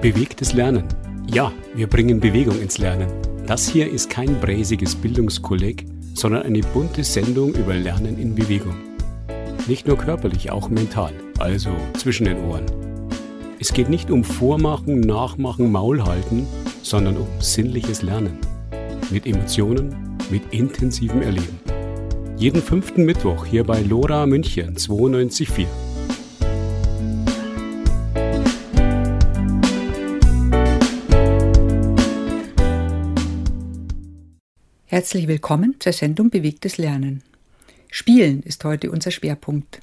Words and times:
Bewegtes 0.00 0.54
Lernen. 0.54 0.84
Ja, 1.30 1.52
wir 1.74 1.86
bringen 1.86 2.20
Bewegung 2.20 2.58
ins 2.58 2.78
Lernen. 2.78 3.08
Das 3.46 3.68
hier 3.68 3.92
ist 3.92 4.08
kein 4.08 4.40
bräsiges 4.40 4.94
Bildungskolleg, 4.94 5.84
sondern 6.14 6.44
eine 6.44 6.62
bunte 6.62 7.04
Sendung 7.04 7.52
über 7.52 7.74
Lernen 7.74 8.18
in 8.18 8.34
Bewegung. 8.34 8.74
Nicht 9.66 9.86
nur 9.86 9.98
körperlich, 9.98 10.50
auch 10.50 10.70
mental, 10.70 11.12
also 11.38 11.68
zwischen 11.98 12.24
den 12.24 12.42
Ohren. 12.46 12.64
Es 13.58 13.74
geht 13.74 13.90
nicht 13.90 14.10
um 14.10 14.24
Vormachen, 14.24 15.00
Nachmachen, 15.00 15.70
Maulhalten, 15.70 16.46
sondern 16.82 17.18
um 17.18 17.28
sinnliches 17.38 18.00
Lernen. 18.00 18.38
Mit 19.10 19.26
Emotionen, 19.26 20.16
mit 20.30 20.42
intensivem 20.50 21.20
Erleben. 21.20 21.60
Jeden 22.38 22.62
fünften 22.62 23.04
Mittwoch 23.04 23.44
hier 23.44 23.64
bei 23.64 23.82
Lora 23.82 24.24
München 24.24 24.76
92.4. 24.76 25.66
Herzlich 34.92 35.28
willkommen 35.28 35.76
zur 35.78 35.92
Sendung 35.92 36.30
Bewegtes 36.30 36.76
Lernen. 36.76 37.22
Spielen 37.92 38.42
ist 38.42 38.64
heute 38.64 38.90
unser 38.90 39.12
Schwerpunkt. 39.12 39.78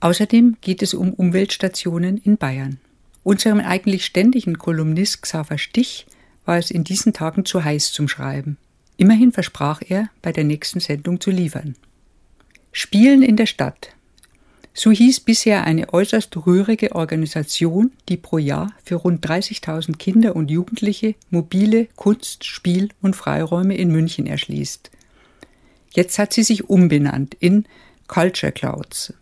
Außerdem 0.00 0.58
geht 0.60 0.82
es 0.82 0.92
um 0.92 1.14
Umweltstationen 1.14 2.18
in 2.18 2.36
Bayern. 2.36 2.80
Unserem 3.22 3.60
eigentlich 3.60 4.04
ständigen 4.04 4.58
Kolumnist 4.58 5.22
Xaver 5.22 5.56
Stich 5.56 6.06
war 6.44 6.58
es 6.58 6.70
in 6.70 6.84
diesen 6.84 7.14
Tagen 7.14 7.46
zu 7.46 7.64
heiß 7.64 7.92
zum 7.92 8.08
Schreiben. 8.08 8.58
Immerhin 8.98 9.32
versprach 9.32 9.80
er, 9.88 10.10
bei 10.20 10.32
der 10.32 10.44
nächsten 10.44 10.80
Sendung 10.80 11.18
zu 11.18 11.30
liefern. 11.30 11.74
Spielen 12.72 13.22
in 13.22 13.36
der 13.36 13.46
Stadt. 13.46 13.94
So 14.72 14.90
hieß 14.92 15.20
bisher 15.20 15.64
eine 15.64 15.92
äußerst 15.92 16.36
rührige 16.46 16.94
Organisation, 16.94 17.92
die 18.08 18.16
pro 18.16 18.38
Jahr 18.38 18.72
für 18.84 18.96
rund 18.96 19.26
30.000 19.26 19.96
Kinder 19.96 20.36
und 20.36 20.50
Jugendliche 20.50 21.16
mobile 21.30 21.86
Kunst-, 21.96 22.44
Spiel- 22.44 22.90
und 23.02 23.16
Freiräume 23.16 23.76
in 23.76 23.90
München 23.90 24.26
erschließt. 24.26 24.90
Jetzt 25.92 26.18
hat 26.18 26.32
sie 26.32 26.44
sich 26.44 26.70
umbenannt 26.70 27.34
in 27.34 27.66
Culture 28.06 28.52
Clouds. 28.52 29.12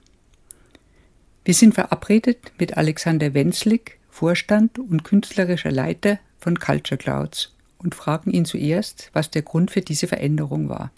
Wir 1.45 1.55
sind 1.55 1.75
verabredet 1.75 2.53
mit 2.59 2.77
Alexander 2.77 3.33
Wenzlig, 3.33 3.99
Vorstand 4.11 4.79
und 4.79 5.03
künstlerischer 5.03 5.71
Leiter 5.71 6.19
von 6.39 6.59
Culture 6.59 6.99
Clouds 6.99 7.55
und 7.79 7.95
fragen 7.95 8.31
ihn 8.31 8.45
zuerst, 8.45 9.11
was 9.15 9.31
der 9.31 9.43
Grund 9.43 9.71
für 9.71 9.81
diese 9.81 10.09
Veränderung 10.09 10.69
war. 10.69 10.91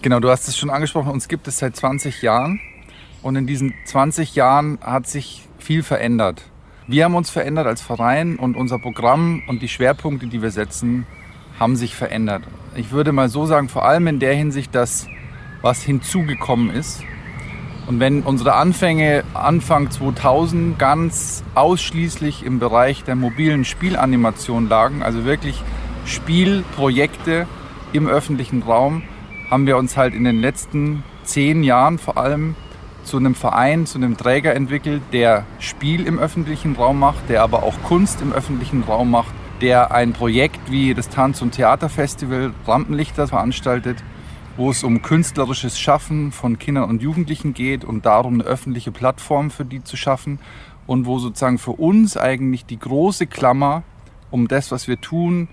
Genau, 0.00 0.20
du 0.20 0.30
hast 0.30 0.46
es 0.46 0.56
schon 0.56 0.70
angesprochen, 0.70 1.10
uns 1.10 1.26
gibt 1.26 1.48
es 1.48 1.58
seit 1.58 1.74
20 1.74 2.22
Jahren 2.22 2.60
und 3.24 3.36
in 3.36 3.46
diesen 3.46 3.72
20 3.86 4.34
Jahren 4.34 4.78
hat 4.82 5.06
sich 5.06 5.48
viel 5.58 5.82
verändert. 5.82 6.42
Wir 6.86 7.04
haben 7.04 7.14
uns 7.14 7.30
verändert 7.30 7.66
als 7.66 7.80
Verein 7.80 8.36
und 8.36 8.54
unser 8.54 8.78
Programm 8.78 9.42
und 9.48 9.62
die 9.62 9.68
Schwerpunkte, 9.68 10.26
die 10.26 10.42
wir 10.42 10.50
setzen, 10.50 11.06
haben 11.58 11.74
sich 11.74 11.94
verändert. 11.94 12.42
Ich 12.76 12.90
würde 12.90 13.12
mal 13.12 13.30
so 13.30 13.46
sagen, 13.46 13.70
vor 13.70 13.86
allem 13.86 14.08
in 14.08 14.18
der 14.20 14.34
Hinsicht, 14.34 14.74
dass 14.74 15.08
was 15.62 15.82
hinzugekommen 15.82 16.68
ist. 16.68 17.02
Und 17.86 17.98
wenn 17.98 18.22
unsere 18.22 18.54
Anfänge 18.54 19.24
Anfang 19.32 19.90
2000 19.90 20.78
ganz 20.78 21.42
ausschließlich 21.54 22.44
im 22.44 22.58
Bereich 22.58 23.04
der 23.04 23.14
mobilen 23.14 23.64
Spielanimation 23.64 24.68
lagen, 24.68 25.02
also 25.02 25.24
wirklich 25.24 25.62
Spielprojekte 26.04 27.46
im 27.94 28.06
öffentlichen 28.06 28.62
Raum, 28.62 29.02
haben 29.50 29.66
wir 29.66 29.78
uns 29.78 29.96
halt 29.96 30.12
in 30.12 30.24
den 30.24 30.42
letzten 30.42 31.02
zehn 31.22 31.62
Jahren 31.62 31.96
vor 31.96 32.18
allem 32.18 32.54
zu 33.04 33.16
einem 33.16 33.34
Verein, 33.34 33.86
zu 33.86 33.98
einem 33.98 34.16
Träger 34.16 34.54
entwickelt, 34.54 35.02
der 35.12 35.44
Spiel 35.58 36.06
im 36.06 36.18
öffentlichen 36.18 36.74
Raum 36.76 36.98
macht, 36.98 37.28
der 37.28 37.42
aber 37.42 37.62
auch 37.62 37.74
Kunst 37.84 38.20
im 38.20 38.32
öffentlichen 38.32 38.82
Raum 38.82 39.10
macht, 39.10 39.34
der 39.60 39.92
ein 39.92 40.12
Projekt 40.12 40.70
wie 40.70 40.94
das 40.94 41.08
Tanz- 41.08 41.42
und 41.42 41.52
Theaterfestival 41.52 42.52
Rampenlichter 42.66 43.28
veranstaltet, 43.28 44.02
wo 44.56 44.70
es 44.70 44.84
um 44.84 45.02
künstlerisches 45.02 45.78
Schaffen 45.78 46.32
von 46.32 46.58
Kindern 46.58 46.88
und 46.88 47.02
Jugendlichen 47.02 47.54
geht 47.54 47.84
und 47.84 48.06
darum, 48.06 48.34
eine 48.34 48.44
öffentliche 48.44 48.92
Plattform 48.92 49.50
für 49.50 49.64
die 49.64 49.82
zu 49.82 49.96
schaffen 49.96 50.38
und 50.86 51.06
wo 51.06 51.18
sozusagen 51.18 51.58
für 51.58 51.72
uns 51.72 52.16
eigentlich 52.16 52.66
die 52.66 52.78
große 52.78 53.26
Klammer 53.26 53.82
um 54.30 54.48
das, 54.48 54.70
was 54.70 54.88
wir 54.88 55.00
tun, 55.00 55.48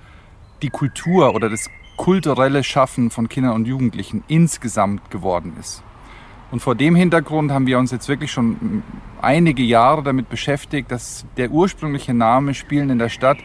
die 0.61 0.69
Kultur 0.69 1.34
oder 1.34 1.50
das 1.50 1.69
kulturelle 1.97 2.63
Schaffen 2.63 3.11
von 3.11 3.29
Kindern 3.29 3.53
und 3.53 3.66
Jugendlichen 3.67 4.23
insgesamt 4.28 5.11
geworden 5.11 5.53
ist. 5.59 5.84
Und 6.51 6.59
vor 6.59 6.75
dem 6.75 6.95
Hintergrund 6.95 7.51
haben 7.51 7.66
wir 7.66 7.79
uns 7.79 7.91
jetzt 7.91 8.09
wirklich 8.09 8.31
schon 8.31 8.84
einige 9.22 9.63
Jahre 9.63 10.03
damit 10.03 10.29
beschäftigt, 10.29 10.91
dass 10.91 11.25
der 11.38 11.50
ursprüngliche 11.50 12.13
Name 12.13 12.53
Spielen 12.53 12.89
in 12.89 13.00
der 13.00 13.09
Stadt 13.09 13.38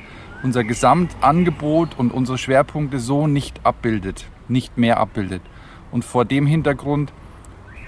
unser 0.43 0.65
Gesamtangebot 0.65 1.99
und 1.99 2.12
unsere 2.12 2.37
Schwerpunkte 2.37 2.99
so 2.99 3.28
nicht 3.28 3.65
abbildet, 3.65 4.27
nicht 4.49 4.77
mehr 4.77 4.99
abbildet. 4.99 5.43
Und 5.93 6.05
vor 6.05 6.25
dem 6.25 6.47
Hintergrund 6.47 7.12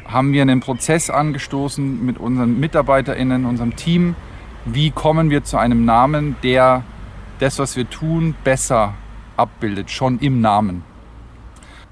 haben 0.06 0.32
wir 0.32 0.42
einen 0.42 0.60
Prozess 0.60 1.10
angestoßen 1.10 2.04
mit 2.06 2.18
unseren 2.18 2.58
MitarbeiterInnen, 2.58 3.44
unserem 3.44 3.74
Team. 3.76 4.14
Wie 4.64 4.90
kommen 4.90 5.30
wir 5.30 5.44
zu 5.44 5.58
einem 5.58 5.84
Namen, 5.84 6.36
der 6.42 6.84
das, 7.40 7.58
was 7.58 7.76
wir 7.76 7.90
tun, 7.90 8.34
besser 8.44 8.94
abbildet, 9.36 9.90
schon 9.90 10.20
im 10.20 10.40
Namen? 10.40 10.84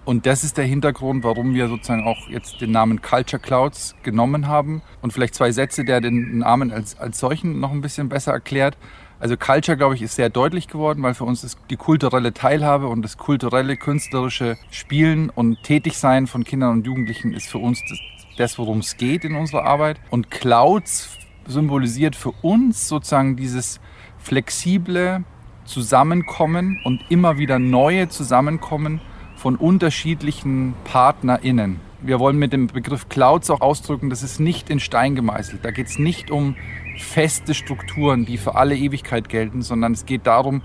Und 0.07 0.25
das 0.25 0.45
ist 0.45 0.57
der 0.57 0.65
Hintergrund, 0.65 1.25
warum 1.25 1.53
wir 1.53 1.67
sozusagen 1.67 2.05
auch 2.05 2.29
jetzt 2.29 2.61
den 2.61 2.71
Namen 2.71 3.03
Culture 3.03 3.43
Clouds 3.43 3.97
genommen 4.05 4.47
haben. 4.47 4.81
Und 5.03 5.13
vielleicht 5.13 5.35
zwei 5.35 5.51
Sätze, 5.51 5.85
der 5.85 6.01
den 6.01 6.39
Namen 6.39 6.71
als, 6.71 6.97
als 6.97 7.19
solchen 7.19 7.59
noch 7.59 7.73
ein 7.73 7.81
bisschen 7.81 8.09
besser 8.09 8.31
erklärt. 8.31 8.79
Also 9.19 9.37
Culture, 9.37 9.77
glaube 9.77 9.97
ich, 9.97 10.03
ist 10.03 10.15
sehr 10.15 10.31
deutlich 10.31 10.69
geworden, 10.69 11.03
weil 11.03 11.15
für 11.15 11.25
uns 11.25 11.43
ist 11.43 11.59
die 11.71 11.77
kulturelle 11.77 12.33
Teilhabe 12.33 12.87
und 12.87 13.03
das 13.03 13.17
kulturelle, 13.17 13.77
künstlerische 13.77 14.57
Spielen 14.71 15.29
und 15.29 15.65
Tätigsein 15.65 16.29
von 16.29 16.45
Kindern 16.45 16.71
und 16.71 16.87
Jugendlichen 16.87 17.33
ist 17.33 17.49
für 17.49 17.59
uns 17.59 17.83
das, 17.89 17.99
das 18.37 18.59
worum 18.59 18.79
es 18.79 18.97
geht 18.97 19.25
in 19.25 19.35
unserer 19.35 19.65
Arbeit. 19.65 19.99
Und 20.11 20.31
Clouds 20.31 21.19
symbolisiert 21.49 22.15
für 22.15 22.31
uns 22.43 22.87
sozusagen 22.87 23.35
dieses 23.35 23.81
flexible 24.19 25.25
Zusammenkommen 25.65 26.79
und 26.85 27.03
immer 27.09 27.39
wieder 27.39 27.59
neue 27.59 28.09
Zusammenkommen 28.09 29.01
von 29.47 29.55
unterschiedlichen 29.55 30.75
PartnerInnen. 30.83 31.79
Wir 32.01 32.19
wollen 32.19 32.37
mit 32.37 32.53
dem 32.53 32.67
Begriff 32.67 33.09
Clouds 33.09 33.49
auch 33.49 33.61
ausdrücken, 33.61 34.11
das 34.11 34.25
ist 34.25 34.41
nicht 34.41 34.71
in 34.71 34.81
Stein 34.81 35.15
gemeißelt. 35.15 35.65
Da 35.65 35.71
geht 35.71 35.87
es 35.87 36.01
nicht 36.01 36.33
um 36.33 36.57
feste 36.99 37.55
Strukturen, 37.55 38.27
die 38.27 38.39
für 38.39 38.57
alle 38.57 38.75
Ewigkeit 38.75 39.29
gelten, 39.29 39.63
sondern 39.63 39.93
es 39.93 40.05
geht 40.05 40.27
darum, 40.27 40.63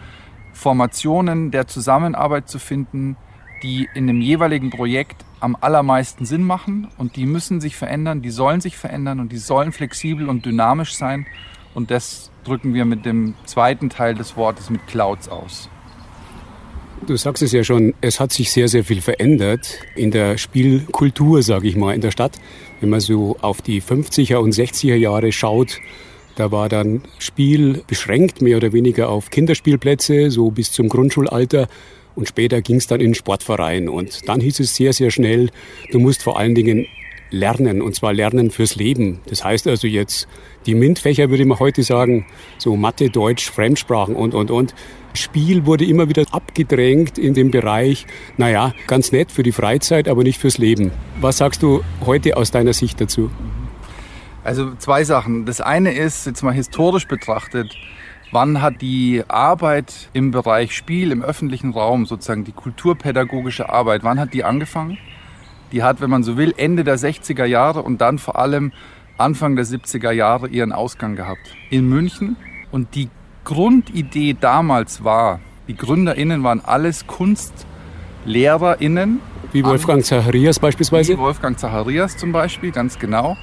Formationen 0.52 1.52
der 1.52 1.68
Zusammenarbeit 1.68 2.50
zu 2.50 2.58
finden, 2.58 3.18
die 3.62 3.88
in 3.94 4.08
dem 4.08 4.20
jeweiligen 4.20 4.72
Projekt 4.72 5.26
am 5.42 5.56
allermeisten 5.62 6.26
Sinn 6.26 6.44
machen 6.44 6.88
und 6.98 7.18
die 7.18 7.28
müssen 7.28 7.62
sich 7.62 7.76
verändern, 7.76 8.24
die 8.24 8.32
sollen 8.32 8.62
sich 8.62 8.78
verändern 8.78 9.20
und 9.20 9.32
die 9.32 9.38
sollen 9.38 9.74
flexibel 9.74 10.28
und 10.28 10.44
dynamisch 10.44 10.96
sein 10.96 11.28
und 11.76 11.92
das 11.92 12.32
drücken 12.46 12.74
wir 12.74 12.86
mit 12.86 13.06
dem 13.06 13.36
zweiten 13.46 13.92
Teil 13.92 14.16
des 14.16 14.36
Wortes 14.38 14.72
mit 14.72 14.88
Clouds 14.88 15.30
aus. 15.30 15.70
Du 17.08 17.18
sagst 17.18 17.42
es 17.42 17.52
ja 17.52 17.64
schon, 17.64 17.96
es 18.02 18.20
hat 18.20 18.32
sich 18.32 18.52
sehr, 18.52 18.68
sehr 18.68 18.84
viel 18.84 19.02
verändert 19.02 19.80
in 19.96 20.12
der 20.12 20.38
Spielkultur, 20.38 21.42
sage 21.42 21.68
ich 21.68 21.76
mal, 21.76 21.96
in 21.96 22.02
der 22.02 22.12
Stadt. 22.12 22.40
Wenn 22.80 22.90
man 22.90 23.00
so 23.00 23.38
auf 23.42 23.64
die 23.64 23.82
50er 23.82 24.36
und 24.36 24.54
60er 24.54 24.96
Jahre 24.96 25.32
schaut, 25.32 25.80
da 26.36 26.52
war 26.52 26.70
dann 26.70 27.02
Spiel 27.18 27.82
beschränkt, 27.88 28.44
mehr 28.44 28.58
oder 28.58 28.72
weniger 28.72 29.10
auf 29.10 29.32
Kinderspielplätze, 29.32 30.30
so 30.30 30.52
bis 30.52 30.72
zum 30.72 30.90
Grundschulalter. 30.90 31.68
Und 32.14 32.28
später 32.28 32.62
ging 32.62 32.76
es 32.76 32.86
dann 32.86 33.02
in 33.02 33.16
Sportverein. 33.16 33.90
Und 33.90 34.28
dann 34.30 34.40
hieß 34.40 34.60
es 34.60 34.76
sehr, 34.76 34.94
sehr 34.94 35.10
schnell, 35.10 35.50
du 35.92 36.00
musst 36.00 36.22
vor 36.22 36.38
allen 36.38 36.54
Dingen 36.54 36.86
lernen, 37.32 37.82
und 37.82 37.96
zwar 37.96 38.14
lernen 38.14 38.52
fürs 38.52 38.76
Leben. 38.76 39.20
Das 39.28 39.44
heißt 39.44 39.68
also 39.68 39.88
jetzt, 39.88 40.28
die 40.66 40.76
MINT-Fächer 40.76 41.30
würde 41.30 41.46
man 41.46 41.60
heute 41.60 41.82
sagen, 41.84 42.28
so 42.58 42.76
Mathe, 42.76 43.10
Deutsch, 43.10 43.50
Fremdsprachen 43.50 44.16
und, 44.16 44.34
und, 44.36 44.52
und. 44.52 44.76
Spiel 45.14 45.66
wurde 45.66 45.86
immer 45.86 46.08
wieder 46.08 46.24
abgedrängt 46.32 47.18
in 47.18 47.34
dem 47.34 47.52
Bereich, 47.52 48.06
naja, 48.38 48.74
ganz 48.88 49.12
nett 49.12 49.32
für 49.32 49.44
die 49.44 49.52
Freizeit, 49.52 50.08
aber 50.08 50.24
nicht 50.24 50.40
fürs 50.40 50.58
Leben. 50.58 50.92
Was 51.20 51.38
sagst 51.38 51.64
du 51.64 51.82
heute 52.06 52.38
aus 52.38 52.52
deiner 52.52 52.74
Sicht 52.74 53.02
dazu? 53.02 53.30
Also 54.44 54.74
zwei 54.76 55.04
Sachen. 55.04 55.46
Das 55.46 55.62
eine 55.62 55.94
ist, 55.94 56.26
jetzt 56.26 56.44
mal 56.44 56.54
historisch 56.54 57.08
betrachtet, 57.08 57.76
wann 58.32 58.62
hat 58.62 58.82
die 58.82 59.24
Arbeit 59.28 60.10
im 60.14 60.32
Bereich 60.32 60.74
Spiel 60.76 61.12
im 61.12 61.22
öffentlichen 61.22 61.72
Raum, 61.72 62.06
sozusagen 62.06 62.44
die 62.44 62.54
kulturpädagogische 62.54 63.70
Arbeit, 63.70 64.04
wann 64.04 64.20
hat 64.20 64.34
die 64.34 64.44
angefangen? 64.44 64.98
Die 65.72 65.84
hat, 65.84 66.02
wenn 66.02 66.10
man 66.10 66.24
so 66.24 66.38
will, 66.38 66.54
Ende 66.58 66.84
der 66.84 66.98
60er 66.98 67.46
Jahre 67.46 67.82
und 67.82 68.02
dann 68.02 68.20
vor 68.20 68.38
allem 68.38 68.72
Anfang 69.18 69.56
der 69.56 69.66
70er 69.66 70.12
Jahre 70.12 70.48
ihren 70.48 70.72
Ausgang 70.72 71.16
gehabt. 71.16 71.56
In 71.70 71.88
München. 71.88 72.36
Und 72.72 72.96
die 72.96 73.10
Grundidee 73.44 74.36
damals 74.40 75.04
war, 75.04 75.40
die 75.68 75.76
GründerInnen 75.76 76.44
waren 76.44 76.60
alles 76.60 77.08
KunstlehrerInnen. 77.08 79.20
Wie 79.52 79.64
Wolfgang 79.64 80.04
Zacharias 80.04 80.60
beispielsweise? 80.60 81.14
Wie 81.14 81.18
Wolfgang 81.18 81.60
Zacharias 81.60 82.18
zum 82.18 82.32
Beispiel, 82.32 82.72
ganz 82.72 83.00
genau. 83.00 83.38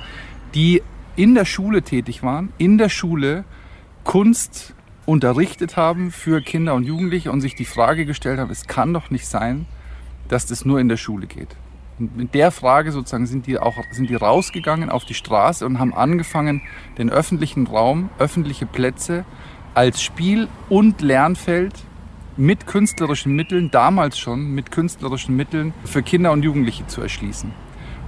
Die 0.55 0.83
in 1.17 1.35
der 1.35 1.45
Schule 1.45 1.83
tätig 1.83 2.23
waren, 2.23 2.53
in 2.59 2.79
der 2.79 2.89
Schule 2.89 3.45
Kunst 4.05 4.75
unterrichtet 5.05 5.77
haben 5.77 6.11
für 6.11 6.41
Kinder 6.41 6.75
und 6.75 6.85
Jugendliche 6.85 7.33
und 7.33 7.41
sich 7.41 7.55
die 7.55 7.65
Frage 7.65 8.07
gestellt 8.07 8.39
haben, 8.39 8.51
es 8.51 8.67
kann 8.67 8.95
doch 8.95 9.11
nicht 9.11 9.27
sein, 9.27 9.67
dass 10.29 10.47
das 10.47 10.65
nur 10.65 10.81
in 10.81 10.89
der 10.89 10.97
Schule 10.97 11.27
geht. 11.27 11.57
Mit 11.99 12.35
der 12.35 12.51
Frage 12.51 12.93
sozusagen 12.93 13.27
sind 13.27 13.47
die 13.47 13.59
auch 13.59 13.77
sind 13.91 14.09
die 14.09 14.15
rausgegangen 14.15 14.91
auf 14.91 15.05
die 15.05 15.15
Straße 15.15 15.67
und 15.67 15.79
haben 15.79 15.93
angefangen, 15.93 16.63
den 16.97 17.11
öffentlichen 17.11 17.67
Raum, 17.67 18.11
öffentliche 18.19 18.67
Plätze 18.67 19.25
als 19.75 20.03
Spiel- 20.03 20.49
und 20.69 21.01
Lernfeld 21.01 21.75
mit 22.37 22.67
künstlerischen 22.67 23.35
Mitteln, 23.35 23.71
damals 23.71 24.19
schon 24.19 24.55
mit 24.55 24.71
künstlerischen 24.71 25.35
Mitteln 25.35 25.75
für 25.85 26.03
Kinder 26.03 26.31
und 26.33 26.45
Jugendliche 26.45 26.87
zu 26.87 27.03
erschließen. 27.03 27.53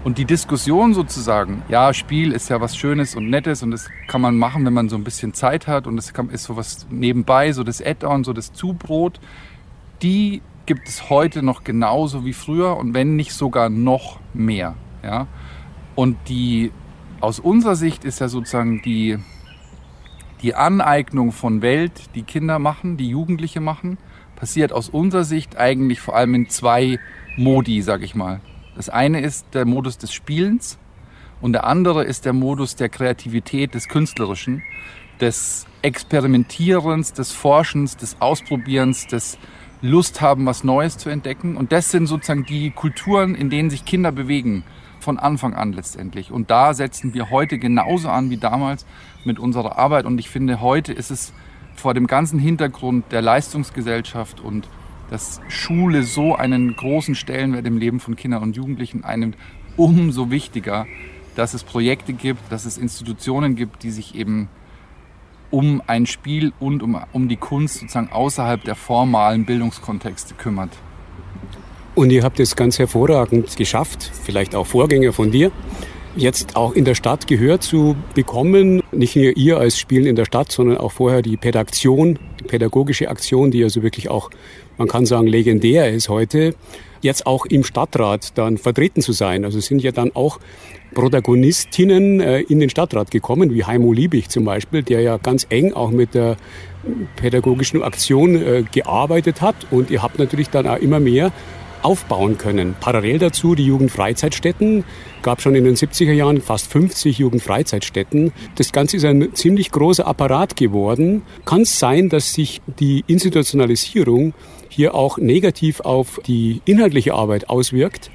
Und 0.02 0.16
die 0.16 0.24
Diskussion 0.24 0.94
sozusagen, 0.94 1.62
ja, 1.68 1.92
Spiel 1.92 2.32
ist 2.32 2.48
ja 2.48 2.60
was 2.60 2.76
Schönes 2.76 3.14
und 3.14 3.28
Nettes 3.28 3.62
und 3.62 3.70
das 3.72 3.88
kann 4.08 4.20
man 4.20 4.36
machen, 4.38 4.64
wenn 4.64 4.72
man 4.72 4.88
so 4.88 4.96
ein 4.96 5.04
bisschen 5.04 5.34
Zeit 5.34 5.66
hat 5.66 5.86
und 5.86 5.96
das 5.96 6.12
ist 6.32 6.44
so 6.44 6.56
was 6.56 6.86
nebenbei, 6.90 7.52
so 7.52 7.64
das 7.64 7.84
Add-on, 7.84 8.24
so 8.24 8.32
das 8.32 8.52
Zubrot, 8.52 9.20
die 10.00 10.40
gibt 10.70 10.88
es 10.88 11.10
heute 11.10 11.42
noch 11.42 11.64
genauso 11.64 12.24
wie 12.24 12.32
früher 12.32 12.76
und 12.76 12.94
wenn 12.94 13.16
nicht 13.16 13.32
sogar 13.32 13.68
noch 13.68 14.20
mehr. 14.32 14.76
Ja? 15.02 15.26
Und 15.96 16.16
die, 16.28 16.70
aus 17.20 17.40
unserer 17.40 17.74
Sicht 17.74 18.04
ist 18.04 18.20
ja 18.20 18.28
sozusagen 18.28 18.80
die, 18.80 19.18
die 20.42 20.54
Aneignung 20.54 21.32
von 21.32 21.60
Welt, 21.60 22.14
die 22.14 22.22
Kinder 22.22 22.60
machen, 22.60 22.96
die 22.96 23.08
Jugendliche 23.08 23.60
machen, 23.60 23.98
passiert 24.36 24.72
aus 24.72 24.88
unserer 24.88 25.24
Sicht 25.24 25.56
eigentlich 25.56 26.00
vor 26.00 26.14
allem 26.14 26.36
in 26.36 26.48
zwei 26.48 27.00
Modi, 27.36 27.82
sag 27.82 28.02
ich 28.02 28.14
mal. 28.14 28.40
Das 28.76 28.88
eine 28.88 29.22
ist 29.22 29.46
der 29.54 29.64
Modus 29.64 29.98
des 29.98 30.12
Spielens 30.12 30.78
und 31.40 31.52
der 31.52 31.64
andere 31.64 32.04
ist 32.04 32.26
der 32.26 32.32
Modus 32.32 32.76
der 32.76 32.90
Kreativität, 32.90 33.74
des 33.74 33.88
Künstlerischen, 33.88 34.62
des 35.20 35.66
Experimentierens, 35.82 37.12
des 37.12 37.32
Forschens, 37.32 37.96
des 37.96 38.20
Ausprobierens, 38.20 39.08
des 39.08 39.36
Lust 39.82 40.20
haben, 40.20 40.46
was 40.46 40.64
Neues 40.64 40.98
zu 40.98 41.08
entdecken. 41.08 41.56
Und 41.56 41.72
das 41.72 41.90
sind 41.90 42.06
sozusagen 42.06 42.44
die 42.44 42.70
Kulturen, 42.70 43.34
in 43.34 43.50
denen 43.50 43.70
sich 43.70 43.84
Kinder 43.84 44.12
bewegen, 44.12 44.64
von 45.00 45.18
Anfang 45.18 45.54
an 45.54 45.72
letztendlich. 45.72 46.30
Und 46.30 46.50
da 46.50 46.74
setzen 46.74 47.14
wir 47.14 47.30
heute 47.30 47.58
genauso 47.58 48.10
an 48.10 48.30
wie 48.30 48.36
damals 48.36 48.84
mit 49.24 49.38
unserer 49.38 49.78
Arbeit. 49.78 50.04
Und 50.04 50.18
ich 50.18 50.28
finde, 50.28 50.60
heute 50.60 50.92
ist 50.92 51.10
es 51.10 51.32
vor 51.74 51.94
dem 51.94 52.06
ganzen 52.06 52.38
Hintergrund 52.38 53.10
der 53.10 53.22
Leistungsgesellschaft 53.22 54.40
und 54.40 54.68
dass 55.08 55.40
Schule 55.48 56.04
so 56.04 56.36
einen 56.36 56.76
großen 56.76 57.14
Stellenwert 57.14 57.66
im 57.66 57.78
Leben 57.78 57.98
von 57.98 58.14
Kindern 58.14 58.42
und 58.42 58.56
Jugendlichen 58.56 59.02
einnimmt, 59.02 59.36
umso 59.76 60.30
wichtiger, 60.30 60.86
dass 61.34 61.54
es 61.54 61.64
Projekte 61.64 62.12
gibt, 62.12 62.40
dass 62.52 62.64
es 62.64 62.78
Institutionen 62.78 63.56
gibt, 63.56 63.82
die 63.82 63.90
sich 63.90 64.14
eben 64.14 64.48
um 65.50 65.82
ein 65.86 66.06
Spiel 66.06 66.52
und 66.60 66.82
um, 66.82 67.00
um 67.12 67.28
die 67.28 67.36
Kunst 67.36 67.78
sozusagen 67.78 68.10
außerhalb 68.10 68.62
der 68.64 68.74
formalen 68.74 69.44
Bildungskontexte 69.44 70.34
kümmert. 70.34 70.70
Und 71.94 72.10
ihr 72.10 72.22
habt 72.22 72.40
es 72.40 72.56
ganz 72.56 72.78
hervorragend 72.78 73.56
geschafft, 73.56 74.10
vielleicht 74.22 74.54
auch 74.54 74.66
Vorgänger 74.66 75.12
von 75.12 75.30
dir, 75.30 75.50
jetzt 76.16 76.56
auch 76.56 76.72
in 76.74 76.84
der 76.84 76.94
Stadt 76.94 77.26
Gehör 77.26 77.60
zu 77.60 77.96
bekommen. 78.14 78.82
Nicht 78.92 79.16
nur 79.16 79.36
ihr 79.36 79.58
als 79.58 79.78
Spielen 79.78 80.06
in 80.06 80.16
der 80.16 80.24
Stadt, 80.24 80.50
sondern 80.52 80.78
auch 80.78 80.92
vorher 80.92 81.22
die 81.22 81.36
Pädaktion, 81.36 82.18
die 82.40 82.44
pädagogische 82.44 83.08
Aktion, 83.08 83.50
die 83.50 83.62
also 83.62 83.82
wirklich 83.82 84.08
auch, 84.08 84.30
man 84.78 84.88
kann 84.88 85.06
sagen, 85.06 85.26
legendär 85.26 85.90
ist 85.90 86.08
heute, 86.08 86.54
jetzt 87.00 87.26
auch 87.26 87.46
im 87.46 87.64
Stadtrat 87.64 88.36
dann 88.36 88.58
vertreten 88.58 89.02
zu 89.02 89.12
sein. 89.12 89.44
Also 89.44 89.60
sind 89.60 89.82
ja 89.82 89.92
dann 89.92 90.10
auch 90.14 90.38
Protagonistinnen 90.94 92.20
äh, 92.20 92.40
in 92.40 92.60
den 92.60 92.70
Stadtrat 92.70 93.10
gekommen, 93.10 93.54
wie 93.54 93.64
Heimo 93.64 93.92
Liebig 93.92 94.28
zum 94.28 94.44
Beispiel, 94.44 94.82
der 94.82 95.00
ja 95.00 95.16
ganz 95.18 95.46
eng 95.48 95.72
auch 95.72 95.90
mit 95.90 96.14
der 96.14 96.36
pädagogischen 97.16 97.82
Aktion 97.82 98.34
äh, 98.34 98.64
gearbeitet 98.70 99.40
hat. 99.40 99.54
Und 99.70 99.90
ihr 99.90 100.02
habt 100.02 100.18
natürlich 100.18 100.50
dann 100.50 100.66
auch 100.66 100.78
immer 100.78 101.00
mehr 101.00 101.32
aufbauen 101.82 102.38
können. 102.38 102.74
Parallel 102.78 103.18
dazu 103.18 103.54
die 103.54 103.66
Jugendfreizeitstätten. 103.66 104.84
Gab 105.22 105.40
schon 105.40 105.54
in 105.54 105.64
den 105.64 105.76
70er 105.76 106.12
Jahren 106.12 106.40
fast 106.40 106.70
50 106.70 107.18
Jugendfreizeitstätten. 107.18 108.32
Das 108.56 108.72
Ganze 108.72 108.96
ist 108.96 109.04
ein 109.04 109.34
ziemlich 109.34 109.70
großer 109.70 110.06
Apparat 110.06 110.56
geworden. 110.56 111.22
Kann 111.44 111.62
es 111.62 111.78
sein, 111.78 112.08
dass 112.08 112.34
sich 112.34 112.60
die 112.78 113.04
Institutionalisierung 113.06 114.34
hier 114.70 114.94
auch 114.94 115.18
negativ 115.18 115.80
auf 115.80 116.20
die 116.26 116.62
inhaltliche 116.64 117.14
Arbeit 117.14 117.50
auswirkt? 117.50 118.10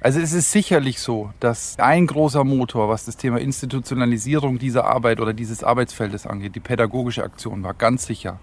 Also 0.00 0.20
es 0.20 0.34
ist 0.34 0.52
sicherlich 0.52 1.00
so, 1.00 1.30
dass 1.40 1.78
ein 1.78 2.06
großer 2.06 2.44
Motor, 2.44 2.90
was 2.90 3.06
das 3.06 3.16
Thema 3.16 3.40
Institutionalisierung 3.40 4.58
dieser 4.58 4.84
Arbeit 4.84 5.18
oder 5.18 5.32
dieses 5.32 5.64
Arbeitsfeldes 5.64 6.26
angeht, 6.26 6.54
die 6.54 6.60
pädagogische 6.60 7.24
Aktion 7.24 7.62
war, 7.62 7.72
ganz 7.72 8.04
sicher. 8.04 8.38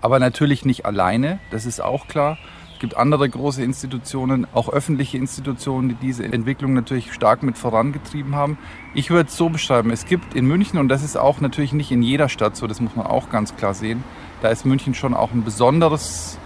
Aber 0.00 0.20
natürlich 0.20 0.64
nicht 0.64 0.86
alleine, 0.86 1.40
das 1.50 1.66
ist 1.66 1.80
auch 1.80 2.06
klar. 2.06 2.38
Es 2.74 2.78
gibt 2.78 2.96
andere 2.96 3.28
große 3.28 3.62
Institutionen, 3.62 4.46
auch 4.54 4.68
öffentliche 4.68 5.18
Institutionen, 5.18 5.88
die 5.88 5.96
diese 5.96 6.24
Entwicklung 6.24 6.74
natürlich 6.74 7.12
stark 7.12 7.42
mit 7.42 7.58
vorangetrieben 7.58 8.36
haben. 8.36 8.56
Ich 8.94 9.10
würde 9.10 9.28
es 9.28 9.36
so 9.36 9.48
beschreiben, 9.48 9.90
es 9.90 10.06
gibt 10.06 10.34
in 10.34 10.46
München, 10.46 10.78
und 10.78 10.88
das 10.88 11.02
ist 11.02 11.16
auch 11.16 11.40
natürlich 11.40 11.72
nicht 11.72 11.90
in 11.90 12.02
jeder 12.02 12.28
Stadt 12.28 12.56
so, 12.56 12.68
das 12.68 12.80
muss 12.80 12.94
man 12.94 13.06
auch 13.06 13.30
ganz 13.30 13.56
klar 13.56 13.74
sehen, 13.74 14.04
da 14.42 14.48
ist 14.48 14.64
München 14.64 14.94
schon 14.94 15.12
auch 15.12 15.32
ein 15.32 15.44
besonderes 15.44 16.38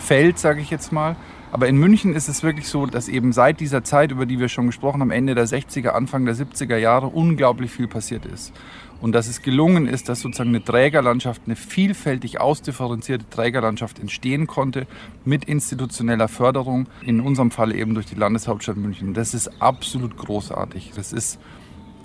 Feld, 0.00 0.38
sage 0.38 0.60
ich 0.60 0.70
jetzt 0.70 0.92
mal. 0.92 1.16
Aber 1.52 1.66
in 1.66 1.76
München 1.76 2.14
ist 2.14 2.28
es 2.28 2.42
wirklich 2.42 2.68
so, 2.68 2.86
dass 2.86 3.08
eben 3.08 3.32
seit 3.32 3.60
dieser 3.60 3.82
Zeit, 3.82 4.12
über 4.12 4.24
die 4.24 4.38
wir 4.38 4.48
schon 4.48 4.66
gesprochen 4.66 5.00
haben, 5.00 5.10
Ende 5.10 5.34
der 5.34 5.46
60er, 5.46 5.88
Anfang 5.88 6.24
der 6.24 6.36
70er 6.36 6.76
Jahre, 6.76 7.08
unglaublich 7.08 7.72
viel 7.72 7.88
passiert 7.88 8.24
ist 8.24 8.52
und 9.00 9.12
dass 9.12 9.28
es 9.28 9.42
gelungen 9.42 9.86
ist, 9.86 10.08
dass 10.08 10.20
sozusagen 10.20 10.50
eine 10.50 10.62
Trägerlandschaft, 10.62 11.42
eine 11.46 11.56
vielfältig 11.56 12.40
ausdifferenzierte 12.40 13.28
Trägerlandschaft 13.30 13.98
entstehen 13.98 14.46
konnte 14.46 14.86
mit 15.24 15.44
institutioneller 15.44 16.28
Förderung, 16.28 16.86
in 17.02 17.20
unserem 17.20 17.50
Fall 17.50 17.74
eben 17.74 17.94
durch 17.94 18.06
die 18.06 18.14
Landeshauptstadt 18.14 18.76
München. 18.76 19.14
Das 19.14 19.34
ist 19.34 19.60
absolut 19.60 20.16
großartig. 20.16 20.92
Das 20.94 21.12
ist 21.12 21.40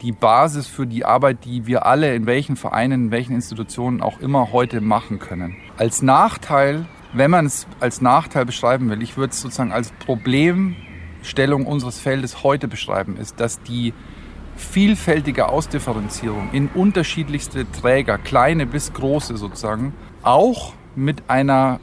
die 0.01 0.11
Basis 0.11 0.67
für 0.67 0.85
die 0.85 1.05
Arbeit, 1.05 1.45
die 1.45 1.67
wir 1.67 1.85
alle 1.85 2.15
in 2.15 2.25
welchen 2.25 2.55
Vereinen, 2.55 3.05
in 3.05 3.11
welchen 3.11 3.33
Institutionen 3.33 4.01
auch 4.01 4.19
immer 4.19 4.51
heute 4.51 4.81
machen 4.81 5.19
können. 5.19 5.55
Als 5.77 6.01
Nachteil, 6.01 6.85
wenn 7.17 7.31
man 7.31 7.45
es 7.45 7.65
als 7.79 8.01
Nachteil 8.01 8.45
beschreiben 8.45 8.89
will, 8.89 9.01
ich 9.01 9.17
würde 9.17 9.31
es 9.31 9.41
sozusagen 9.41 9.71
als 9.71 9.91
Problemstellung 9.91 11.65
unseres 11.65 11.99
Feldes 11.99 12.43
heute 12.43 12.67
beschreiben, 12.67 13.17
ist, 13.17 13.39
dass 13.39 13.61
die 13.61 13.93
vielfältige 14.57 15.49
Ausdifferenzierung 15.49 16.49
in 16.51 16.67
unterschiedlichste 16.67 17.69
Träger, 17.71 18.17
kleine 18.17 18.65
bis 18.65 18.93
große 18.93 19.37
sozusagen, 19.37 19.93
auch 20.23 20.73
mit 20.95 21.29
einer 21.29 21.79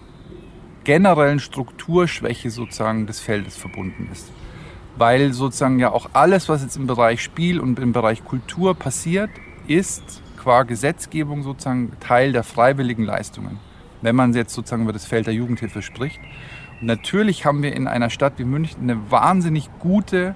generellen 0.84 1.38
Strukturschwäche 1.38 2.50
sozusagen 2.50 3.06
des 3.06 3.20
Feldes 3.20 3.56
verbunden 3.56 4.08
ist. 4.12 4.30
Weil 4.96 5.32
sozusagen 5.32 5.78
ja 5.78 5.92
auch 5.92 6.10
alles, 6.12 6.48
was 6.48 6.62
jetzt 6.62 6.76
im 6.76 6.86
Bereich 6.86 7.22
Spiel 7.22 7.60
und 7.60 7.78
im 7.78 7.92
Bereich 7.92 8.24
Kultur 8.24 8.74
passiert, 8.74 9.30
ist 9.66 10.22
qua 10.36 10.64
Gesetzgebung 10.64 11.42
sozusagen 11.42 11.92
Teil 12.00 12.32
der 12.32 12.42
freiwilligen 12.42 13.04
Leistungen. 13.04 13.58
Wenn 14.02 14.16
man 14.16 14.34
jetzt 14.34 14.54
sozusagen 14.54 14.82
über 14.82 14.92
das 14.92 15.06
Feld 15.06 15.26
der 15.26 15.34
Jugendhilfe 15.34 15.82
spricht. 15.82 16.20
Und 16.80 16.86
natürlich 16.86 17.46
haben 17.46 17.62
wir 17.62 17.74
in 17.74 17.86
einer 17.86 18.10
Stadt 18.10 18.34
wie 18.36 18.44
München 18.44 18.82
eine 18.82 19.10
wahnsinnig 19.10 19.70
gute 19.78 20.34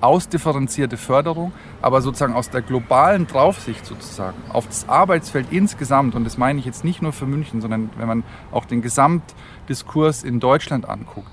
ausdifferenzierte 0.00 0.96
Förderung, 0.96 1.52
aber 1.82 2.02
sozusagen 2.02 2.34
aus 2.34 2.50
der 2.50 2.62
globalen 2.62 3.26
Draufsicht 3.26 3.84
sozusagen 3.84 4.36
auf 4.52 4.66
das 4.66 4.88
Arbeitsfeld 4.88 5.48
insgesamt, 5.50 6.14
und 6.14 6.24
das 6.24 6.38
meine 6.38 6.60
ich 6.60 6.64
jetzt 6.64 6.84
nicht 6.84 7.02
nur 7.02 7.12
für 7.12 7.26
München, 7.26 7.60
sondern 7.60 7.90
wenn 7.98 8.06
man 8.06 8.24
auch 8.52 8.64
den 8.64 8.80
Gesamtdiskurs 8.80 10.22
in 10.22 10.40
Deutschland 10.40 10.88
anguckt, 10.88 11.30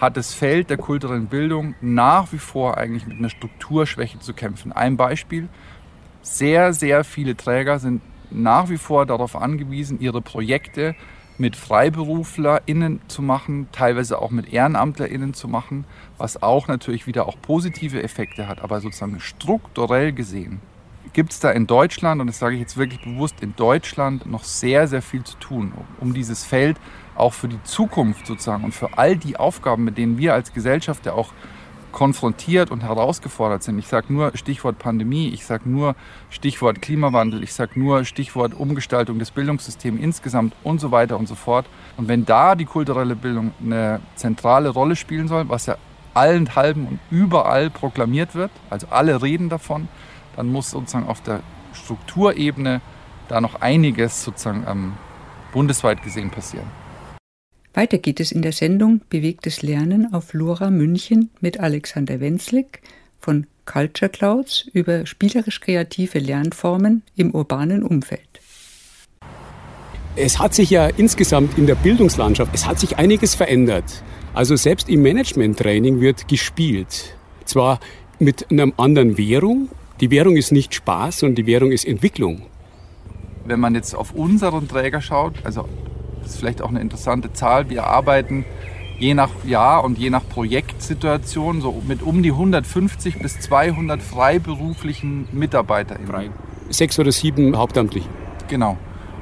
hat 0.00 0.16
das 0.16 0.34
Feld 0.34 0.70
der 0.70 0.76
kulturellen 0.76 1.26
Bildung 1.26 1.74
nach 1.80 2.32
wie 2.32 2.38
vor 2.38 2.76
eigentlich 2.76 3.06
mit 3.06 3.18
einer 3.18 3.30
Strukturschwäche 3.30 4.20
zu 4.20 4.32
kämpfen. 4.32 4.72
Ein 4.72 4.96
Beispiel, 4.96 5.48
sehr, 6.22 6.72
sehr 6.72 7.04
viele 7.04 7.36
Träger 7.36 7.78
sind 7.78 8.02
nach 8.30 8.68
wie 8.68 8.76
vor 8.76 9.06
darauf 9.06 9.36
angewiesen, 9.36 10.00
ihre 10.00 10.20
Projekte 10.20 10.94
mit 11.38 11.56
FreiberuflerInnen 11.56 13.00
zu 13.08 13.22
machen, 13.22 13.68
teilweise 13.72 14.20
auch 14.20 14.30
mit 14.30 14.52
EhrenamtlerInnen 14.52 15.34
zu 15.34 15.48
machen, 15.48 15.84
was 16.16 16.42
auch 16.42 16.68
natürlich 16.68 17.06
wieder 17.06 17.26
auch 17.26 17.40
positive 17.40 18.02
Effekte 18.02 18.48
hat, 18.48 18.60
aber 18.60 18.80
sozusagen 18.80 19.20
strukturell 19.20 20.12
gesehen 20.12 20.60
gibt 21.12 21.32
es 21.32 21.40
da 21.40 21.50
in 21.50 21.66
Deutschland, 21.66 22.20
und 22.20 22.26
das 22.26 22.38
sage 22.38 22.54
ich 22.54 22.60
jetzt 22.60 22.76
wirklich 22.76 23.02
bewusst, 23.02 23.40
in 23.40 23.56
Deutschland 23.56 24.26
noch 24.26 24.44
sehr, 24.44 24.86
sehr 24.88 25.02
viel 25.02 25.24
zu 25.24 25.36
tun, 25.38 25.72
um 26.00 26.14
dieses 26.14 26.44
Feld 26.44 26.76
auch 27.14 27.32
für 27.32 27.48
die 27.48 27.62
Zukunft 27.64 28.26
sozusagen 28.26 28.64
und 28.64 28.72
für 28.72 28.96
all 28.98 29.16
die 29.16 29.36
Aufgaben, 29.36 29.84
mit 29.84 29.98
denen 29.98 30.18
wir 30.18 30.34
als 30.34 30.52
Gesellschaft 30.52 31.06
ja 31.06 31.14
auch 31.14 31.32
konfrontiert 31.92 32.70
und 32.70 32.82
herausgefordert 32.82 33.62
sind. 33.62 33.78
Ich 33.78 33.86
sage 33.86 34.12
nur 34.12 34.32
Stichwort 34.34 34.78
Pandemie, 34.78 35.28
ich 35.28 35.44
sage 35.44 35.68
nur 35.68 35.94
Stichwort 36.30 36.82
Klimawandel, 36.82 37.42
ich 37.42 37.52
sage 37.52 37.78
nur 37.78 38.04
Stichwort 38.04 38.54
Umgestaltung 38.54 39.18
des 39.18 39.30
Bildungssystems 39.30 40.00
insgesamt 40.00 40.54
und 40.62 40.80
so 40.80 40.90
weiter 40.90 41.18
und 41.18 41.26
so 41.28 41.34
fort. 41.34 41.66
Und 41.96 42.08
wenn 42.08 42.24
da 42.24 42.54
die 42.54 42.64
kulturelle 42.64 43.16
Bildung 43.16 43.52
eine 43.62 44.00
zentrale 44.16 44.68
Rolle 44.68 44.96
spielen 44.96 45.28
soll, 45.28 45.48
was 45.48 45.66
ja 45.66 45.76
allenthalben 46.14 46.86
und 46.86 46.98
überall 47.10 47.70
proklamiert 47.70 48.34
wird, 48.34 48.50
also 48.70 48.86
alle 48.90 49.22
reden 49.22 49.48
davon, 49.48 49.88
dann 50.36 50.50
muss 50.52 50.70
sozusagen 50.70 51.06
auf 51.06 51.22
der 51.22 51.40
Strukturebene 51.72 52.80
da 53.28 53.40
noch 53.40 53.60
einiges 53.60 54.24
sozusagen 54.24 54.64
ähm, 54.68 54.92
bundesweit 55.52 56.02
gesehen 56.02 56.30
passieren. 56.30 56.66
Weiter 57.78 57.98
geht 57.98 58.18
es 58.18 58.32
in 58.32 58.42
der 58.42 58.50
Sendung 58.50 59.02
Bewegtes 59.08 59.62
Lernen 59.62 60.12
auf 60.12 60.32
Lora 60.32 60.68
München 60.68 61.30
mit 61.40 61.60
Alexander 61.60 62.18
Wenzlik 62.18 62.82
von 63.20 63.46
Culture 63.66 64.08
Clouds 64.08 64.68
über 64.72 65.06
spielerisch 65.06 65.60
kreative 65.60 66.18
Lernformen 66.18 67.04
im 67.14 67.30
urbanen 67.30 67.84
Umfeld. 67.84 68.40
Es 70.16 70.40
hat 70.40 70.54
sich 70.54 70.70
ja 70.70 70.88
insgesamt 70.88 71.56
in 71.56 71.68
der 71.68 71.76
Bildungslandschaft, 71.76 72.52
es 72.52 72.66
hat 72.66 72.80
sich 72.80 72.98
einiges 72.98 73.36
verändert. 73.36 74.02
Also 74.34 74.56
selbst 74.56 74.88
im 74.88 75.02
Management-Training 75.02 76.00
wird 76.00 76.26
gespielt. 76.26 77.16
Zwar 77.44 77.78
mit 78.18 78.50
einer 78.50 78.72
anderen 78.76 79.16
Währung. 79.16 79.68
Die 80.00 80.10
Währung 80.10 80.36
ist 80.36 80.50
nicht 80.50 80.74
Spaß, 80.74 81.20
sondern 81.20 81.36
die 81.36 81.46
Währung 81.46 81.70
ist 81.70 81.84
Entwicklung. 81.84 82.42
Wenn 83.44 83.60
man 83.60 83.76
jetzt 83.76 83.94
auf 83.94 84.14
unseren 84.14 84.66
Träger 84.66 85.00
schaut, 85.00 85.34
also 85.44 85.68
das 86.28 86.34
ist 86.34 86.40
vielleicht 86.40 86.60
auch 86.60 86.68
eine 86.68 86.82
interessante 86.82 87.32
Zahl, 87.32 87.70
wir 87.70 87.86
arbeiten 87.86 88.44
je 88.98 89.14
nach 89.14 89.30
Jahr 89.44 89.82
und 89.82 89.96
je 89.96 90.10
nach 90.10 90.28
Projektsituation 90.28 91.62
so 91.62 91.82
mit 91.88 92.02
um 92.02 92.22
die 92.22 92.32
150 92.32 93.18
bis 93.20 93.40
200 93.40 94.02
freiberuflichen 94.02 95.26
MitarbeiterInnen. 95.32 96.32
Sechs 96.68 96.98
oder 96.98 97.12
sieben 97.12 97.56
hauptamtlich. 97.56 98.06
Genau. 98.48 98.76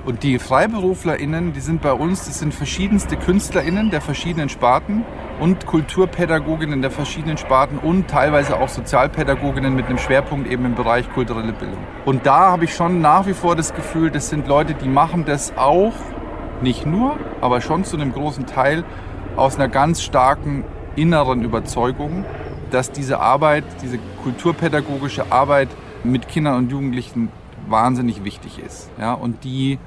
Und 0.05 0.25
die 0.25 0.41
FreiberuflerInnen, 0.41 1.53
die 1.53 1.61
sind 1.61 1.81
bei 1.81 1.93
uns, 1.93 2.27
das 2.27 2.41
sind 2.41 2.53
verschiedenste 2.53 3.17
KünstlerInnen 3.17 3.91
der 3.91 4.01
verschiedenen 4.01 4.49
Sparten 4.49 5.05
und 5.41 5.67
Kulturpädagoginnen 5.67 6.83
der 6.83 6.91
verschiedenen 6.91 7.39
Sparten 7.39 7.79
und 7.79 8.09
teilweise 8.09 8.59
auch 8.59 8.69
Sozialpädagoginnen 8.69 9.75
mit 9.75 9.87
einem 9.87 9.99
Schwerpunkt 9.99 10.51
eben 10.51 10.65
im 10.65 10.75
Bereich 10.75 11.09
kulturelle 11.13 11.53
Bildung. 11.53 11.79
Und 12.05 12.27
da 12.27 12.51
habe 12.51 12.65
ich 12.65 12.75
schon 12.75 13.01
nach 13.01 13.27
wie 13.27 13.35
vor 13.35 13.55
das 13.55 13.75
Gefühl, 13.75 14.11
das 14.11 14.29
sind 14.29 14.47
Leute, 14.49 14.75
die 14.75 14.89
machen 14.89 15.25
das 15.25 15.57
auch, 15.57 15.95
nicht 16.63 16.87
nur, 16.87 17.17
aber 17.41 17.61
schon 17.61 17.85
zu 17.85 17.97
einem 17.97 18.13
großen 18.13 18.47
Teil 18.47 18.85
aus 19.37 19.57
einer 19.57 19.69
ganz 19.69 20.03
starken 20.03 20.65
inneren 20.97 21.43
Überzeugung, 21.43 22.25
dass 22.71 22.91
diese 22.91 23.21
Arbeit, 23.21 23.65
diese 23.83 23.99
kulturpädagogische 24.23 25.31
Arbeit 25.31 25.69
mit 26.05 26.29
Kindern 26.29 26.57
und 26.57 26.71
Jugendlichen 26.71 27.31
wahnsinnig 27.69 28.25
wichtig 28.25 28.59
ist. 28.59 28.91
Ja, 28.99 29.15
und 29.15 29.45
die 29.45 29.79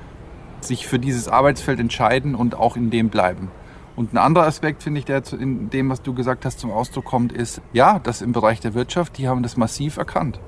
sich 0.62 0.88
für 0.88 1.00
dieses 1.00 1.28
Arbeitsfeld 1.28 1.80
entscheiden 1.80 2.36
und 2.36 2.56
auch 2.56 2.76
in 2.76 2.90
dem 2.90 3.10
bleiben. 3.10 3.50
Und 3.96 4.14
ein 4.14 4.18
anderer 4.18 4.46
Aspekt, 4.46 4.84
finde 4.84 5.00
ich, 5.00 5.06
der 5.06 5.22
in 5.38 5.70
dem, 5.70 5.90
was 5.90 6.02
du 6.02 6.14
gesagt 6.14 6.46
hast, 6.46 6.60
zum 6.60 6.72
Ausdruck 6.72 7.06
kommt, 7.06 7.34
ist, 7.34 7.62
ja, 7.74 8.00
dass 8.00 8.22
im 8.22 8.32
Bereich 8.32 8.60
der 8.60 8.74
Wirtschaft, 8.74 9.18
die 9.18 9.28
haben 9.28 9.44
das 9.44 9.58
massiv 9.58 9.98
erkannt. 9.98 10.40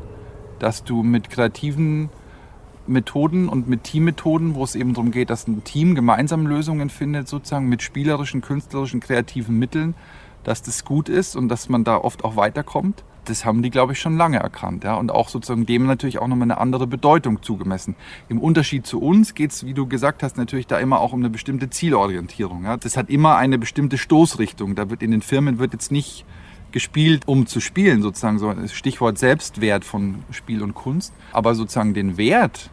Dass 0.59 0.83
du 0.83 1.03
mit 1.03 1.29
kreativen 1.29 2.09
Methoden 2.91 3.49
und 3.49 3.67
mit 3.67 3.83
Teammethoden, 3.83 4.55
wo 4.55 4.63
es 4.63 4.75
eben 4.75 4.93
darum 4.93 5.11
geht, 5.11 5.29
dass 5.29 5.47
ein 5.47 5.63
Team 5.63 5.95
gemeinsam 5.95 6.45
Lösungen 6.45 6.89
findet, 6.89 7.27
sozusagen 7.27 7.67
mit 7.67 7.81
spielerischen, 7.81 8.41
künstlerischen, 8.41 8.99
kreativen 8.99 9.57
Mitteln, 9.57 9.95
dass 10.43 10.61
das 10.61 10.85
gut 10.85 11.09
ist 11.09 11.35
und 11.35 11.49
dass 11.49 11.69
man 11.69 11.83
da 11.83 11.97
oft 11.97 12.23
auch 12.23 12.35
weiterkommt 12.35 13.03
das 13.25 13.45
haben 13.45 13.61
die, 13.61 13.69
glaube 13.69 13.93
ich, 13.93 13.99
schon 13.99 14.17
lange 14.17 14.37
erkannt. 14.37 14.83
Ja? 14.83 14.95
Und 14.95 15.11
auch 15.11 15.29
sozusagen 15.29 15.65
dem 15.65 15.85
natürlich 15.85 16.19
auch 16.19 16.27
nochmal 16.27 16.47
eine 16.47 16.57
andere 16.57 16.87
Bedeutung 16.87 17.41
zugemessen. 17.41 17.95
Im 18.29 18.39
Unterschied 18.39 18.85
zu 18.85 18.99
uns 19.01 19.33
geht 19.33 19.51
es, 19.51 19.65
wie 19.65 19.73
du 19.73 19.87
gesagt 19.87 20.23
hast, 20.23 20.37
natürlich 20.37 20.67
da 20.67 20.79
immer 20.79 20.99
auch 20.99 21.13
um 21.13 21.19
eine 21.19 21.29
bestimmte 21.29 21.69
Zielorientierung. 21.69 22.63
Ja? 22.65 22.77
Das 22.77 22.97
hat 22.97 23.09
immer 23.09 23.37
eine 23.37 23.57
bestimmte 23.57 23.97
Stoßrichtung. 23.97 24.75
Da 24.75 24.89
wird 24.89 25.03
in 25.03 25.11
den 25.11 25.21
Firmen 25.21 25.59
wird 25.59 25.73
jetzt 25.73 25.91
nicht 25.91 26.25
gespielt, 26.71 27.23
um 27.27 27.47
zu 27.47 27.59
spielen, 27.59 28.01
sozusagen 28.01 28.39
so 28.39 28.53
Stichwort 28.67 29.17
Selbstwert 29.17 29.83
von 29.83 30.23
Spiel 30.31 30.63
und 30.63 30.73
Kunst. 30.73 31.13
Aber 31.33 31.53
sozusagen 31.53 31.93
den 31.93 32.17
Wert 32.17 32.69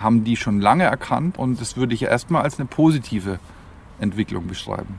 haben 0.00 0.24
die 0.24 0.36
schon 0.36 0.60
lange 0.60 0.84
erkannt 0.84 1.38
und 1.38 1.60
das 1.60 1.76
würde 1.76 1.94
ich 1.94 2.02
erstmal 2.02 2.42
als 2.42 2.58
eine 2.58 2.66
positive 2.66 3.38
Entwicklung 4.00 4.46
beschreiben. 4.46 4.98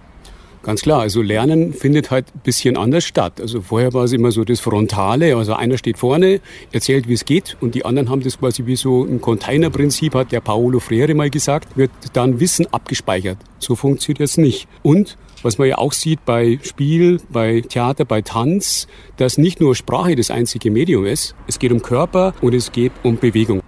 Ganz 0.63 0.83
klar, 0.83 1.01
also 1.01 1.23
Lernen 1.23 1.73
findet 1.73 2.11
halt 2.11 2.27
ein 2.35 2.41
bisschen 2.43 2.77
anders 2.77 3.03
statt. 3.03 3.41
Also 3.41 3.61
vorher 3.61 3.93
war 3.93 4.03
es 4.03 4.13
immer 4.13 4.31
so 4.31 4.43
das 4.43 4.59
Frontale, 4.59 5.35
also 5.35 5.53
einer 5.53 5.75
steht 5.79 5.97
vorne, 5.97 6.39
erzählt, 6.71 7.07
wie 7.07 7.13
es 7.13 7.25
geht 7.25 7.57
und 7.61 7.73
die 7.73 7.83
anderen 7.83 8.11
haben 8.11 8.21
das 8.21 8.37
quasi 8.37 8.67
wie 8.67 8.75
so 8.75 9.03
ein 9.03 9.21
Containerprinzip, 9.21 10.13
hat 10.13 10.31
der 10.31 10.39
Paolo 10.39 10.79
Freire 10.79 11.15
mal 11.15 11.31
gesagt, 11.31 11.75
wird 11.77 11.89
dann 12.13 12.39
Wissen 12.39 12.67
abgespeichert. 12.71 13.39
So 13.57 13.75
funktioniert 13.75 14.21
es 14.21 14.37
nicht. 14.37 14.67
Und 14.83 15.17
was 15.41 15.57
man 15.57 15.67
ja 15.67 15.79
auch 15.79 15.93
sieht 15.93 16.25
bei 16.25 16.59
Spiel, 16.61 17.19
bei 17.29 17.61
Theater, 17.61 18.05
bei 18.05 18.21
Tanz, 18.21 18.87
dass 19.17 19.39
nicht 19.39 19.59
nur 19.61 19.73
Sprache 19.73 20.15
das 20.15 20.29
einzige 20.29 20.69
Medium 20.69 21.07
ist, 21.07 21.33
es 21.47 21.57
geht 21.57 21.71
um 21.71 21.81
Körper 21.81 22.35
und 22.41 22.53
es 22.53 22.71
geht 22.71 22.91
um 23.01 23.17
Bewegung. 23.17 23.61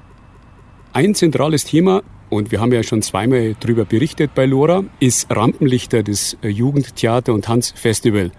Ein 0.96 1.16
zentrales 1.16 1.66
Thema 1.66 2.04
und 2.30 2.52
wir 2.52 2.62
haben 2.62 2.72
ja 2.72 2.84
schon 2.84 3.02
zweimal 3.02 3.56
darüber 3.60 3.84
berichtet 3.84 4.36
bei 4.36 4.46
Lora, 4.46 4.84
ist 5.00 5.36
Rampenlichter 5.36 6.04
des 6.04 6.38
äh, 6.44 6.50
Jugendtheater- 6.50 7.34
und 7.34 7.46
Tanzfestival. 7.46 8.30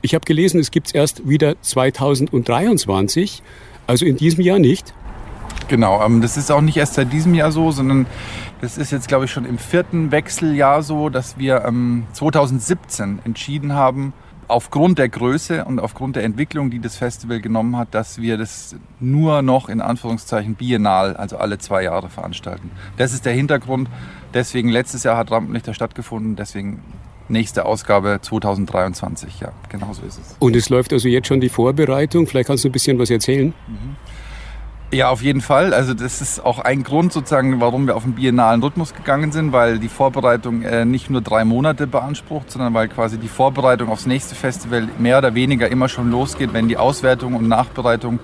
Ich 0.00 0.14
habe 0.14 0.24
gelesen, 0.24 0.60
es 0.60 0.70
gibt 0.70 0.86
es 0.86 0.94
erst 0.94 1.28
wieder 1.28 1.60
2023, 1.60 3.42
also 3.88 4.06
in 4.06 4.16
diesem 4.16 4.44
Jahr 4.44 4.60
nicht. 4.60 4.94
Genau, 5.66 6.04
ähm, 6.06 6.20
das 6.20 6.36
ist 6.36 6.52
auch 6.52 6.60
nicht 6.60 6.76
erst 6.76 6.94
seit 6.94 7.12
diesem 7.12 7.34
Jahr 7.34 7.50
so, 7.50 7.72
sondern 7.72 8.06
das 8.60 8.78
ist 8.78 8.92
jetzt, 8.92 9.08
glaube 9.08 9.24
ich, 9.24 9.32
schon 9.32 9.44
im 9.44 9.58
vierten 9.58 10.12
Wechseljahr 10.12 10.84
so, 10.84 11.08
dass 11.08 11.36
wir 11.36 11.62
2017 12.12 13.04
ähm, 13.08 13.18
entschieden 13.24 13.72
haben, 13.72 14.12
aufgrund 14.48 14.98
der 14.98 15.08
Größe 15.08 15.64
und 15.64 15.78
aufgrund 15.78 16.16
der 16.16 16.24
Entwicklung, 16.24 16.70
die 16.70 16.80
das 16.80 16.96
Festival 16.96 17.40
genommen 17.40 17.76
hat, 17.76 17.94
dass 17.94 18.20
wir 18.20 18.36
das 18.36 18.76
nur 19.00 19.42
noch 19.42 19.68
in 19.68 19.80
Anführungszeichen 19.80 20.54
biennal, 20.54 21.16
also 21.16 21.36
alle 21.36 21.58
zwei 21.58 21.82
Jahre 21.82 22.08
veranstalten. 22.08 22.70
Das 22.96 23.12
ist 23.12 23.24
der 23.24 23.32
Hintergrund. 23.32 23.88
Deswegen 24.32 24.68
letztes 24.68 25.04
Jahr 25.04 25.16
hat 25.16 25.30
Rampenlichter 25.30 25.74
stattgefunden, 25.74 26.36
deswegen 26.36 26.82
nächste 27.28 27.64
Ausgabe 27.64 28.18
2023. 28.20 29.40
Ja, 29.40 29.52
genau 29.68 29.92
so 29.92 30.02
ist 30.02 30.18
es. 30.18 30.36
Und 30.38 30.56
es 30.56 30.68
läuft 30.68 30.92
also 30.92 31.08
jetzt 31.08 31.28
schon 31.28 31.40
die 31.40 31.48
Vorbereitung. 31.48 32.26
Vielleicht 32.26 32.48
kannst 32.48 32.64
du 32.64 32.68
ein 32.68 32.72
bisschen 32.72 32.98
was 32.98 33.10
erzählen. 33.10 33.54
Mhm. 33.66 33.96
Ja, 34.92 35.08
auf 35.08 35.22
jeden 35.22 35.40
Fall. 35.40 35.74
Also 35.74 35.92
das 35.92 36.20
ist 36.20 36.44
auch 36.44 36.60
ein 36.60 36.84
Grund 36.84 37.12
sozusagen, 37.12 37.60
warum 37.60 37.86
wir 37.86 37.96
auf 37.96 38.04
den 38.04 38.14
biennalen 38.14 38.62
Rhythmus 38.62 38.94
gegangen 38.94 39.32
sind, 39.32 39.52
weil 39.52 39.80
die 39.80 39.88
Vorbereitung 39.88 40.62
äh, 40.62 40.84
nicht 40.84 41.10
nur 41.10 41.20
drei 41.20 41.44
Monate 41.44 41.88
beansprucht, 41.88 42.50
sondern 42.50 42.74
weil 42.74 42.86
quasi 42.88 43.18
die 43.18 43.28
Vorbereitung 43.28 43.88
aufs 43.88 44.06
nächste 44.06 44.36
Festival 44.36 44.88
mehr 44.98 45.18
oder 45.18 45.34
weniger 45.34 45.68
immer 45.68 45.88
schon 45.88 46.12
losgeht, 46.12 46.52
wenn 46.52 46.68
die 46.68 46.76
Auswertung 46.76 47.34
und 47.34 47.48
Nachbereitung 47.48 48.20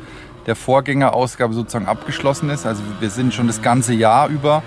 der 0.46 0.54
Vorgängerausgabe 0.54 1.54
sozusagen 1.54 1.86
abgeschlossen 1.86 2.50
ist. 2.50 2.66
Also 2.66 2.82
wir 3.00 3.10
sind 3.10 3.34
schon 3.34 3.48
das 3.48 3.62
ganze 3.62 3.92
Jahr 3.92 4.28
über 4.28 4.62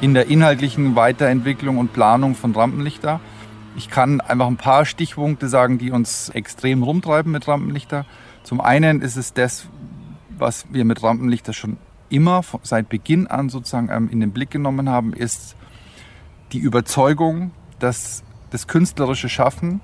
in 0.00 0.14
der 0.14 0.28
inhaltlichen 0.28 0.94
Weiterentwicklung 0.94 1.78
und 1.78 1.92
Planung 1.92 2.34
von 2.34 2.54
Rampenlichter. 2.54 3.20
Ich 3.76 3.90
kann 3.90 4.20
einfach 4.20 4.46
ein 4.46 4.56
paar 4.56 4.84
Stichpunkte 4.84 5.48
sagen, 5.48 5.78
die 5.78 5.90
uns 5.90 6.28
extrem 6.30 6.82
rumtreiben 6.82 7.32
mit 7.32 7.46
Rampenlichter. 7.48 8.06
Zum 8.42 8.60
einen 8.60 9.02
ist 9.02 9.16
es 9.16 9.32
das, 9.34 9.68
was 10.40 10.66
wir 10.70 10.84
mit 10.84 11.02
Rampenlichter 11.02 11.52
schon 11.52 11.76
immer 12.08 12.42
seit 12.62 12.88
Beginn 12.88 13.26
an 13.26 13.48
sozusagen 13.48 13.88
ähm, 13.90 14.08
in 14.10 14.20
den 14.20 14.32
Blick 14.32 14.50
genommen 14.50 14.88
haben, 14.88 15.12
ist 15.12 15.56
die 16.52 16.58
Überzeugung, 16.58 17.52
dass 17.78 18.24
das 18.50 18.66
künstlerische 18.66 19.28
Schaffen 19.28 19.80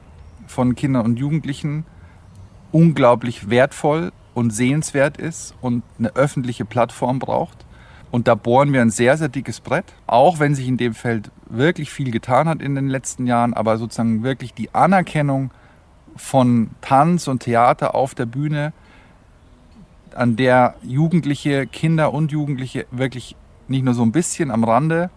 von 0.47 0.75
Kindern 0.75 1.05
und 1.05 1.19
Jugendlichen 1.19 1.85
unglaublich 2.73 3.49
wertvoll 3.49 4.13
und 4.35 4.51
sehenswert 4.51 5.17
ist 5.17 5.55
und 5.61 5.83
eine 5.99 6.15
öffentliche 6.17 6.65
Plattform 6.65 7.19
braucht. 7.19 7.65
Und 8.11 8.29
da 8.29 8.35
bohren 8.35 8.73
wir 8.73 8.81
ein 8.81 8.91
sehr, 8.91 9.17
sehr 9.17 9.29
dickes 9.29 9.61
Brett, 9.61 9.95
auch 10.07 10.39
wenn 10.39 10.55
sich 10.55 10.69
in 10.69 10.77
dem 10.77 10.95
Feld 10.95 11.31
wirklich 11.49 11.91
viel 11.91 12.11
getan 12.11 12.49
hat 12.49 12.61
in 12.61 12.75
den 12.75 12.89
letzten 12.89 13.27
Jahren, 13.27 13.55
aber 13.55 13.79
sozusagen 13.79 14.23
wirklich 14.23 14.55
die 14.55 14.75
Anerkennung 14.75 15.51
von 16.17 16.71
Tanz 16.81 17.29
und 17.29 17.43
Theater 17.43 17.95
auf 17.95 18.15
der 18.15 18.27
Bühne 18.27 18.73
an 20.17 20.37
der 20.37 20.75
Jugendliche, 20.83 21.67
Kinder 21.67 22.13
und 22.13 22.33
Jugendliche 22.33 22.87
wirklich 22.91 23.37
nicht 23.69 23.85
nur 23.85 23.95
so 23.95 24.03
ein 24.03 24.13
bisschen 24.13 24.51
am 24.51 24.65
Rande 24.65 25.11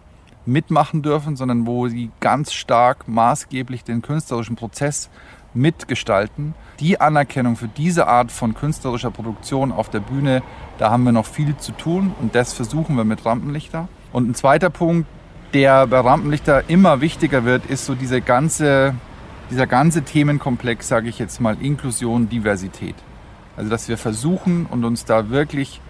mitmachen 0.46 1.02
dürfen, 1.02 1.36
sondern 1.36 1.66
wo 1.66 1.88
sie 1.88 2.10
ganz 2.20 2.52
stark 2.52 3.08
maßgeblich 3.08 3.84
den 3.84 4.02
künstlerischen 4.02 4.56
Prozess 4.56 5.10
mitgestalten. 5.54 6.54
Die 6.78 7.00
Anerkennung 7.00 7.56
für 7.56 7.68
diese 7.68 8.06
Art 8.06 8.32
von 8.32 8.54
künstlerischer 8.54 9.10
Produktion 9.10 9.72
auf 9.72 9.90
der 9.90 10.00
Bühne, 10.00 10.42
da 10.78 10.90
haben 10.90 11.04
wir 11.04 11.12
noch 11.12 11.26
viel 11.26 11.56
zu 11.56 11.72
tun 11.72 12.14
und 12.20 12.34
das 12.34 12.52
versuchen 12.52 12.96
wir 12.96 13.04
mit 13.04 13.24
Rampenlichter. 13.24 13.88
Und 14.12 14.28
ein 14.28 14.34
zweiter 14.34 14.70
Punkt, 14.70 15.06
der 15.52 15.86
bei 15.86 16.00
Rampenlichter 16.00 16.68
immer 16.68 17.00
wichtiger 17.00 17.44
wird, 17.44 17.66
ist 17.66 17.84
so 17.86 17.94
diese 17.94 18.20
ganze, 18.20 18.94
dieser 19.50 19.66
ganze 19.66 20.02
Themenkomplex, 20.02 20.88
sage 20.88 21.08
ich 21.08 21.18
jetzt 21.18 21.40
mal, 21.40 21.56
Inklusion, 21.60 22.28
Diversität. 22.28 22.94
Also 23.60 23.68
dass 23.68 23.90
wir 23.90 23.98
versuchen 23.98 24.64
und 24.64 24.86
uns 24.86 25.04
da 25.04 25.28
wirklich 25.28 25.82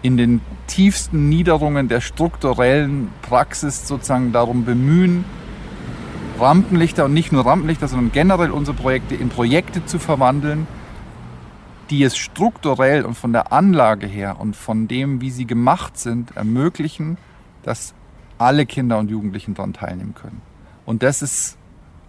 in 0.00 0.16
den 0.16 0.40
tiefsten 0.66 1.28
Niederungen 1.28 1.88
der 1.88 2.00
strukturellen 2.00 3.10
Praxis 3.20 3.86
sozusagen 3.86 4.32
darum 4.32 4.64
bemühen, 4.64 5.26
Rampenlichter 6.40 7.04
und 7.04 7.12
nicht 7.12 7.32
nur 7.32 7.44
Rampenlichter, 7.44 7.86
sondern 7.86 8.12
generell 8.12 8.50
unsere 8.50 8.74
Projekte 8.74 9.14
in 9.14 9.28
Projekte 9.28 9.84
zu 9.84 9.98
verwandeln, 9.98 10.66
die 11.90 12.02
es 12.02 12.16
strukturell 12.16 13.04
und 13.04 13.12
von 13.12 13.34
der 13.34 13.52
Anlage 13.52 14.06
her 14.06 14.40
und 14.40 14.56
von 14.56 14.88
dem, 14.88 15.20
wie 15.20 15.30
sie 15.30 15.46
gemacht 15.46 15.98
sind, 15.98 16.34
ermöglichen, 16.34 17.18
dass 17.62 17.92
alle 18.38 18.64
Kinder 18.64 18.96
und 18.96 19.10
Jugendlichen 19.10 19.52
daran 19.52 19.74
teilnehmen 19.74 20.14
können. 20.14 20.40
Und 20.86 21.02
das 21.02 21.20
ist 21.20 21.58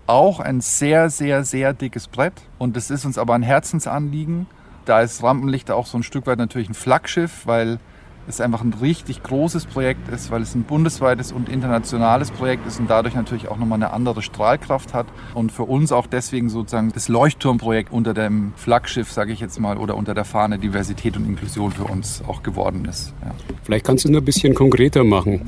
auch 0.05 0.39
ein 0.39 0.61
sehr, 0.61 1.09
sehr, 1.09 1.43
sehr 1.43 1.73
dickes 1.73 2.07
Brett. 2.07 2.35
Und 2.57 2.77
das 2.77 2.89
ist 2.89 3.03
uns 3.03 3.17
aber 3.17 3.35
ein 3.35 3.43
Herzensanliegen. 3.43 4.47
Da 4.87 5.01
ist 5.01 5.21
Rampenlichter 5.21 5.75
auch 5.75 5.85
so 5.85 5.97
ein 5.97 6.03
Stück 6.03 6.27
weit 6.27 6.37
natürlich 6.37 6.69
ein 6.69 6.73
Flaggschiff, 6.73 7.45
weil 7.45 7.77
es 8.25 8.39
einfach 8.39 8.61
ein 8.61 8.73
richtig 8.73 9.21
großes 9.21 9.65
Projekt 9.65 10.09
ist, 10.09 10.31
weil 10.31 10.41
es 10.41 10.55
ein 10.55 10.63
bundesweites 10.63 11.33
und 11.33 11.49
internationales 11.49 12.31
Projekt 12.31 12.65
ist 12.67 12.79
und 12.79 12.89
dadurch 12.89 13.13
natürlich 13.13 13.49
auch 13.49 13.57
nochmal 13.57 13.77
eine 13.77 13.91
andere 13.91 14.21
Strahlkraft 14.21 14.93
hat 14.93 15.07
und 15.33 15.51
für 15.51 15.63
uns 15.63 15.91
auch 15.91 16.07
deswegen 16.07 16.49
sozusagen 16.49 16.93
das 16.93 17.09
Leuchtturmprojekt 17.09 17.91
unter 17.91 18.13
dem 18.13 18.53
Flaggschiff, 18.55 19.11
sage 19.11 19.33
ich 19.33 19.41
jetzt 19.41 19.59
mal, 19.59 19.77
oder 19.77 19.95
unter 19.95 20.13
der 20.13 20.25
Fahne 20.25 20.57
Diversität 20.57 21.17
und 21.17 21.25
Inklusion 21.25 21.71
für 21.71 21.85
uns 21.85 22.23
auch 22.25 22.41
geworden 22.41 22.85
ist. 22.85 23.13
Ja. 23.23 23.31
Vielleicht 23.63 23.85
kannst 23.85 24.05
du 24.05 24.07
es 24.07 24.11
nur 24.13 24.21
ein 24.21 24.25
bisschen 24.25 24.55
konkreter 24.55 25.03
machen. 25.03 25.47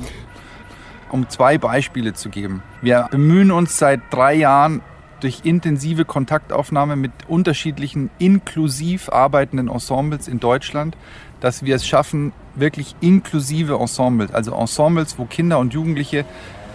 Um 1.10 1.28
zwei 1.30 1.56
Beispiele 1.56 2.12
zu 2.12 2.28
geben. 2.28 2.62
Wir 2.82 3.08
bemühen 3.10 3.50
uns 3.50 3.78
seit 3.78 4.00
drei 4.10 4.34
Jahren 4.34 4.82
durch 5.20 5.40
intensive 5.44 6.04
Kontaktaufnahme 6.04 6.96
mit 6.96 7.12
unterschiedlichen 7.28 8.10
inklusiv 8.18 9.08
arbeitenden 9.08 9.68
Ensembles 9.68 10.28
in 10.28 10.40
Deutschland, 10.40 10.96
dass 11.40 11.64
wir 11.64 11.76
es 11.76 11.86
schaffen, 11.86 12.32
wirklich 12.54 12.94
inklusive 13.00 13.74
Ensembles, 13.74 14.32
also 14.32 14.54
Ensembles, 14.54 15.18
wo 15.18 15.24
Kinder 15.24 15.58
und 15.58 15.72
Jugendliche 15.72 16.24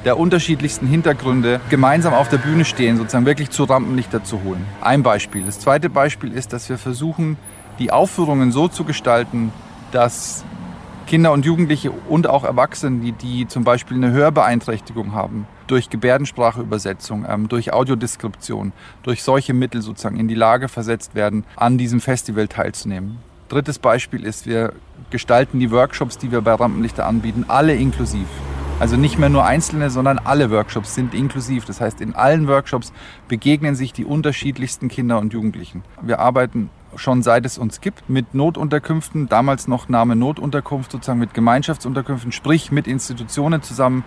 der 0.06 0.20
unterschiedlichsten 0.20 0.88
Hintergründe 0.88 1.60
gemeinsam 1.70 2.14
auf 2.14 2.30
der 2.30 2.38
Bühne 2.38 2.64
stehen, 2.64 2.98
sozusagen 2.98 3.26
wirklich 3.26 3.50
zu 3.50 3.64
Rampenlichter 3.64 4.24
zu 4.24 4.44
holen. 4.44 4.64
Ein 4.82 5.02
Beispiel. 5.02 5.44
Das 5.44 5.60
zweite 5.60 5.90
Beispiel 5.90 6.32
ist, 6.32 6.54
dass 6.54 6.70
wir 6.70 6.78
versuchen, 6.78 7.38
die 7.80 7.92
Aufführungen 7.92 8.52
so 8.52 8.68
zu 8.68 8.84
gestalten, 8.84 9.52
dass 9.92 10.46
Kinder 11.08 11.32
und 11.32 11.46
Jugendliche 11.46 11.92
und 11.92 12.28
auch 12.28 12.44
Erwachsene, 12.44 13.00
die, 13.00 13.12
die 13.12 13.48
zum 13.48 13.64
Beispiel 13.64 13.98
eine 13.98 14.12
Hörbeeinträchtigung 14.12 15.14
haben, 15.14 15.48
durch 15.68 15.90
Gebärdenspracheübersetzung, 15.90 17.26
ähm, 17.28 17.48
durch 17.50 17.74
Audiodeskription, 17.74 18.74
durch 19.04 19.24
solche 19.24 19.54
Mittel 19.54 19.82
sozusagen 19.82 20.20
in 20.20 20.28
die 20.28 20.36
Lage 20.36 20.68
versetzt 20.68 21.16
werden, 21.16 21.44
an 21.56 21.78
diesem 21.78 22.02
Festival 22.02 22.48
teilzunehmen. 22.48 23.18
Drittes 23.50 23.78
Beispiel 23.78 24.24
ist, 24.26 24.48
wir 24.48 24.74
gestalten 25.12 25.60
die 25.60 25.72
Workshops, 25.72 26.18
die 26.18 26.32
wir 26.32 26.42
bei 26.42 26.54
Rampenlichter 26.54 27.06
anbieten, 27.06 27.46
alle 27.48 27.76
inklusiv. 27.76 28.28
Also 28.78 28.98
nicht 28.98 29.18
mehr 29.18 29.30
nur 29.30 29.46
einzelne, 29.46 29.90
sondern 29.90 30.20
alle 30.20 30.52
Workshops 30.52 30.96
sind 30.96 31.14
inklusiv. 31.14 31.64
Das 31.64 31.80
heißt, 31.80 32.02
in 32.02 32.14
allen 32.14 32.48
Workshops 32.48 32.92
begegnen 33.30 33.76
sich 33.76 33.94
die 33.94 34.04
unterschiedlichsten 34.04 34.90
Kinder 34.90 35.20
und 35.20 35.32
Jugendlichen. 35.32 35.84
Wir 36.02 36.20
arbeiten 36.20 36.70
schon 36.98 37.24
seit 37.24 37.46
es 37.46 37.58
uns 37.58 37.82
gibt 37.82 38.10
mit 38.10 38.34
Notunterkünften, 38.34 39.30
damals 39.30 39.68
noch 39.68 39.90
Name 39.90 40.16
Notunterkunft, 40.16 40.92
sozusagen 40.92 41.20
mit 41.20 41.34
Gemeinschaftsunterkünften, 41.34 42.32
sprich 42.32 42.72
mit 42.72 42.88
Institutionen 42.88 43.62
zusammen, 43.62 44.04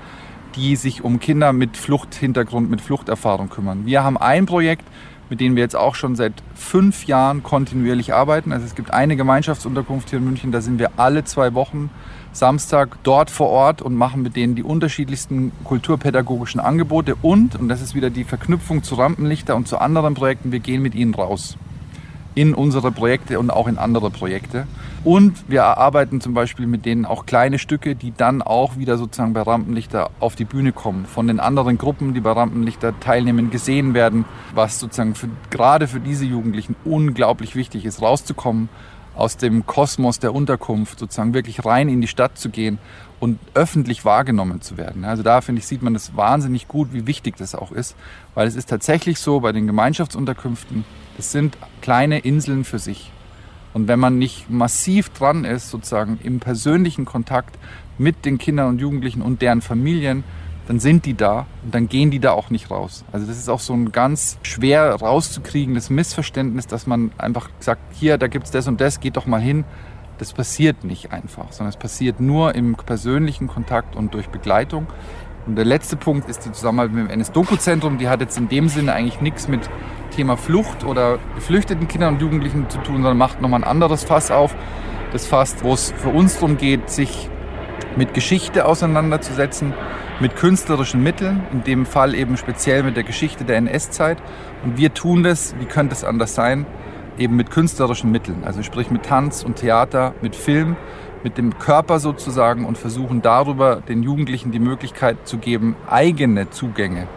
die 0.58 0.74
sich 0.74 1.04
um 1.04 1.20
Kinder 1.20 1.52
mit 1.52 1.76
Fluchthintergrund, 1.76 2.68
mit 2.68 2.80
Fluchterfahrung 2.80 3.48
kümmern. 3.48 3.86
Wir 3.86 4.02
haben 4.02 4.16
ein 4.16 4.44
Projekt, 4.44 4.84
mit 5.30 5.40
denen 5.40 5.54
wir 5.54 5.62
jetzt 5.62 5.76
auch 5.76 5.94
schon 5.94 6.16
seit 6.16 6.32
fünf 6.54 7.06
Jahren 7.06 7.44
kontinuierlich 7.44 8.12
arbeiten. 8.12 8.50
Also 8.52 8.66
es 8.66 8.74
gibt 8.74 8.92
eine 8.92 9.14
Gemeinschaftsunterkunft 9.14 10.10
hier 10.10 10.18
in 10.18 10.24
München, 10.24 10.50
da 10.50 10.60
sind 10.60 10.80
wir 10.80 10.90
alle 10.96 11.24
zwei 11.24 11.54
Wochen 11.54 11.90
Samstag 12.32 12.98
dort 13.04 13.30
vor 13.30 13.48
Ort 13.50 13.82
und 13.82 13.94
machen 13.94 14.22
mit 14.22 14.34
denen 14.34 14.56
die 14.56 14.64
unterschiedlichsten 14.64 15.52
kulturpädagogischen 15.64 16.60
Angebote 16.60 17.14
und, 17.22 17.54
und 17.54 17.68
das 17.68 17.80
ist 17.80 17.94
wieder 17.94 18.10
die 18.10 18.24
Verknüpfung 18.24 18.82
zu 18.82 18.96
Rampenlichter 18.96 19.54
und 19.54 19.68
zu 19.68 19.78
anderen 19.78 20.14
Projekten, 20.14 20.50
wir 20.50 20.60
gehen 20.60 20.82
mit 20.82 20.94
ihnen 20.94 21.14
raus 21.14 21.56
in 22.34 22.54
unsere 22.54 22.92
Projekte 22.92 23.38
und 23.38 23.50
auch 23.50 23.66
in 23.66 23.78
andere 23.78 24.10
Projekte. 24.10 24.66
Und 25.04 25.48
wir 25.48 25.60
erarbeiten 25.60 26.20
zum 26.20 26.34
Beispiel 26.34 26.66
mit 26.66 26.84
denen 26.84 27.04
auch 27.04 27.26
kleine 27.26 27.58
Stücke, 27.58 27.94
die 27.94 28.12
dann 28.16 28.42
auch 28.42 28.76
wieder 28.76 28.98
sozusagen 28.98 29.32
bei 29.32 29.42
Rampenlichter 29.42 30.10
auf 30.20 30.36
die 30.36 30.44
Bühne 30.44 30.72
kommen. 30.72 31.06
Von 31.06 31.26
den 31.26 31.40
anderen 31.40 31.78
Gruppen, 31.78 32.14
die 32.14 32.20
bei 32.20 32.32
Rampenlichter 32.32 32.98
teilnehmen, 33.00 33.50
gesehen 33.50 33.94
werden, 33.94 34.24
was 34.54 34.78
sozusagen 34.78 35.14
für, 35.14 35.28
gerade 35.50 35.88
für 35.88 36.00
diese 36.00 36.24
Jugendlichen 36.24 36.76
unglaublich 36.84 37.56
wichtig 37.56 37.84
ist, 37.84 38.02
rauszukommen 38.02 38.68
aus 39.16 39.36
dem 39.36 39.66
Kosmos 39.66 40.20
der 40.20 40.32
Unterkunft, 40.32 40.98
sozusagen 40.98 41.34
wirklich 41.34 41.64
rein 41.64 41.88
in 41.88 42.00
die 42.00 42.06
Stadt 42.06 42.38
zu 42.38 42.50
gehen 42.50 42.78
und 43.20 43.38
öffentlich 43.54 44.04
wahrgenommen 44.04 44.60
zu 44.60 44.76
werden. 44.76 45.04
Also 45.04 45.22
da 45.22 45.40
finde 45.40 45.60
ich, 45.60 45.66
sieht 45.66 45.82
man 45.82 45.94
das 45.94 46.16
wahnsinnig 46.16 46.68
gut, 46.68 46.92
wie 46.92 47.06
wichtig 47.06 47.36
das 47.36 47.54
auch 47.54 47.72
ist, 47.72 47.96
weil 48.34 48.46
es 48.46 48.54
ist 48.54 48.68
tatsächlich 48.68 49.18
so 49.18 49.40
bei 49.40 49.52
den 49.52 49.66
Gemeinschaftsunterkünften, 49.66 50.84
es 51.18 51.32
sind 51.32 51.58
kleine 51.82 52.20
Inseln 52.20 52.64
für 52.64 52.78
sich. 52.78 53.10
Und 53.74 53.88
wenn 53.88 53.98
man 53.98 54.18
nicht 54.18 54.48
massiv 54.50 55.10
dran 55.10 55.44
ist, 55.44 55.70
sozusagen 55.70 56.18
im 56.22 56.40
persönlichen 56.40 57.04
Kontakt 57.04 57.58
mit 57.98 58.24
den 58.24 58.38
Kindern 58.38 58.68
und 58.68 58.80
Jugendlichen 58.80 59.22
und 59.22 59.42
deren 59.42 59.60
Familien, 59.60 60.24
dann 60.68 60.80
sind 60.80 61.06
die 61.06 61.14
da 61.14 61.46
und 61.64 61.74
dann 61.74 61.88
gehen 61.88 62.10
die 62.10 62.18
da 62.18 62.32
auch 62.32 62.50
nicht 62.50 62.70
raus. 62.70 63.04
Also 63.10 63.26
das 63.26 63.38
ist 63.38 63.48
auch 63.48 63.60
so 63.60 63.72
ein 63.72 63.90
ganz 63.90 64.38
schwer 64.42 64.94
rauszukriegendes 64.94 65.88
Missverständnis, 65.88 66.66
dass 66.66 66.86
man 66.86 67.10
einfach 67.16 67.48
sagt, 67.58 67.80
hier, 67.94 68.18
da 68.18 68.26
gibt 68.26 68.44
es 68.44 68.50
das 68.50 68.68
und 68.68 68.80
das, 68.80 69.00
geht 69.00 69.16
doch 69.16 69.24
mal 69.24 69.40
hin. 69.40 69.64
Das 70.18 70.32
passiert 70.32 70.82
nicht 70.82 71.12
einfach, 71.12 71.52
sondern 71.52 71.70
es 71.70 71.76
passiert 71.76 72.20
nur 72.20 72.54
im 72.54 72.74
persönlichen 72.74 73.46
Kontakt 73.46 73.94
und 73.94 74.14
durch 74.14 74.28
Begleitung. 74.28 74.88
Und 75.46 75.56
der 75.56 75.64
letzte 75.64 75.96
Punkt 75.96 76.28
ist 76.28 76.44
die 76.44 76.52
Zusammenarbeit 76.52 76.92
mit 76.92 77.04
dem 77.04 77.10
NS-Doku-Zentrum. 77.10 77.98
Die 77.98 78.08
hat 78.08 78.20
jetzt 78.20 78.36
in 78.36 78.48
dem 78.48 78.68
Sinne 78.68 78.92
eigentlich 78.92 79.20
nichts 79.20 79.48
mit 79.48 79.70
Thema 80.14 80.36
Flucht 80.36 80.84
oder 80.84 81.18
geflüchteten 81.36 81.86
Kindern 81.86 82.14
und 82.14 82.20
Jugendlichen 82.20 82.68
zu 82.68 82.78
tun, 82.78 82.96
sondern 82.96 83.16
macht 83.16 83.40
nochmal 83.40 83.60
ein 83.60 83.68
anderes 83.68 84.04
Fass 84.04 84.30
auf. 84.30 84.54
Das 85.12 85.26
Fass, 85.26 85.56
wo 85.62 85.72
es 85.72 85.92
für 85.96 86.10
uns 86.10 86.34
darum 86.34 86.58
geht, 86.58 86.90
sich 86.90 87.30
mit 87.96 88.12
Geschichte 88.12 88.66
auseinanderzusetzen, 88.66 89.72
mit 90.20 90.36
künstlerischen 90.36 91.02
Mitteln, 91.02 91.44
in 91.52 91.62
dem 91.62 91.86
Fall 91.86 92.14
eben 92.14 92.36
speziell 92.36 92.82
mit 92.82 92.96
der 92.96 93.04
Geschichte 93.04 93.44
der 93.44 93.56
NS-Zeit. 93.56 94.18
Und 94.64 94.76
wir 94.76 94.92
tun 94.92 95.22
das, 95.22 95.54
wie 95.60 95.66
könnte 95.66 95.94
es 95.94 96.04
anders 96.04 96.34
sein, 96.34 96.66
eben 97.18 97.36
mit 97.36 97.50
künstlerischen 97.50 98.10
Mitteln, 98.10 98.44
also 98.44 98.62
sprich 98.62 98.90
mit 98.90 99.04
Tanz 99.04 99.42
und 99.42 99.56
Theater, 99.56 100.14
mit 100.22 100.36
Film, 100.36 100.76
mit 101.24 101.36
dem 101.36 101.58
Körper 101.58 101.98
sozusagen 102.00 102.64
und 102.64 102.78
versuchen 102.78 103.22
darüber 103.22 103.76
den 103.76 104.02
Jugendlichen 104.02 104.52
die 104.52 104.60
Möglichkeit 104.60 105.26
zu 105.26 105.38
geben, 105.38 105.76
eigene 105.88 106.50
Zugänge 106.50 107.08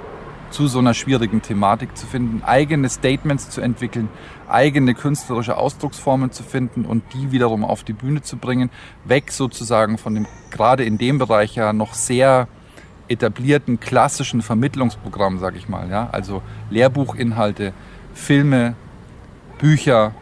zu 0.50 0.68
so 0.68 0.80
einer 0.80 0.94
schwierigen 0.94 1.42
Thematik 1.42 1.96
zu 1.96 2.06
finden, 2.06 2.44
eigene 2.44 2.90
Statements 2.90 3.50
zu 3.50 3.62
entwickeln, 3.62 4.10
eigene 4.50 4.94
künstlerische 4.94 5.58
Ausdrucksformen 5.58 6.32
zu 6.32 6.44
finden 6.44 6.86
und 6.86 7.04
die 7.14 7.32
wiederum 7.32 7.64
auf 7.64 7.84
die 7.84 7.94
Bühne 7.94 8.22
zu 8.22 8.38
bringen, 8.38 8.70
weg 9.06 9.32
sozusagen 9.32 9.98
von 9.98 10.14
dem 10.14 10.28
gerade 10.50 10.84
in 10.84 10.98
dem 10.98 11.18
Bereich 11.18 11.56
ja 11.56 11.72
noch 11.72 11.94
sehr 11.94 12.48
etablierten 13.08 13.80
klassischen 13.80 14.42
Vermittlungsprogramm, 14.42 15.40
sage 15.40 15.58
ich 15.58 15.68
mal, 15.68 15.90
ja, 15.90 16.10
also 16.12 16.42
Lehrbuchinhalte, 16.70 17.74
Filme, 18.14 18.76
Bücher, 19.62 20.16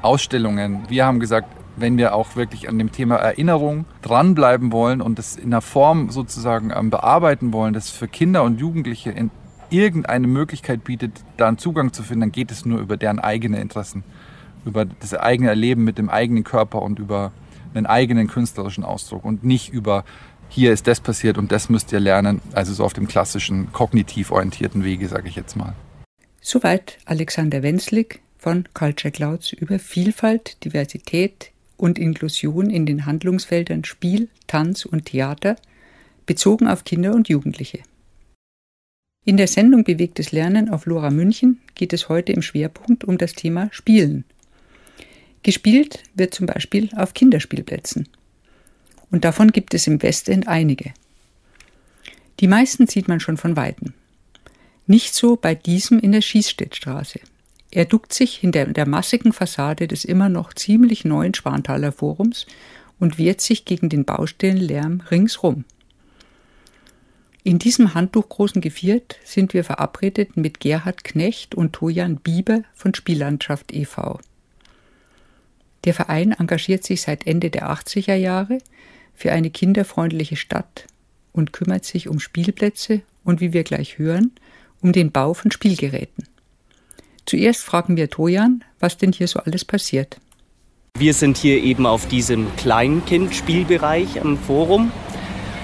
Ausstellungen. 0.00 0.86
Wir 0.88 1.04
haben 1.04 1.20
gesagt, 1.20 1.54
wenn 1.76 1.98
wir 1.98 2.14
auch 2.14 2.36
wirklich 2.36 2.70
an 2.70 2.78
dem 2.78 2.90
Thema 2.90 3.16
Erinnerung 3.16 3.84
dranbleiben 4.00 4.72
wollen 4.72 5.02
und 5.02 5.18
das 5.18 5.36
in 5.36 5.52
einer 5.52 5.60
Form 5.60 6.08
sozusagen 6.08 6.72
ähm, 6.74 6.88
bearbeiten 6.88 7.52
wollen, 7.52 7.74
das 7.74 7.90
für 7.90 8.08
Kinder 8.08 8.42
und 8.44 8.58
Jugendliche 8.58 9.10
in 9.10 9.30
irgendeine 9.68 10.26
Möglichkeit 10.26 10.84
bietet, 10.84 11.12
da 11.36 11.48
einen 11.48 11.58
Zugang 11.58 11.92
zu 11.92 12.02
finden, 12.02 12.22
dann 12.22 12.32
geht 12.32 12.50
es 12.50 12.64
nur 12.64 12.80
über 12.80 12.96
deren 12.96 13.18
eigene 13.18 13.60
Interessen, 13.60 14.04
über 14.64 14.86
das 14.86 15.12
eigene 15.12 15.50
Erleben 15.50 15.84
mit 15.84 15.98
dem 15.98 16.08
eigenen 16.08 16.42
Körper 16.42 16.80
und 16.80 16.98
über 16.98 17.32
einen 17.74 17.84
eigenen 17.84 18.26
künstlerischen 18.26 18.84
Ausdruck 18.84 19.26
und 19.26 19.44
nicht 19.44 19.68
über 19.68 20.04
hier 20.48 20.72
ist 20.72 20.86
das 20.86 21.00
passiert 21.00 21.36
und 21.36 21.52
das 21.52 21.68
müsst 21.68 21.92
ihr 21.92 22.00
lernen, 22.00 22.40
also 22.54 22.72
so 22.72 22.84
auf 22.84 22.94
dem 22.94 23.06
klassischen 23.06 23.70
kognitiv 23.70 24.30
orientierten 24.30 24.82
Wege, 24.82 25.08
sage 25.08 25.28
ich 25.28 25.36
jetzt 25.36 25.56
mal. 25.56 25.74
Soweit 26.40 26.96
Alexander 27.04 27.62
Wenzlig 27.62 28.22
von 28.38 28.64
Culture 28.72 29.12
Clouds 29.12 29.52
über 29.52 29.78
Vielfalt, 29.78 30.64
Diversität 30.64 31.50
und 31.76 31.98
Inklusion 31.98 32.70
in 32.70 32.86
den 32.86 33.04
Handlungsfeldern 33.04 33.84
Spiel, 33.84 34.28
Tanz 34.46 34.84
und 34.84 35.06
Theater 35.06 35.56
bezogen 36.24 36.68
auf 36.68 36.84
Kinder 36.84 37.14
und 37.14 37.28
Jugendliche. 37.28 37.80
In 39.24 39.36
der 39.36 39.48
Sendung 39.48 39.84
Bewegtes 39.84 40.32
Lernen 40.32 40.70
auf 40.70 40.86
Lora 40.86 41.10
München 41.10 41.60
geht 41.74 41.92
es 41.92 42.08
heute 42.08 42.32
im 42.32 42.42
Schwerpunkt 42.42 43.04
um 43.04 43.18
das 43.18 43.34
Thema 43.34 43.68
Spielen. 43.72 44.24
Gespielt 45.42 46.02
wird 46.14 46.34
zum 46.34 46.46
Beispiel 46.46 46.88
auf 46.96 47.14
Kinderspielplätzen. 47.14 48.08
Und 49.10 49.24
davon 49.24 49.52
gibt 49.52 49.74
es 49.74 49.86
im 49.86 50.02
Westend 50.02 50.48
einige. 50.48 50.92
Die 52.40 52.48
meisten 52.48 52.86
sieht 52.86 53.08
man 53.08 53.20
schon 53.20 53.36
von 53.36 53.56
Weitem. 53.56 53.94
Nicht 54.86 55.14
so 55.14 55.36
bei 55.36 55.54
diesem 55.54 55.98
in 55.98 56.12
der 56.12 56.22
Schießstädtstraße. 56.22 57.20
Er 57.70 57.84
duckt 57.84 58.12
sich 58.12 58.36
hinter 58.36 58.66
der 58.66 58.88
massigen 58.88 59.32
Fassade 59.32 59.88
des 59.88 60.04
immer 60.04 60.28
noch 60.28 60.54
ziemlich 60.54 61.04
neuen 61.04 61.34
Schwanthaler 61.34 61.92
Forums 61.92 62.46
und 62.98 63.18
wehrt 63.18 63.40
sich 63.40 63.64
gegen 63.64 63.88
den 63.88 64.04
Baustellenlärm 64.04 65.02
ringsrum. 65.10 65.64
In 67.44 67.58
diesem 67.58 67.94
handtuchgroßen 67.94 68.60
Geviert 68.60 69.18
sind 69.24 69.54
wir 69.54 69.64
verabredet 69.64 70.36
mit 70.36 70.60
Gerhard 70.60 71.04
Knecht 71.04 71.54
und 71.54 71.72
Tojan 71.72 72.16
Bieber 72.16 72.62
von 72.74 72.94
Spiellandschaft 72.94 73.72
e.V. 73.72 74.20
Der 75.84 75.94
Verein 75.94 76.32
engagiert 76.32 76.84
sich 76.84 77.02
seit 77.02 77.26
Ende 77.26 77.50
der 77.50 77.70
80er 77.70 78.14
Jahre 78.14 78.58
für 79.14 79.32
eine 79.32 79.50
kinderfreundliche 79.50 80.36
Stadt 80.36 80.86
und 81.32 81.52
kümmert 81.52 81.84
sich 81.84 82.08
um 82.08 82.18
Spielplätze 82.20 83.02
und 83.24 83.40
wie 83.40 83.52
wir 83.52 83.62
gleich 83.62 83.98
hören, 83.98 84.32
um 84.80 84.92
den 84.92 85.12
Bau 85.12 85.34
von 85.34 85.50
Spielgeräten. 85.50 86.24
Zuerst 87.28 87.62
fragen 87.62 87.98
wir 87.98 88.08
Tojan, 88.08 88.64
was 88.80 88.96
denn 88.96 89.12
hier 89.12 89.28
so 89.28 89.40
alles 89.40 89.62
passiert. 89.62 90.16
Wir 90.98 91.12
sind 91.12 91.36
hier 91.36 91.62
eben 91.62 91.84
auf 91.84 92.08
diesem 92.08 92.46
Kleinkind-Spielbereich 92.56 94.22
am 94.22 94.38
Forum 94.38 94.90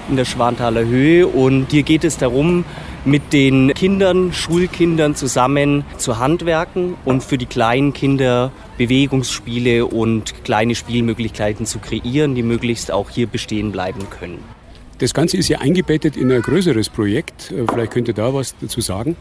in 0.07 0.15
der 0.15 0.25
Schwanthaler 0.25 0.85
Höhe 0.85 1.25
und 1.25 1.71
hier 1.71 1.81
geht 1.81 2.03
es 2.03 2.19
darum, 2.19 2.65
mit 3.03 3.33
den 3.33 3.73
Kindern, 3.73 4.31
Schulkindern 4.31 5.15
zusammen 5.15 5.83
zu 5.97 6.19
handwerken 6.19 6.97
und 7.03 7.23
für 7.23 7.39
die 7.39 7.47
kleinen 7.47 7.93
Kinder 7.93 8.51
Bewegungsspiele 8.77 9.87
und 9.87 10.43
kleine 10.43 10.75
Spielmöglichkeiten 10.75 11.65
zu 11.65 11.79
kreieren, 11.79 12.35
die 12.35 12.43
möglichst 12.43 12.91
auch 12.91 13.09
hier 13.09 13.25
bestehen 13.25 13.71
bleiben 13.71 14.07
können. 14.11 14.54
Das 14.99 15.13
Ganze 15.13 15.35
ist 15.35 15.49
ja 15.49 15.59
eingebettet 15.59 16.15
in 16.15 16.31
ein 16.31 16.41
größeres 16.41 16.89
Projekt. 16.89 17.51
Äh, 17.51 17.65
vielleicht 17.69 17.91
könnt 17.91 18.07
ihr 18.07 18.13
da 18.13 18.33
was 18.33 18.55
dazu 18.61 18.79
sagen. 18.79 19.17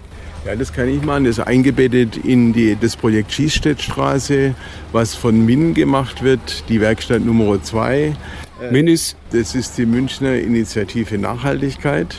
Ja, 0.46 0.54
das 0.54 0.72
kann 0.72 0.88
ich 0.88 1.02
machen. 1.02 1.24
Das 1.24 1.38
ist 1.38 1.44
eingebettet 1.44 2.16
in 2.18 2.52
die, 2.52 2.76
das 2.80 2.96
Projekt 2.96 3.32
Schießstädtstraße, 3.32 4.54
was 4.92 5.14
von 5.14 5.44
MIN 5.44 5.74
gemacht 5.74 6.22
wird, 6.22 6.64
die 6.68 6.80
Werkstatt 6.80 7.24
Nummer 7.24 7.60
2. 7.60 8.14
MIN 8.70 8.86
ist? 8.86 9.16
Das 9.32 9.54
ist 9.54 9.76
die 9.78 9.86
Münchner 9.86 10.36
Initiative 10.36 11.18
Nachhaltigkeit. 11.18 12.14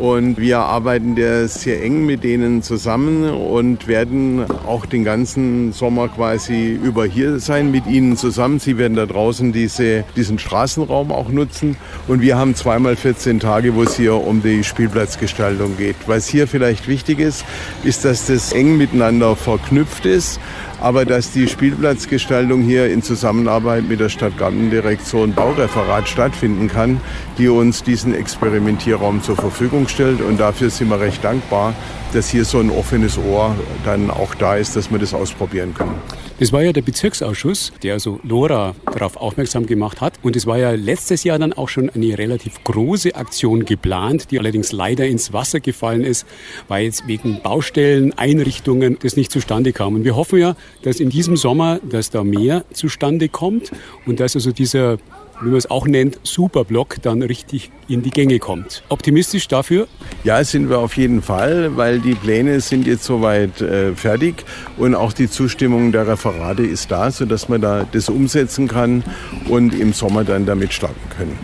Und 0.00 0.38
wir 0.38 0.60
arbeiten 0.60 1.14
da 1.14 1.46
sehr 1.46 1.82
eng 1.82 2.06
mit 2.06 2.24
denen 2.24 2.62
zusammen 2.62 3.28
und 3.28 3.86
werden 3.86 4.46
auch 4.66 4.86
den 4.86 5.04
ganzen 5.04 5.72
Sommer 5.74 6.08
quasi 6.08 6.72
über 6.72 7.04
hier 7.04 7.38
sein 7.38 7.70
mit 7.70 7.86
ihnen 7.86 8.16
zusammen. 8.16 8.60
Sie 8.60 8.78
werden 8.78 8.96
da 8.96 9.04
draußen 9.04 9.52
diese, 9.52 10.04
diesen 10.16 10.38
Straßenraum 10.38 11.12
auch 11.12 11.28
nutzen. 11.28 11.76
Und 12.08 12.22
wir 12.22 12.38
haben 12.38 12.54
zweimal 12.54 12.96
14 12.96 13.40
Tage, 13.40 13.74
wo 13.74 13.82
es 13.82 13.94
hier 13.94 14.14
um 14.14 14.42
die 14.42 14.64
Spielplatzgestaltung 14.64 15.76
geht. 15.76 15.96
Was 16.06 16.26
hier 16.26 16.48
vielleicht 16.48 16.88
wichtig 16.88 17.18
ist, 17.18 17.44
ist, 17.84 18.06
dass 18.06 18.26
das 18.26 18.52
eng 18.52 18.78
miteinander 18.78 19.36
verknüpft 19.36 20.06
ist 20.06 20.40
aber 20.80 21.04
dass 21.04 21.30
die 21.32 21.46
Spielplatzgestaltung 21.46 22.62
hier 22.62 22.90
in 22.90 23.02
Zusammenarbeit 23.02 23.88
mit 23.88 24.00
der 24.00 24.08
Stadtgartendirektion 24.08 25.34
Baureferat 25.34 26.08
stattfinden 26.08 26.68
kann, 26.68 27.00
die 27.38 27.48
uns 27.48 27.82
diesen 27.82 28.14
Experimentierraum 28.14 29.22
zur 29.22 29.36
Verfügung 29.36 29.88
stellt. 29.88 30.20
Und 30.22 30.40
dafür 30.40 30.70
sind 30.70 30.88
wir 30.88 31.00
recht 31.00 31.22
dankbar, 31.22 31.74
dass 32.12 32.30
hier 32.30 32.44
so 32.44 32.58
ein 32.58 32.70
offenes 32.70 33.18
Ohr 33.18 33.54
dann 33.84 34.10
auch 34.10 34.34
da 34.34 34.56
ist, 34.56 34.76
dass 34.76 34.90
wir 34.90 34.98
das 34.98 35.14
ausprobieren 35.14 35.74
können. 35.74 35.94
Das 36.40 36.52
war 36.52 36.62
ja 36.62 36.72
der 36.72 36.80
Bezirksausschuss, 36.80 37.70
der 37.82 37.92
also 37.92 38.18
Lora 38.22 38.74
darauf 38.86 39.18
aufmerksam 39.18 39.66
gemacht 39.66 40.00
hat. 40.00 40.14
Und 40.22 40.36
es 40.36 40.46
war 40.46 40.56
ja 40.56 40.70
letztes 40.70 41.22
Jahr 41.22 41.38
dann 41.38 41.52
auch 41.52 41.68
schon 41.68 41.90
eine 41.90 42.16
relativ 42.16 42.64
große 42.64 43.14
Aktion 43.14 43.66
geplant, 43.66 44.30
die 44.30 44.38
allerdings 44.38 44.72
leider 44.72 45.06
ins 45.06 45.34
Wasser 45.34 45.60
gefallen 45.60 46.02
ist, 46.02 46.26
weil 46.66 46.84
jetzt 46.84 47.06
wegen 47.06 47.42
Baustellen, 47.42 48.16
Einrichtungen 48.16 48.96
das 49.02 49.16
nicht 49.16 49.30
zustande 49.30 49.72
kam. 49.72 49.94
Und 49.94 50.04
wir 50.04 50.16
hoffen 50.16 50.38
ja, 50.38 50.56
dass 50.82 50.98
in 50.98 51.10
diesem 51.10 51.36
Sommer, 51.36 51.78
dass 51.88 52.08
da 52.08 52.24
mehr 52.24 52.64
zustande 52.72 53.28
kommt 53.28 53.70
und 54.06 54.18
dass 54.18 54.34
also 54.34 54.50
dieser 54.50 54.96
wie 55.42 55.48
man 55.48 55.56
es 55.56 55.70
auch 55.70 55.86
nennt, 55.86 56.18
Superblock 56.22 56.96
dann 57.02 57.22
richtig 57.22 57.70
in 57.88 58.02
die 58.02 58.10
Gänge 58.10 58.38
kommt. 58.38 58.82
Optimistisch 58.88 59.48
dafür? 59.48 59.88
Ja, 60.24 60.42
sind 60.44 60.68
wir 60.68 60.78
auf 60.78 60.96
jeden 60.96 61.22
Fall, 61.22 61.76
weil 61.76 62.00
die 62.00 62.14
Pläne 62.14 62.60
sind 62.60 62.86
jetzt 62.86 63.04
soweit 63.04 63.60
äh, 63.60 63.94
fertig 63.94 64.44
und 64.76 64.94
auch 64.94 65.12
die 65.12 65.28
Zustimmung 65.28 65.92
der 65.92 66.06
Referate 66.06 66.62
ist 66.62 66.90
da, 66.90 67.10
sodass 67.10 67.48
man 67.48 67.60
da 67.60 67.86
das 67.90 68.08
umsetzen 68.08 68.68
kann 68.68 69.02
und 69.48 69.74
im 69.78 69.92
Sommer 69.92 70.24
dann 70.24 70.46
damit 70.46 70.72
starten 70.72 71.00
können. 71.16 71.38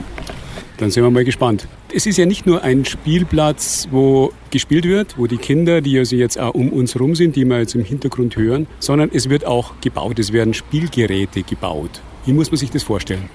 Dann 0.78 0.90
sind 0.90 1.02
wir 1.02 1.10
mal 1.10 1.24
gespannt. 1.24 1.68
Es 1.92 2.04
ist 2.04 2.18
ja 2.18 2.26
nicht 2.26 2.46
nur 2.46 2.62
ein 2.62 2.84
Spielplatz, 2.84 3.88
wo 3.90 4.32
gespielt 4.50 4.84
wird, 4.84 5.16
wo 5.16 5.26
die 5.26 5.38
Kinder, 5.38 5.80
die 5.80 5.98
also 5.98 6.16
jetzt 6.16 6.38
auch 6.38 6.52
um 6.52 6.70
uns 6.70 6.94
herum 6.94 7.14
sind, 7.14 7.34
die 7.34 7.46
wir 7.46 7.60
jetzt 7.60 7.74
im 7.74 7.84
Hintergrund 7.84 8.36
hören, 8.36 8.66
sondern 8.78 9.10
es 9.12 9.30
wird 9.30 9.46
auch 9.46 9.80
gebaut, 9.80 10.18
es 10.18 10.32
werden 10.32 10.52
Spielgeräte 10.52 11.42
gebaut. 11.44 12.02
Wie 12.26 12.32
muss 12.32 12.50
man 12.50 12.58
sich 12.58 12.70
das 12.70 12.82
vorstellen? 12.82 13.30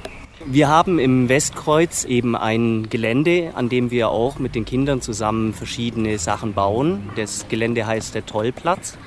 Wir 0.46 0.68
haben 0.68 1.00
im 1.00 1.30
Westkreuz 1.30 2.04
eben 2.04 2.36
ein 2.36 2.90
Gelände, 2.90 3.52
an 3.56 3.70
dem 3.70 3.92
wir 3.92 4.10
auch 4.10 4.40
mit 4.40 4.56
den 4.56 4.66
Kindern 4.66 5.02
zusammen 5.02 5.54
verschiedene 5.54 6.18
Sachen 6.18 6.54
bauen. 6.54 7.10
Das 7.16 7.48
Gelände 7.48 7.86
heißt 7.86 8.16
der 8.16 8.26
Tollplatz. 8.26 8.98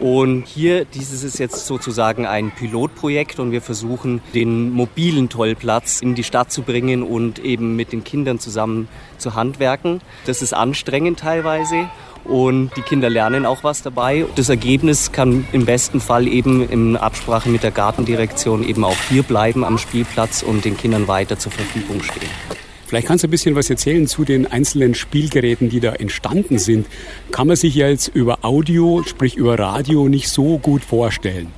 Und 0.00 0.46
hier, 0.46 0.84
dieses 0.84 1.24
ist 1.24 1.38
jetzt 1.38 1.66
sozusagen 1.66 2.24
ein 2.24 2.52
Pilotprojekt 2.52 3.40
und 3.40 3.50
wir 3.50 3.60
versuchen, 3.60 4.20
den 4.32 4.70
mobilen 4.70 5.28
Tollplatz 5.28 6.00
in 6.00 6.14
die 6.14 6.22
Stadt 6.22 6.52
zu 6.52 6.62
bringen 6.62 7.02
und 7.02 7.40
eben 7.40 7.74
mit 7.74 7.90
den 7.92 8.04
Kindern 8.04 8.38
zusammen 8.38 8.86
zu 9.16 9.34
handwerken. 9.34 10.00
Das 10.26 10.40
ist 10.40 10.54
anstrengend 10.54 11.18
teilweise 11.18 11.88
und 12.24 12.70
die 12.76 12.82
Kinder 12.82 13.10
lernen 13.10 13.46
auch 13.46 13.64
was 13.64 13.82
dabei. 13.82 14.26
Das 14.36 14.48
Ergebnis 14.48 15.12
kann 15.12 15.46
im 15.52 15.64
besten 15.64 16.00
Fall 16.00 16.26
eben 16.26 16.68
in 16.68 16.96
Absprache 16.96 17.48
mit 17.48 17.62
der 17.62 17.70
Gartendirektion 17.70 18.66
eben 18.66 18.84
auch 18.84 18.96
hier 19.08 19.22
bleiben 19.22 19.64
am 19.64 19.78
Spielplatz 19.78 20.42
und 20.42 20.64
den 20.64 20.76
Kindern 20.76 21.08
weiter 21.08 21.38
zur 21.38 21.52
Verfügung 21.52 22.02
stehen. 22.02 22.30
Vielleicht 22.86 23.06
kannst 23.06 23.22
du 23.22 23.28
ein 23.28 23.30
bisschen 23.30 23.54
was 23.54 23.68
erzählen 23.68 24.06
zu 24.06 24.24
den 24.24 24.46
einzelnen 24.46 24.94
Spielgeräten, 24.94 25.68
die 25.68 25.80
da 25.80 25.92
entstanden 25.92 26.58
sind. 26.58 26.86
Kann 27.30 27.46
man 27.46 27.56
sich 27.56 27.74
ja 27.74 27.88
jetzt 27.88 28.08
über 28.08 28.38
Audio, 28.46 29.02
sprich 29.06 29.36
über 29.36 29.58
Radio, 29.58 30.08
nicht 30.08 30.30
so 30.30 30.58
gut 30.58 30.82
vorstellen. 30.82 31.52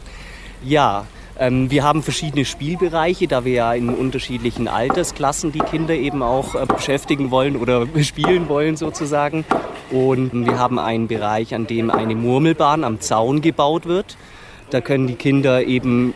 Ja, 0.65 1.07
wir 1.41 1.85
haben 1.85 2.03
verschiedene 2.03 2.45
Spielbereiche, 2.45 3.27
da 3.27 3.47
wir 3.47 3.53
ja 3.55 3.73
in 3.73 3.89
unterschiedlichen 3.89 4.69
Altersklassen 4.69 5.53
die 5.53 5.61
Kinder 5.61 5.95
eben 5.95 6.23
auch 6.23 6.55
äh, 6.55 6.67
beschäftigen 6.67 7.31
wollen 7.31 7.57
oder 7.57 7.87
spielen 8.03 8.51
wollen 8.51 8.77
sozusagen. 8.77 9.47
Und 9.91 10.45
wir 10.45 10.59
haben 10.59 10.79
einen 10.79 11.09
Bereich, 11.09 11.55
an 11.55 11.67
dem 11.67 11.91
eine 11.91 12.15
Murmelbahn 12.15 12.85
am 12.85 13.01
Zaun 13.01 13.41
gebaut 13.41 13.87
wird. 13.87 14.19
Da 14.69 14.83
können 14.83 15.07
die 15.07 15.15
Kinder 15.15 15.65
eben 15.65 16.13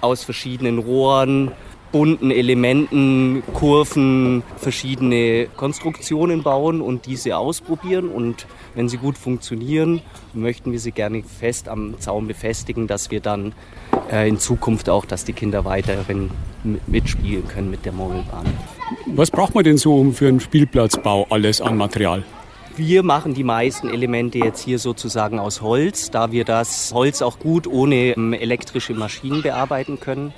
aus 0.00 0.24
verschiedenen 0.24 0.78
Rohren, 0.78 1.52
bunten 1.92 2.30
Elementen, 2.30 3.42
Kurven, 3.52 4.42
verschiedene 4.56 5.46
Konstruktionen 5.56 6.42
bauen 6.42 6.80
und 6.80 7.06
diese 7.06 7.36
ausprobieren. 7.36 8.08
Und 8.08 8.46
wenn 8.74 8.88
sie 8.88 8.96
gut 8.96 9.18
funktionieren, 9.18 10.00
möchten 10.32 10.72
wir 10.72 10.80
sie 10.80 10.92
gerne 10.92 11.22
fest 11.22 11.68
am 11.68 12.00
Zaun 12.00 12.26
befestigen, 12.26 12.86
dass 12.86 13.10
wir 13.10 13.20
dann 13.20 13.52
äh, 14.10 14.28
in 14.28 14.38
Zukunft 14.38 14.88
auch, 14.88 15.04
dass 15.04 15.24
die 15.24 15.34
Kinder 15.34 15.64
weiterhin 15.64 16.30
mitspielen 16.86 17.46
können 17.46 17.70
mit 17.70 17.84
der 17.84 17.92
Murmelbahn. 17.92 18.46
Was 19.06 19.30
braucht 19.30 19.54
man 19.54 19.64
denn 19.64 19.76
so 19.76 20.10
für 20.12 20.28
einen 20.28 20.40
Spielplatzbau 20.40 21.26
alles 21.30 21.60
an 21.60 21.76
Material? 21.76 22.24
Wir 22.76 23.02
machen 23.02 23.34
die 23.34 23.44
meisten 23.44 23.90
Elemente 23.90 24.38
jetzt 24.38 24.64
hier 24.64 24.78
sozusagen 24.78 25.38
aus 25.38 25.60
Holz, 25.60 26.10
da 26.10 26.32
wir 26.32 26.44
das 26.44 26.92
Holz 26.94 27.20
auch 27.20 27.38
gut 27.38 27.66
ohne 27.66 28.14
ähm, 28.16 28.32
elektrische 28.32 28.94
Maschinen 28.94 29.42
bearbeiten 29.42 30.00
können. 30.00 30.32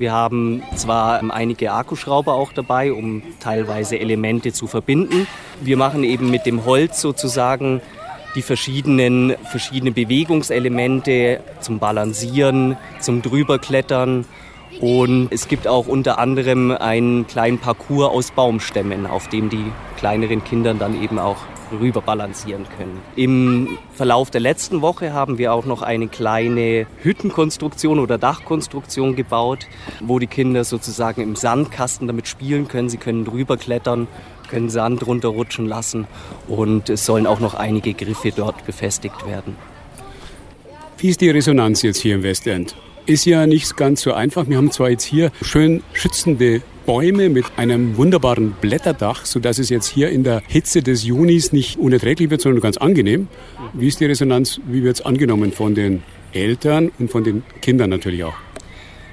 Wir 0.00 0.12
haben 0.12 0.62
zwar 0.76 1.20
ähm, 1.20 1.30
einige 1.30 1.72
Akkuschrauber 1.72 2.32
auch 2.32 2.54
dabei, 2.54 2.90
um 2.90 3.22
teilweise 3.38 3.98
Elemente 3.98 4.50
zu 4.50 4.66
verbinden. 4.66 5.26
Wir 5.60 5.76
machen 5.76 6.04
eben 6.04 6.30
mit 6.30 6.46
dem 6.46 6.64
Holz 6.64 7.02
sozusagen 7.02 7.82
die 8.34 8.40
verschiedenen, 8.40 9.34
verschiedene 9.50 9.92
Bewegungselemente 9.92 11.40
zum 11.60 11.80
Balancieren, 11.80 12.78
zum 12.98 13.20
Drüberklettern. 13.20 14.24
Und 14.80 15.28
es 15.32 15.48
gibt 15.48 15.68
auch 15.68 15.86
unter 15.86 16.18
anderem 16.18 16.70
einen 16.70 17.26
kleinen 17.26 17.58
Parcours 17.58 18.10
aus 18.10 18.30
Baumstämmen, 18.30 19.04
auf 19.06 19.28
dem 19.28 19.50
die 19.50 19.70
kleineren 19.98 20.42
Kinder 20.42 20.72
dann 20.72 21.02
eben 21.02 21.18
auch 21.18 21.36
rüber 21.72 22.00
balancieren 22.00 22.66
können. 22.76 23.00
Im 23.16 23.78
Verlauf 23.92 24.30
der 24.30 24.40
letzten 24.40 24.82
Woche 24.82 25.12
haben 25.12 25.38
wir 25.38 25.52
auch 25.52 25.64
noch 25.64 25.82
eine 25.82 26.08
kleine 26.08 26.86
Hüttenkonstruktion 27.02 27.98
oder 27.98 28.18
Dachkonstruktion 28.18 29.16
gebaut, 29.16 29.66
wo 30.00 30.18
die 30.18 30.26
Kinder 30.26 30.64
sozusagen 30.64 31.22
im 31.22 31.36
Sandkasten 31.36 32.06
damit 32.06 32.28
spielen 32.28 32.68
können. 32.68 32.88
Sie 32.88 32.98
können 32.98 33.24
drüber 33.24 33.56
klettern, 33.56 34.08
können 34.48 34.70
Sand 34.70 35.06
runterrutschen 35.06 35.66
lassen 35.66 36.06
und 36.48 36.90
es 36.90 37.06
sollen 37.06 37.26
auch 37.26 37.40
noch 37.40 37.54
einige 37.54 37.94
Griffe 37.94 38.32
dort 38.34 38.66
befestigt 38.66 39.26
werden. 39.26 39.56
Wie 40.98 41.08
ist 41.08 41.20
die 41.20 41.30
Resonanz 41.30 41.82
jetzt 41.82 42.00
hier 42.00 42.16
im 42.16 42.22
Westend? 42.22 42.74
Ist 43.06 43.24
ja 43.24 43.46
nicht 43.46 43.76
ganz 43.76 44.02
so 44.02 44.12
einfach. 44.12 44.48
Wir 44.48 44.56
haben 44.56 44.70
zwar 44.70 44.90
jetzt 44.90 45.04
hier 45.04 45.32
schön 45.42 45.82
schützende 45.92 46.62
Bäume 46.86 47.28
mit 47.28 47.46
einem 47.56 47.96
wunderbaren 47.96 48.52
Blätterdach, 48.60 49.24
sodass 49.24 49.58
es 49.58 49.68
jetzt 49.68 49.86
hier 49.86 50.10
in 50.10 50.24
der 50.24 50.42
Hitze 50.46 50.82
des 50.82 51.04
Junis 51.04 51.52
nicht 51.52 51.78
unerträglich 51.78 52.30
wird, 52.30 52.40
sondern 52.40 52.60
ganz 52.60 52.76
angenehm. 52.76 53.28
Wie 53.72 53.88
ist 53.88 54.00
die 54.00 54.06
Resonanz, 54.06 54.60
wie 54.66 54.82
wird 54.82 54.96
es 54.96 55.04
angenommen 55.04 55.52
von 55.52 55.74
den 55.74 56.02
Eltern 56.32 56.90
und 56.98 57.10
von 57.10 57.24
den 57.24 57.42
Kindern 57.62 57.90
natürlich 57.90 58.24
auch? 58.24 58.34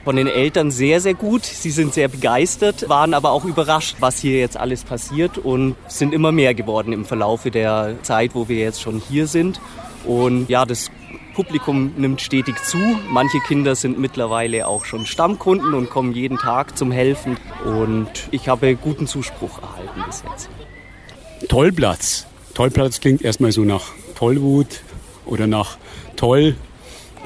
Von 0.03 0.15
den 0.15 0.27
Eltern 0.27 0.71
sehr, 0.71 1.01
sehr 1.01 1.13
gut. 1.13 1.45
Sie 1.45 1.69
sind 1.69 1.93
sehr 1.93 2.07
begeistert, 2.07 2.87
waren 2.87 3.13
aber 3.13 3.31
auch 3.31 3.45
überrascht, 3.45 3.97
was 3.99 4.19
hier 4.19 4.39
jetzt 4.39 4.57
alles 4.57 4.83
passiert 4.83 5.37
und 5.37 5.75
sind 5.87 6.13
immer 6.13 6.31
mehr 6.31 6.53
geworden 6.53 6.93
im 6.93 7.03
Verlaufe 7.03 7.51
der 7.51 7.95
Zeit, 8.03 8.33
wo 8.33 8.47
wir 8.47 8.57
jetzt 8.57 8.81
schon 8.81 9.01
hier 9.09 9.27
sind. 9.27 9.59
Und 10.05 10.49
ja, 10.49 10.65
das 10.65 10.89
Publikum 11.37 11.91
nimmt 11.97 12.19
stetig 12.19 12.55
zu. 12.63 12.79
Manche 13.11 13.39
Kinder 13.41 13.75
sind 13.75 13.99
mittlerweile 13.99 14.67
auch 14.67 14.85
schon 14.85 15.05
Stammkunden 15.05 15.75
und 15.75 15.87
kommen 15.87 16.15
jeden 16.15 16.39
Tag 16.39 16.75
zum 16.75 16.91
Helfen. 16.91 17.37
Und 17.63 18.09
ich 18.31 18.49
habe 18.49 18.75
guten 18.75 19.05
Zuspruch 19.05 19.61
erhalten 19.61 20.03
bis 20.07 20.23
jetzt. 20.27 20.49
Tollplatz. 21.47 22.25
Tollplatz 22.55 23.01
klingt 23.01 23.21
erstmal 23.21 23.51
so 23.51 23.61
nach 23.61 23.91
Tollwut 24.15 24.81
oder 25.27 25.45
nach 25.45 25.77
Toll. 26.15 26.55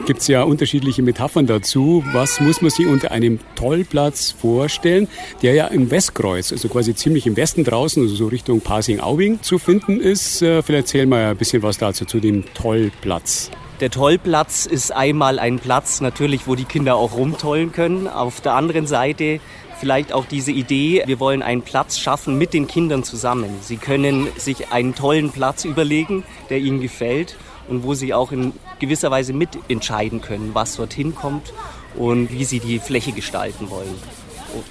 Gibt 0.06 0.19
es 0.19 0.28
ja 0.28 0.43
unterschiedliche 0.43 1.02
Metaphern 1.02 1.47
dazu. 1.47 2.04
Was 2.12 2.41
muss 2.41 2.62
man 2.62 2.69
sich 2.69 2.88
unter 2.88 3.12
einem 3.12 3.39
Tollplatz 3.56 4.32
vorstellen, 4.32 5.08
der 5.41 5.54
ja 5.54 5.67
im 5.67 5.89
Westkreuz, 5.89 6.52
also 6.52 6.67
quasi 6.67 6.93
ziemlich 6.95 7.28
im 7.28 7.38
Westen 7.38 7.63
draußen, 7.63 8.04
also 8.04 8.13
so 8.13 8.28
Richtung 8.28 8.60
Pasing-Aubing 8.60 9.41
zu 9.41 9.58
finden 9.58 10.02
ist? 10.02 10.41
Äh, 10.41 10.62
vielleicht 10.63 10.88
erzählen 10.88 11.08
wir 11.08 11.30
ein 11.30 11.38
bisschen 11.38 11.63
was 11.63 11.78
dazu 11.78 12.04
zu 12.04 12.19
dem 12.19 12.43
Tollplatz. 12.54 13.52
Der 13.82 13.89
Tollplatz 13.89 14.67
ist 14.67 14.91
einmal 14.91 15.39
ein 15.39 15.58
Platz 15.58 16.02
natürlich, 16.02 16.46
wo 16.46 16.54
die 16.54 16.65
Kinder 16.65 16.98
auch 16.98 17.15
rumtollen 17.15 17.72
können. 17.72 18.08
Auf 18.08 18.39
der 18.39 18.54
anderen 18.54 18.86
Seite 18.86 19.39
vielleicht 19.80 20.13
auch 20.13 20.26
diese 20.26 20.52
Idee, 20.52 21.02
wir 21.08 21.20
wollen 21.20 21.41
einen 21.41 21.63
Platz 21.63 21.98
schaffen 21.98 22.38
mit 22.38 22.54
den 22.54 22.67
Kindern 22.67 23.04
zusammen. 23.04 23.50
Sie 23.62 23.78
können 23.78 24.28
sich 24.38 24.72
einen 24.72 24.94
tollen 24.94 25.32
Platz 25.32 25.65
überlegen, 25.65 26.24
der 26.52 26.60
ihnen 26.60 26.80
gefällt 26.80 27.38
und 27.67 27.84
wo 27.84 27.96
sie 27.96 28.13
auch 28.13 28.32
in 28.32 28.54
gewisser 28.78 29.10
Weise 29.10 29.34
mitentscheiden 29.34 30.22
können, 30.22 30.52
was 30.54 30.76
dorthin 30.76 31.15
kommt 31.15 31.52
und 31.96 32.32
wie 32.32 32.46
sie 32.46 32.60
die 32.60 32.78
Fläche 32.78 33.13
gestalten 33.13 33.72
wollen. 33.72 33.96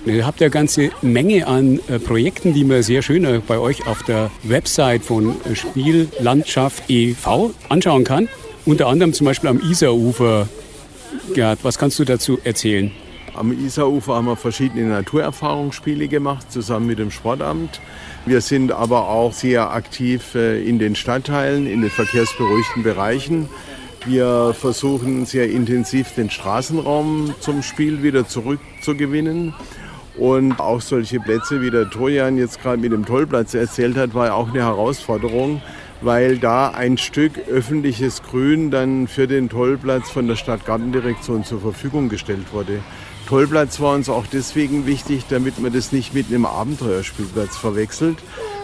Ihr 0.07 0.25
habt 0.25 0.41
ja 0.41 0.45
eine 0.45 0.53
ganze 0.53 0.91
Menge 1.03 1.49
an 1.49 1.81
äh, 1.89 1.99
Projekten, 1.99 2.55
die 2.55 2.63
man 2.63 2.85
sehr 2.85 3.03
schön 3.03 3.25
äh, 3.25 3.41
bei 3.45 3.59
euch 3.59 3.89
auf 3.89 4.05
der 4.05 4.31
Website 4.45 5.03
von 5.03 5.35
äh, 5.45 5.57
Spiellandschaft 5.57 6.85
e.V. 6.89 7.51
anschauen 7.69 8.05
kann. 8.05 8.29
Unter 8.71 8.87
anderem 8.87 9.13
zum 9.13 9.25
Beispiel 9.25 9.51
am 9.51 9.61
Isarufer. 9.61 10.49
Gerd, 11.35 11.59
was 11.65 11.77
kannst 11.77 11.99
du 11.99 12.05
dazu 12.05 12.39
erzählen? 12.45 12.93
Am 13.35 13.51
Isarufer 13.51 14.15
haben 14.15 14.27
wir 14.27 14.37
verschiedene 14.37 14.85
Naturerfahrungsspiele 14.85 16.07
gemacht, 16.07 16.53
zusammen 16.53 16.87
mit 16.87 17.01
dem 17.01 17.11
Sportamt. 17.11 17.81
Wir 18.27 18.41
sind 18.41 18.71
aber 18.71 19.09
auch 19.09 19.33
sehr 19.33 19.73
aktiv 19.73 20.37
äh, 20.37 20.63
in 20.63 20.79
den 20.79 20.95
Stadtteilen, 20.95 21.67
in 21.67 21.81
den 21.81 21.91
verkehrsberuhigten 21.91 22.85
Bereichen. 22.85 23.49
Wir 24.07 24.55
versuchen 24.57 25.27
sehr 25.27 25.51
intensiv 25.51 26.15
den 26.15 26.31
Straßenraum 26.31 27.35
zum 27.41 27.65
Spiel 27.65 28.05
wieder 28.05 28.29
zurückzugewinnen. 28.29 29.53
Und 30.17 30.61
auch 30.61 30.81
solche 30.81 31.19
Plätze, 31.19 31.61
wie 31.61 31.71
der 31.71 31.91
Trojan 31.91 32.37
jetzt 32.37 32.63
gerade 32.63 32.81
mit 32.81 32.93
dem 32.93 33.05
Tollplatz 33.05 33.53
erzählt 33.53 33.97
hat, 33.97 34.15
war 34.15 34.33
auch 34.33 34.51
eine 34.51 34.61
Herausforderung, 34.61 35.61
weil 36.03 36.39
da 36.39 36.71
ein 36.71 36.99
Stück 36.99 37.49
öffentliches 37.49 38.23
Grün 38.23 38.71
dann 38.71 39.07
für 39.07 39.27
den 39.27 39.49
Tollplatz 39.49 40.11
von 40.11 40.27
der 40.27 40.37
Stadtgartendirektion 40.37 41.45
zur 41.45 41.61
Verfügung 41.61 42.09
gestellt 42.09 42.53
wurde. 42.53 42.81
Tollplatz 43.29 43.81
war 43.81 43.95
uns 43.95 44.09
auch 44.09 44.27
deswegen 44.27 44.87
wichtig, 44.87 45.25
damit 45.29 45.61
man 45.61 45.73
das 45.73 45.93
nicht 45.93 46.15
mit 46.15 46.29
einem 46.29 46.47
Abenteuerspielplatz 46.47 47.57
verwechselt, 47.57 48.19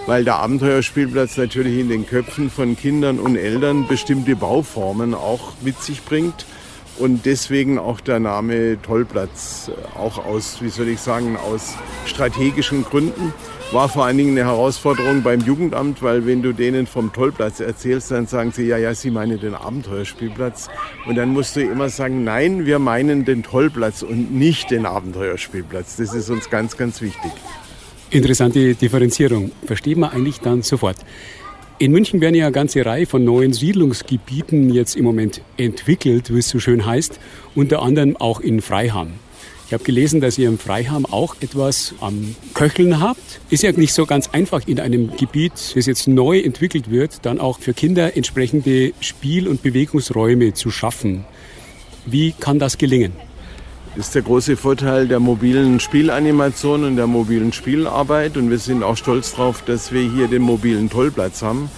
weil 0.07 0.25
der 0.25 0.37
Abenteuerspielplatz 0.37 1.37
natürlich 1.37 1.79
in 1.79 1.89
den 1.89 2.07
Köpfen 2.07 2.51
von 2.51 2.77
Kindern 2.77 3.19
und 3.19 3.37
Eltern 3.37 3.87
bestimmte 3.87 4.35
Bauformen 4.35 5.15
auch 5.15 5.53
mit 5.63 5.81
sich 5.83 6.03
bringt 6.03 6.47
und 6.99 7.27
deswegen 7.27 7.79
auch 7.79 8.01
der 8.01 8.21
Name 8.21 8.81
Tollplatz, 8.83 9.71
auch 9.95 10.25
aus, 10.25 10.59
wie 10.61 10.69
soll 10.69 10.89
ich 10.89 11.01
sagen, 11.01 11.37
aus 11.37 11.75
strategischen 12.07 12.85
Gründen. 12.85 13.33
War 13.73 13.89
vor 13.89 14.05
allen 14.05 14.17
Dingen 14.17 14.39
eine 14.39 14.49
Herausforderung 14.49 15.23
beim 15.23 15.41
Jugendamt, 15.41 16.01
weil 16.01 16.25
wenn 16.25 16.41
du 16.41 16.53
denen 16.53 16.87
vom 16.87 17.13
Tollplatz 17.13 17.59
erzählst, 17.59 18.13
dann 18.13 18.29
sagen 18.29 18.53
sie, 18.53 18.65
ja, 18.65 18.79
ja, 18.79 18.95
sie 18.95 19.11
meinen 19.11 19.41
den 19.41 19.55
Abenteuerspielplatz. 19.55 20.69
Und 21.05 21.17
dann 21.17 21.31
musst 21.31 21.57
du 21.57 21.63
immer 21.63 21.89
sagen, 21.89 22.23
nein, 22.23 22.65
wir 22.65 22.79
meinen 22.79 23.25
den 23.25 23.43
Tollplatz 23.43 24.03
und 24.03 24.33
nicht 24.33 24.71
den 24.71 24.87
Abenteuerspielplatz. 24.87 25.97
Das 25.97 26.15
ist 26.15 26.31
uns 26.31 26.49
ganz, 26.49 26.77
ganz 26.77 27.01
wichtig. 27.01 27.33
Interessante 28.11 28.77
Differenzierung. 28.77 29.51
Versteht 29.65 29.99
man 29.99 30.11
eigentlich 30.11 30.39
dann 30.39 30.63
sofort. 30.63 30.97
In 31.79 31.93
München 31.93 32.23
werden 32.23 32.35
ja 32.35 32.47
eine 32.47 32.53
ganze 32.53 32.87
Reihe 32.87 33.05
von 33.05 33.23
neuen 33.23 33.53
Siedlungsgebieten 33.53 34.73
jetzt 34.73 34.97
im 34.97 35.05
Moment 35.05 35.43
entwickelt, 35.59 36.33
wie 36.33 36.39
es 36.39 36.49
so 36.49 36.59
schön 36.59 36.87
heißt, 36.87 37.21
unter 37.55 37.83
anderem 37.83 38.17
auch 38.17 38.41
in 38.41 38.63
Freiham. 38.63 39.13
Ich 39.67 39.75
habe 39.75 39.85
gelesen, 39.85 40.23
dass 40.23 40.39
ihr 40.39 40.49
im 40.49 40.59
Freiham 40.59 41.05
auch 41.05 41.37
etwas 41.41 41.95
am 42.01 42.35
Köcheln 42.55 43.01
habt. 43.01 43.41
Ist 43.51 43.63
ja 43.63 43.73
nicht 43.73 43.93
so 43.93 44.07
ganz 44.07 44.31
einfach 44.31 44.67
in 44.67 44.81
einem 44.81 45.15
Gebiet, 45.19 45.53
das 45.75 45.85
jetzt 45.85 46.09
neu 46.09 46.39
entwickelt 46.39 46.91
wird, 46.91 47.27
dann 47.27 47.39
auch 47.39 47.59
für 47.59 47.75
Kinder 47.75 48.17
entsprechende 48.17 48.95
Spiel- 49.01 49.47
und 49.47 49.63
Bewegungsräume 49.63 50.55
zu 50.55 50.71
schaffen. 50.71 51.27
Wie 52.07 52.33
kann 52.33 52.59
das 52.59 52.79
gelingen? 52.79 53.13
Ist 53.97 54.15
der 54.15 54.23
große 54.23 54.59
Vorteil 54.59 55.09
der 55.09 55.21
mobilen 55.21 55.81
Spielanimation 55.81 56.85
und 56.85 56.97
der 56.97 57.07
mobilen 57.07 57.53
Spielarbeit. 57.53 58.37
Und 58.37 58.51
wir 58.51 58.59
sind 58.59 58.83
auch 58.83 58.97
stolz 58.97 59.33
darauf, 59.33 59.63
dass 59.63 59.91
wir 59.91 60.03
hier 60.03 60.29
den 60.29 60.43
mobilen 60.43 60.91
Tollplatz 60.91 61.43
haben 61.43 61.71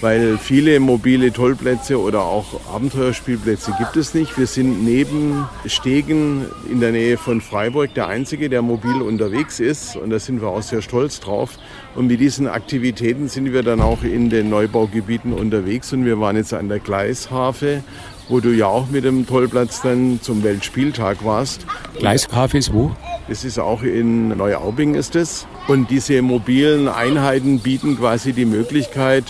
weil 0.00 0.38
viele 0.38 0.80
mobile 0.80 1.32
Tollplätze 1.32 2.00
oder 2.00 2.22
auch 2.22 2.60
Abenteuerspielplätze 2.72 3.74
gibt 3.78 3.96
es 3.96 4.14
nicht. 4.14 4.38
Wir 4.38 4.46
sind 4.46 4.84
neben 4.84 5.46
Stegen 5.66 6.46
in 6.70 6.80
der 6.80 6.92
Nähe 6.92 7.18
von 7.18 7.40
Freiburg 7.40 7.94
der 7.94 8.08
Einzige, 8.08 8.48
der 8.48 8.62
mobil 8.62 9.02
unterwegs 9.02 9.60
ist 9.60 9.96
und 9.96 10.10
da 10.10 10.18
sind 10.18 10.40
wir 10.40 10.48
auch 10.48 10.62
sehr 10.62 10.82
stolz 10.82 11.20
drauf. 11.20 11.50
Und 11.94 12.06
mit 12.06 12.20
diesen 12.20 12.46
Aktivitäten 12.46 13.28
sind 13.28 13.52
wir 13.52 13.62
dann 13.62 13.80
auch 13.80 14.02
in 14.02 14.30
den 14.30 14.48
Neubaugebieten 14.48 15.32
unterwegs 15.32 15.92
und 15.92 16.04
wir 16.04 16.18
waren 16.18 16.36
jetzt 16.36 16.54
an 16.54 16.68
der 16.68 16.78
Gleishafe 16.78 17.82
wo 18.30 18.40
du 18.40 18.50
ja 18.50 18.66
auch 18.66 18.88
mit 18.88 19.04
dem 19.04 19.26
Tollplatz 19.26 19.82
dann 19.82 20.20
zum 20.22 20.42
Weltspieltag 20.44 21.24
warst. 21.24 21.66
Gleishafe 21.98 22.58
ist 22.58 22.72
wo? 22.72 22.92
Es 23.28 23.44
ist 23.44 23.58
auch 23.58 23.82
in 23.82 24.28
Neuaubing 24.28 24.94
ist 24.94 25.16
es. 25.16 25.46
Und 25.68 25.90
diese 25.90 26.22
mobilen 26.22 26.88
Einheiten 26.88 27.58
bieten 27.58 27.98
quasi 27.98 28.32
die 28.32 28.44
Möglichkeit, 28.44 29.24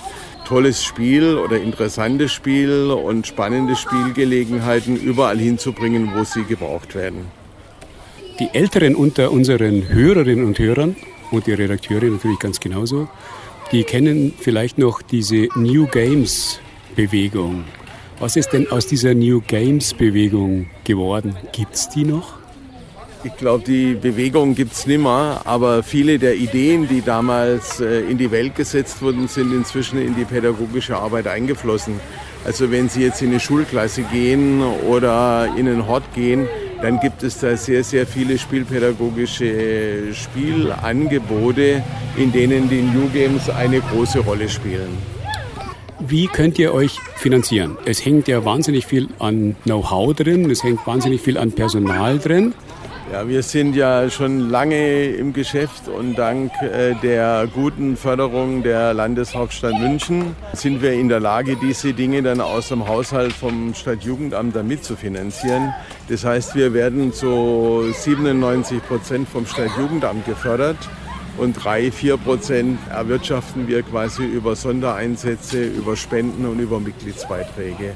tolles 0.46 0.84
Spiel 0.84 1.36
oder 1.36 1.60
interessantes 1.60 2.32
Spiel 2.32 2.90
und 2.90 3.26
spannende 3.26 3.74
Spielgelegenheiten 3.74 4.96
überall 4.96 5.38
hinzubringen, 5.38 6.10
wo 6.14 6.24
sie 6.24 6.44
gebraucht 6.44 6.94
werden. 6.94 7.26
Die 8.38 8.48
Älteren 8.52 8.94
unter 8.94 9.32
unseren 9.32 9.88
Hörerinnen 9.88 10.44
und 10.44 10.58
Hörern 10.58 10.96
und 11.30 11.46
die 11.46 11.52
Redakteure 11.52 12.04
natürlich 12.04 12.38
ganz 12.38 12.60
genauso, 12.60 13.08
die 13.72 13.84
kennen 13.84 14.32
vielleicht 14.38 14.78
noch 14.78 15.02
diese 15.02 15.48
New 15.54 15.86
Games 15.86 16.60
Bewegung. 16.96 17.64
Was 18.20 18.36
ist 18.36 18.50
denn 18.50 18.70
aus 18.70 18.86
dieser 18.86 19.14
New 19.14 19.40
Games 19.40 19.94
Bewegung 19.94 20.66
geworden? 20.84 21.34
Gibt 21.52 21.74
es 21.74 21.88
die 21.88 22.04
noch? 22.04 22.34
Ich 23.24 23.34
glaube, 23.38 23.64
die 23.64 23.94
Bewegung 23.94 24.54
gibt 24.54 24.74
es 24.74 24.86
nimmer, 24.86 25.40
aber 25.46 25.82
viele 25.82 26.18
der 26.18 26.34
Ideen, 26.36 26.86
die 26.86 27.00
damals 27.00 27.80
äh, 27.80 28.00
in 28.00 28.18
die 28.18 28.30
Welt 28.30 28.56
gesetzt 28.56 29.00
wurden, 29.00 29.26
sind 29.26 29.54
inzwischen 29.54 29.98
in 30.02 30.14
die 30.16 30.26
pädagogische 30.26 30.98
Arbeit 30.98 31.28
eingeflossen. 31.28 31.94
Also 32.44 32.70
wenn 32.70 32.90
Sie 32.90 33.04
jetzt 33.04 33.22
in 33.22 33.30
eine 33.30 33.40
Schulklasse 33.40 34.02
gehen 34.02 34.62
oder 34.86 35.48
in 35.56 35.66
einen 35.66 35.86
Hort 35.86 36.04
gehen, 36.14 36.46
dann 36.82 37.00
gibt 37.00 37.22
es 37.22 37.38
da 37.38 37.56
sehr, 37.56 37.82
sehr 37.82 38.06
viele 38.06 38.36
spielpädagogische 38.36 40.12
Spielangebote, 40.12 41.82
in 42.18 42.32
denen 42.32 42.68
die 42.68 42.82
New 42.82 43.08
Games 43.14 43.48
eine 43.48 43.80
große 43.80 44.18
Rolle 44.18 44.50
spielen. 44.50 45.19
Wie 46.06 46.28
könnt 46.28 46.58
ihr 46.58 46.72
euch 46.72 46.98
finanzieren? 47.16 47.76
Es 47.84 48.04
hängt 48.04 48.26
ja 48.26 48.42
wahnsinnig 48.44 48.86
viel 48.86 49.08
an 49.18 49.54
Know-how 49.64 50.14
drin, 50.14 50.50
es 50.50 50.64
hängt 50.64 50.86
wahnsinnig 50.86 51.20
viel 51.20 51.36
an 51.36 51.52
Personal 51.52 52.18
drin. 52.18 52.54
Ja, 53.12 53.28
wir 53.28 53.42
sind 53.42 53.74
ja 53.74 54.08
schon 54.08 54.50
lange 54.50 55.06
im 55.06 55.32
Geschäft 55.32 55.88
und 55.88 56.14
dank 56.14 56.52
äh, 56.62 56.94
der 57.02 57.48
guten 57.52 57.96
Förderung 57.96 58.62
der 58.62 58.94
Landeshauptstadt 58.94 59.78
München 59.80 60.36
sind 60.52 60.80
wir 60.80 60.92
in 60.92 61.08
der 61.08 61.18
Lage, 61.18 61.56
diese 61.56 61.92
Dinge 61.92 62.22
dann 62.22 62.40
aus 62.40 62.68
dem 62.68 62.86
Haushalt 62.86 63.32
vom 63.32 63.74
Stadtjugendamt 63.74 64.54
dann 64.54 64.68
mitzufinanzieren. 64.68 65.74
Das 66.08 66.24
heißt, 66.24 66.54
wir 66.54 66.72
werden 66.72 67.12
zu 67.12 67.84
97 67.92 68.80
Prozent 68.86 69.28
vom 69.28 69.44
Stadtjugendamt 69.44 70.24
gefördert 70.24 70.78
und 71.38 71.54
drei, 71.54 71.90
vier 71.90 72.16
Prozent 72.16 72.78
erwirtschaften 72.90 73.68
wir 73.68 73.82
quasi 73.82 74.24
über 74.24 74.56
Sondereinsätze, 74.56 75.64
über 75.64 75.96
Spenden 75.96 76.46
und 76.46 76.58
über 76.58 76.80
Mitgliedsbeiträge. 76.80 77.94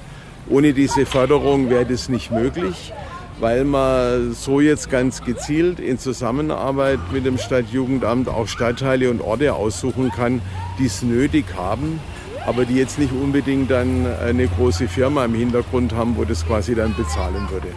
Ohne 0.49 0.73
diese 0.73 1.07
Förderung 1.07 1.71
wäre 1.71 1.87
das 1.87 2.09
nicht 2.09 2.31
möglich 2.31 2.93
weil 3.41 3.65
man 3.65 4.33
so 4.33 4.61
jetzt 4.61 4.91
ganz 4.91 5.23
gezielt 5.25 5.81
in 5.81 5.99
Zusammenarbeit 5.99 7.01
mit 7.13 7.27
dem 7.27 7.39
Stadtjugendamt 7.39 8.29
auch 8.29 8.49
Stadtteile 8.49 9.11
und 9.11 9.21
Orte 9.21 9.55
aussuchen 9.55 10.11
kann, 10.11 10.41
die 10.79 10.87
es 10.87 11.03
nötig 11.03 11.45
haben, 11.57 12.01
aber 12.47 12.65
die 12.65 12.77
jetzt 12.77 12.99
nicht 12.99 13.13
unbedingt 13.13 13.71
dann 13.71 14.07
eine 14.07 14.47
große 14.47 14.89
Firma 14.89 15.25
im 15.25 15.35
Hintergrund 15.35 15.93
haben, 15.95 16.17
wo 16.17 16.25
das 16.25 16.47
quasi 16.47 16.75
dann 16.75 16.95
bezahlen 16.95 17.49
würde. 17.51 17.69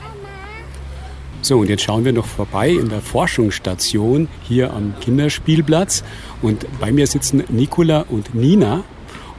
So, 1.41 1.60
und 1.60 1.69
jetzt 1.69 1.84
schauen 1.84 2.04
wir 2.04 2.13
noch 2.13 2.26
vorbei 2.26 2.69
in 2.69 2.89
der 2.89 3.02
Forschungsstation 3.02 4.28
hier 4.43 4.73
am 4.73 4.93
Kinderspielplatz. 5.00 6.04
Und 6.41 6.65
bei 6.80 6.91
mir 6.91 7.08
sitzen 7.08 7.43
Nicola 7.50 8.06
und 8.10 8.34
Nina. 8.34 8.84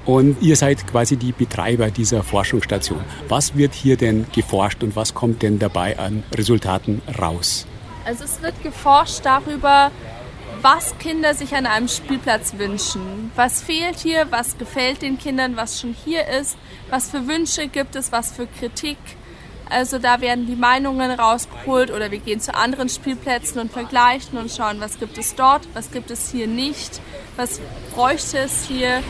Und 0.07 0.41
ihr 0.41 0.57
seid 0.57 0.87
quasi 0.87 1.17
die 1.17 1.33
Betreiber 1.33 1.91
dieser 1.91 2.23
Forschungsstation. 2.23 3.01
Was 3.29 3.57
wird 3.57 3.75
hier 3.75 3.99
denn 3.99 4.27
geforscht 4.35 4.83
und 4.83 4.97
was 4.97 5.13
kommt 5.13 5.43
denn 5.43 5.59
dabei 5.59 5.99
an 5.99 6.23
Resultaten 6.33 7.03
raus? 7.21 7.67
Also 8.07 8.25
es 8.25 8.41
wird 8.41 8.63
geforscht 8.63 9.21
darüber, 9.25 9.91
was 10.63 10.97
Kinder 10.99 11.35
sich 11.35 11.55
an 11.55 11.67
einem 11.67 11.89
Spielplatz 11.89 12.55
wünschen. 12.57 13.31
Was 13.37 13.61
fehlt 13.61 13.99
hier, 13.99 14.29
was 14.31 14.57
gefällt 14.57 15.03
den 15.03 15.19
Kindern, 15.19 15.57
was 15.57 15.79
schon 15.81 15.95
hier 16.05 16.27
ist, 16.27 16.57
was 16.89 17.11
für 17.11 17.27
Wünsche 17.29 17.69
gibt 17.69 17.95
es, 17.95 18.11
was 18.11 18.33
für 18.33 18.47
Kritik. 18.47 18.97
Also 19.71 19.99
da 19.99 20.21
werden 20.21 20.47
die 20.47 20.57
Meinungen 20.57 21.11
rausgeholt 21.11 21.91
oder 21.91 22.11
wir 22.11 22.19
gehen 22.19 22.41
zu 22.41 22.55
anderen 22.55 22.89
Spielplätzen 22.89 23.61
und 23.61 23.71
vergleichen 23.71 24.39
und 24.39 24.51
schauen, 24.51 24.81
was 24.81 24.99
gibt 24.99 25.19
es 25.19 25.35
dort, 25.35 25.69
was 25.75 25.91
gibt 25.91 26.11
es 26.11 26.31
hier 26.31 26.47
nicht, 26.47 27.01
was 27.37 27.61
bräuchte 27.95 28.39
es 28.39 28.65
hier. 28.65 29.03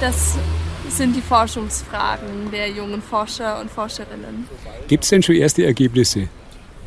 Das 0.00 0.36
sind 0.88 1.14
die 1.14 1.22
Forschungsfragen 1.22 2.50
der 2.50 2.70
jungen 2.70 3.02
Forscher 3.02 3.60
und 3.60 3.70
Forscherinnen. 3.70 4.48
Gibt 4.88 5.04
es 5.04 5.10
denn 5.10 5.22
schon 5.22 5.36
erste 5.36 5.64
Ergebnisse? 5.64 6.28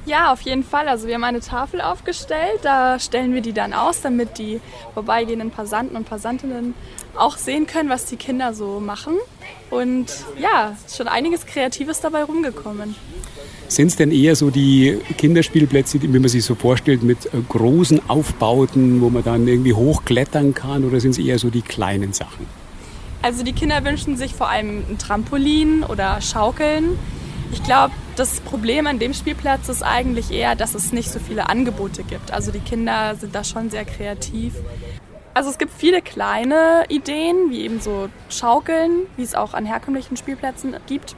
Ja, 0.06 0.34
auf 0.34 0.42
jeden 0.42 0.64
Fall. 0.64 0.90
Also 0.90 1.08
wir 1.08 1.16
haben 1.16 1.24
eine 1.24 1.40
Tafel 1.40 1.80
aufgestellt, 1.80 2.60
da 2.62 3.00
stellen 3.00 3.34
wir 3.34 3.42
die 3.42 3.54
dann 3.54 3.74
aus, 3.74 4.02
damit 4.02 4.38
die 4.38 4.60
vorbeigehenden 4.94 5.50
Passanten 5.50 5.96
und 5.96 6.06
Passantinnen 6.06 6.74
auch 7.16 7.38
sehen 7.38 7.68
können, 7.68 7.90
was 7.90 8.06
die 8.06 8.18
Kinder 8.18 8.54
so 8.54 8.82
machen. 8.82 9.14
Und 9.70 10.08
ja, 10.40 10.76
ist 10.86 10.98
schon 10.98 11.08
einiges 11.08 11.46
Kreatives 11.46 12.02
dabei 12.02 12.24
rumgekommen. 12.24 12.96
Sind 13.70 13.88
es 13.88 13.96
denn 13.96 14.12
eher 14.12 14.36
so 14.36 14.50
die 14.50 15.00
Kinderspielplätze, 15.18 16.02
wie 16.02 16.08
man 16.08 16.28
sich 16.28 16.44
so 16.44 16.54
vorstellt, 16.54 17.02
mit 17.02 17.26
äh, 17.28 17.30
großen 17.48 18.10
Aufbauten, 18.10 19.02
wo 19.02 19.10
man 19.10 19.24
dann 19.24 19.48
irgendwie 19.48 19.74
hochklettern 19.74 20.54
kann, 20.54 20.84
oder 20.84 21.00
sind 21.00 21.12
es 21.12 21.18
eher 21.18 21.40
so 21.40 21.50
die 21.50 21.62
kleinen 21.62 22.14
Sachen? 22.14 22.46
Also 23.22 23.44
die 23.44 23.54
Kinder 23.54 23.84
wünschen 23.86 24.18
sich 24.18 24.36
vor 24.36 24.50
allem 24.50 24.84
ein 24.90 24.98
Trampolin 24.98 25.84
oder 25.84 26.20
Schaukeln. 26.20 27.00
Ich 27.54 27.64
glaube, 27.64 27.94
das 28.16 28.42
Problem 28.42 28.88
an 28.88 29.00
dem 29.00 29.14
Spielplatz 29.14 29.70
ist 29.70 29.84
eigentlich 29.84 30.32
eher, 30.32 30.56
dass 30.56 30.76
es 30.76 30.92
nicht 30.92 31.10
so 31.12 31.20
viele 31.20 31.50
Angebote 31.50 32.04
gibt. 32.04 32.32
Also 32.32 32.52
die 32.52 32.60
Kinder 32.60 33.16
sind 33.16 33.34
da 33.34 33.44
schon 33.44 33.70
sehr 33.70 33.86
kreativ. 33.86 34.54
Also 35.34 35.50
es 35.50 35.58
gibt 35.58 35.72
viele 35.76 36.02
kleine 36.02 36.86
Ideen, 36.90 37.50
wie 37.50 37.62
eben 37.62 37.80
so 37.82 38.10
Schaukeln, 38.30 39.08
wie 39.18 39.24
es 39.24 39.34
auch 39.34 39.54
an 39.54 39.66
herkömmlichen 39.66 40.16
Spielplätzen 40.16 40.76
gibt. 40.86 41.16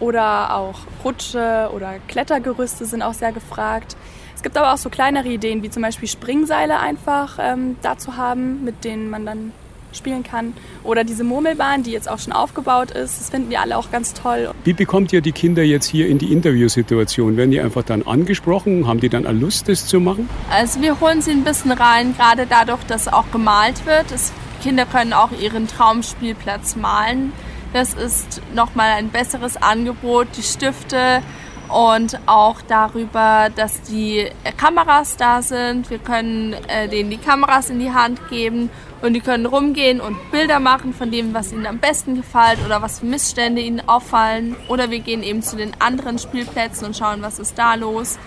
Oder 0.00 0.54
auch 0.54 0.80
Rutsche 1.04 1.70
oder 1.74 1.94
Klettergerüste 2.08 2.84
sind 2.84 3.02
auch 3.02 3.14
sehr 3.14 3.32
gefragt. 3.32 3.96
Es 4.34 4.42
gibt 4.42 4.58
aber 4.58 4.74
auch 4.74 4.78
so 4.78 4.90
kleinere 4.90 5.28
Ideen, 5.28 5.62
wie 5.62 5.70
zum 5.70 5.82
Beispiel 5.82 6.08
Springseile 6.08 6.78
einfach 6.78 7.38
ähm, 7.40 7.76
dazu 7.82 8.16
haben, 8.16 8.64
mit 8.64 8.84
denen 8.84 9.08
man 9.08 9.24
dann 9.24 9.52
spielen 9.96 10.22
kann. 10.22 10.52
Oder 10.84 11.04
diese 11.04 11.24
Murmelbahn, 11.24 11.82
die 11.82 11.90
jetzt 11.90 12.08
auch 12.08 12.18
schon 12.18 12.32
aufgebaut 12.32 12.90
ist. 12.90 13.20
Das 13.20 13.30
finden 13.30 13.50
wir 13.50 13.60
alle 13.60 13.76
auch 13.76 13.90
ganz 13.90 14.14
toll. 14.14 14.50
Wie 14.64 14.72
bekommt 14.72 15.12
ihr 15.12 15.20
die 15.20 15.32
Kinder 15.32 15.62
jetzt 15.62 15.86
hier 15.86 16.08
in 16.08 16.18
die 16.18 16.32
Interviewsituation? 16.32 17.36
Werden 17.36 17.50
die 17.50 17.60
einfach 17.60 17.82
dann 17.82 18.02
angesprochen? 18.02 18.86
Haben 18.86 19.00
die 19.00 19.08
dann 19.08 19.26
eine 19.26 19.38
Lust, 19.38 19.68
das 19.68 19.86
zu 19.86 20.00
machen? 20.00 20.28
Also 20.50 20.80
wir 20.80 21.00
holen 21.00 21.22
sie 21.22 21.32
ein 21.32 21.44
bisschen 21.44 21.72
rein, 21.72 22.14
gerade 22.16 22.46
dadurch, 22.48 22.82
dass 22.84 23.08
auch 23.08 23.30
gemalt 23.30 23.86
wird. 23.86 24.10
Das, 24.10 24.32
Kinder 24.62 24.86
können 24.86 25.12
auch 25.12 25.30
ihren 25.40 25.68
Traumspielplatz 25.68 26.76
malen. 26.76 27.32
Das 27.72 27.94
ist 27.94 28.40
nochmal 28.54 28.90
ein 28.90 29.10
besseres 29.10 29.56
Angebot. 29.56 30.28
Die 30.36 30.42
Stifte 30.42 31.22
und 31.68 32.18
auch 32.26 32.62
darüber, 32.66 33.48
dass 33.54 33.82
die 33.82 34.28
Kameras 34.56 35.16
da 35.16 35.42
sind. 35.42 35.90
Wir 35.90 35.98
können 35.98 36.54
äh, 36.68 36.88
denen 36.88 37.10
die 37.10 37.16
Kameras 37.16 37.70
in 37.70 37.78
die 37.78 37.92
Hand 37.92 38.28
geben 38.28 38.70
und 39.02 39.12
die 39.12 39.20
können 39.20 39.46
rumgehen 39.46 40.00
und 40.00 40.16
Bilder 40.30 40.58
machen 40.58 40.94
von 40.94 41.10
dem, 41.10 41.34
was 41.34 41.52
ihnen 41.52 41.66
am 41.66 41.78
besten 41.78 42.16
gefällt 42.16 42.58
oder 42.64 42.82
was 42.82 43.00
für 43.00 43.06
Missstände 43.06 43.60
ihnen 43.60 43.80
auffallen. 43.86 44.56
Oder 44.68 44.90
wir 44.90 45.00
gehen 45.00 45.22
eben 45.22 45.42
zu 45.42 45.56
den 45.56 45.72
anderen 45.80 46.18
Spielplätzen 46.18 46.86
und 46.86 46.96
schauen, 46.96 47.22
was 47.22 47.38
ist 47.38 47.58
da 47.58 47.74
los. 47.74 48.18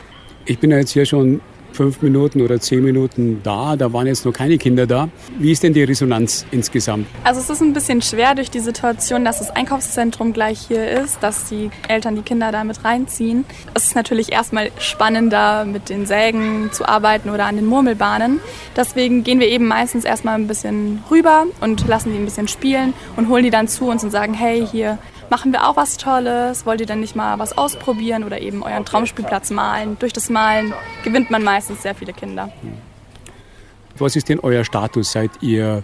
Ich 0.46 0.60
bin 0.60 0.72
ja 0.72 0.78
jetzt 0.78 0.92
hier 0.92 1.06
schon 1.06 1.42
fünf 1.74 2.02
Minuten 2.02 2.42
oder 2.42 2.60
zehn 2.60 2.84
Minuten 2.84 3.42
da. 3.44 3.76
Da 3.76 3.92
waren 3.94 4.08
jetzt 4.08 4.26
noch 4.26 4.34
keine 4.34 4.58
Kinder 4.58 4.88
da. 4.88 5.10
Wie 5.38 5.52
ist 5.52 5.64
denn 5.64 5.74
die 5.74 5.84
Resonanz 5.84 6.46
insgesamt? 6.52 7.08
Also 7.24 7.40
es 7.40 7.50
ist 7.50 7.62
ein 7.62 7.74
bisschen 7.74 8.02
schwer 8.02 8.36
durch 8.36 8.50
die 8.50 8.60
Situation, 8.60 9.26
dass 9.26 9.40
das 9.40 9.52
Einkaufszentrum 9.52 10.34
gleich 10.34 10.60
hier 10.68 10.90
ist, 10.90 11.22
dass 11.22 11.50
die 11.50 11.70
Eltern 11.88 12.16
die 12.16 12.22
Kinder 12.22 12.52
da 12.52 12.64
mit 12.64 12.84
reinziehen. 12.84 13.46
Es 13.74 13.86
ist 13.86 13.96
natürlich 13.96 14.32
erstmal 14.32 14.72
spannender, 14.80 15.66
mit 15.66 15.90
den 15.90 16.06
Sägen 16.06 16.70
zu 16.72 16.88
arbeiten 16.88 17.30
oder 17.30 17.46
an 17.46 17.56
den 17.56 17.66
Murmelbahnen. 17.66 18.40
Deswegen 18.76 19.24
gehen 19.24 19.40
wir 19.40 19.48
eben 19.48 19.68
meistens 19.68 20.06
erstmal 20.06 20.36
ein 20.36 20.48
bisschen 20.48 21.04
rüber 21.10 21.46
und 21.62 21.88
lassen 21.88 22.12
die 22.12 22.18
ein 22.18 22.26
bisschen 22.26 22.48
spielen 22.48 22.94
und 23.16 23.30
holen 23.30 23.44
die 23.44 23.50
dann 23.50 23.68
zu 23.68 23.86
uns 23.86 24.04
und 24.04 24.12
sagen, 24.12 24.34
hey, 24.34 24.66
hier 24.70 24.98
machen 25.30 25.52
wir 25.52 25.68
auch 25.68 25.76
was 25.76 25.98
Tolles, 25.98 26.66
wollt 26.66 26.82
ihr 26.82 26.88
denn 26.88 27.00
nicht 27.00 27.16
mal 27.16 27.40
was 27.40 27.58
ausprobieren 27.58 28.24
oder 28.24 28.42
eben 28.42 28.64
euren 28.64 28.86
Traumspielplatz 28.86 29.50
malen? 29.50 29.98
Durch 30.00 30.14
das 30.14 30.30
Malen 30.30 30.74
gewinnt 31.04 31.30
man 31.30 31.44
meistens 31.44 31.82
sehr 31.82 31.96
viele 31.96 32.14
Kinder. 32.14 32.52
Was 33.98 34.16
ist 34.16 34.30
denn 34.30 34.40
euer 34.40 34.64
Status? 34.64 35.12
Seid 35.12 35.32
ihr 35.42 35.84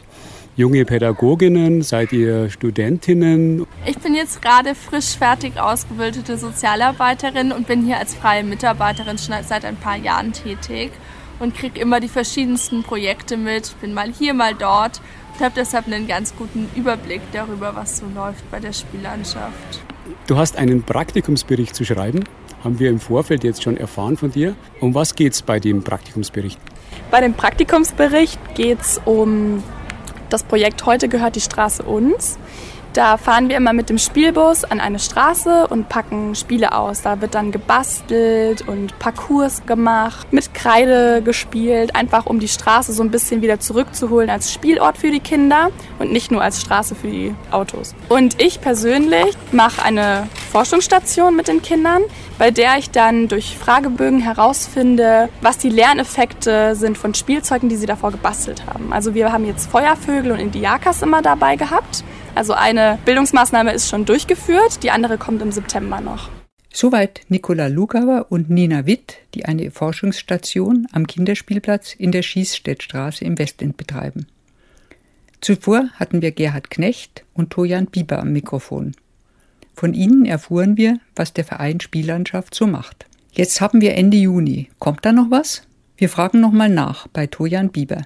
junge 0.55 0.85
Pädagoginnen? 0.85 1.81
Seid 1.81 2.13
ihr 2.13 2.49
Studentinnen? 2.49 3.67
Ich 3.85 3.97
bin 3.99 4.15
jetzt 4.15 4.41
gerade 4.41 4.73
frisch 4.73 5.17
fertig 5.17 5.59
ausgebildete 5.59 6.37
Sozialarbeiterin 6.37 7.51
und 7.51 7.67
bin 7.67 7.85
hier 7.85 7.97
als 7.97 8.15
freie 8.15 8.43
Mitarbeiterin 8.43 9.17
schon 9.17 9.35
seit 9.43 9.65
ein 9.65 9.75
paar 9.75 9.97
Jahren 9.97 10.31
tätig 10.31 10.91
und 11.39 11.55
kriege 11.55 11.79
immer 11.79 11.99
die 11.99 12.07
verschiedensten 12.07 12.83
Projekte 12.83 13.35
mit. 13.35 13.75
Bin 13.81 13.93
mal 13.93 14.11
hier, 14.11 14.33
mal 14.33 14.55
dort 14.55 15.01
ich 15.37 15.43
habe 15.43 15.53
deshalb 15.55 15.87
einen 15.87 16.07
ganz 16.07 16.35
guten 16.35 16.69
Überblick 16.75 17.21
darüber, 17.33 17.75
was 17.75 17.97
so 17.97 18.05
läuft 18.13 18.49
bei 18.51 18.59
der 18.59 18.73
Spiellandschaft. 18.73 19.81
Du 20.27 20.37
hast 20.37 20.57
einen 20.57 20.83
Praktikumsbericht 20.83 21.75
zu 21.75 21.83
schreiben, 21.83 22.23
haben 22.63 22.79
wir 22.79 22.89
im 22.89 22.99
Vorfeld 22.99 23.43
jetzt 23.43 23.63
schon 23.63 23.77
erfahren 23.77 24.17
von 24.17 24.31
dir. 24.31 24.55
Um 24.79 24.95
was 24.95 25.15
geht 25.15 25.33
es 25.33 25.41
bei 25.41 25.59
dem 25.59 25.83
Praktikumsbericht? 25.83 26.59
Bei 27.11 27.21
dem 27.21 27.33
Praktikumsbericht 27.33 28.39
geht 28.55 28.79
es 28.79 29.01
um 29.03 29.61
das 30.29 30.43
Projekt 30.43 30.85
Heute 30.85 31.07
gehört 31.07 31.35
die 31.35 31.41
Straße 31.41 31.83
uns. 31.83 32.37
Da 32.95 33.17
fahren 33.17 33.49
wir 33.49 33.57
immer 33.57 33.73
mit 33.73 33.89
dem 33.89 33.97
Spielbus 33.97 34.63
an 34.63 34.79
eine 34.79 34.99
Straße 34.99 35.67
und 35.67 35.89
packen 35.89 36.33
Spiele 36.33 36.73
aus. 36.73 37.01
Da 37.01 37.19
wird 37.19 37.35
dann 37.35 37.51
gebastelt 37.51 38.65
und 38.69 38.97
Parcours 38.99 39.65
gemacht, 39.65 40.31
mit 40.31 40.53
Kreide 40.53 41.21
gespielt, 41.21 41.93
einfach 41.93 42.25
um 42.25 42.39
die 42.39 42.47
Straße 42.47 42.93
so 42.93 43.03
ein 43.03 43.11
bisschen 43.11 43.41
wieder 43.41 43.59
zurückzuholen 43.59 44.29
als 44.29 44.53
Spielort 44.53 44.97
für 44.97 45.11
die 45.11 45.19
Kinder 45.19 45.71
und 45.99 46.13
nicht 46.13 46.31
nur 46.31 46.41
als 46.41 46.61
Straße 46.61 46.95
für 46.95 47.07
die 47.07 47.35
Autos. 47.51 47.93
Und 48.07 48.41
ich 48.41 48.61
persönlich 48.61 49.35
mache 49.51 49.83
eine 49.83 50.29
Forschungsstation 50.53 51.35
mit 51.35 51.49
den 51.49 51.61
Kindern, 51.61 52.01
bei 52.37 52.49
der 52.49 52.77
ich 52.77 52.91
dann 52.91 53.27
durch 53.27 53.57
Fragebögen 53.57 54.21
herausfinde, 54.21 55.27
was 55.41 55.57
die 55.57 55.69
Lerneffekte 55.69 56.75
sind 56.75 56.97
von 56.97 57.13
Spielzeugen, 57.13 57.67
die 57.67 57.75
sie 57.75 57.87
davor 57.87 58.11
gebastelt 58.11 58.65
haben. 58.67 58.93
Also 58.93 59.13
wir 59.13 59.33
haben 59.33 59.45
jetzt 59.45 59.69
Feuervögel 59.69 60.31
und 60.31 60.39
Indiakas 60.39 61.01
immer 61.01 61.21
dabei 61.21 61.57
gehabt. 61.57 62.05
Also 62.35 62.53
eine 62.53 62.99
Bildungsmaßnahme 63.05 63.73
ist 63.73 63.89
schon 63.89 64.05
durchgeführt, 64.05 64.83
die 64.83 64.91
andere 64.91 65.17
kommt 65.17 65.41
im 65.41 65.53
September 65.53 66.01
noch. 66.01 66.29
Soweit 66.71 67.21
Nicola 67.29 67.67
Lugauer 67.67 68.25
und 68.29 68.49
Nina 68.49 68.85
Witt, 68.85 69.15
die 69.33 69.45
eine 69.45 69.71
Forschungsstation 69.71 70.87
am 70.91 71.07
Kinderspielplatz 71.07 71.93
in 71.93 72.11
der 72.11 72.21
Schießstädtstraße 72.21 73.23
im 73.23 73.39
Westend 73.39 73.77
betreiben. 73.77 74.27
Zuvor 75.39 75.89
hatten 75.95 76.21
wir 76.21 76.31
Gerhard 76.31 76.69
Knecht 76.69 77.23
und 77.33 77.51
Tojan 77.51 77.85
Bieber 77.85 78.19
am 78.19 78.33
Mikrofon. 78.33 78.91
Von 79.73 79.93
ihnen 79.93 80.25
erfuhren 80.25 80.75
wir, 80.75 80.99
was 81.15 81.31
der 81.31 81.45
Verein 81.45 81.79
Spiellandschaft 81.79 82.53
so 82.53 82.67
macht. 82.67 83.05
Jetzt 83.31 83.61
haben 83.61 83.79
wir 83.79 83.95
Ende 83.95 84.17
Juni. 84.17 84.69
Kommt 84.79 85.05
da 85.05 85.13
noch 85.13 85.31
was? 85.31 85.63
Wir 85.95 86.09
fragen 86.09 86.41
nochmal 86.41 86.69
nach 86.69 87.07
bei 87.07 87.27
Tojan 87.27 87.69
Bieber. 87.69 88.01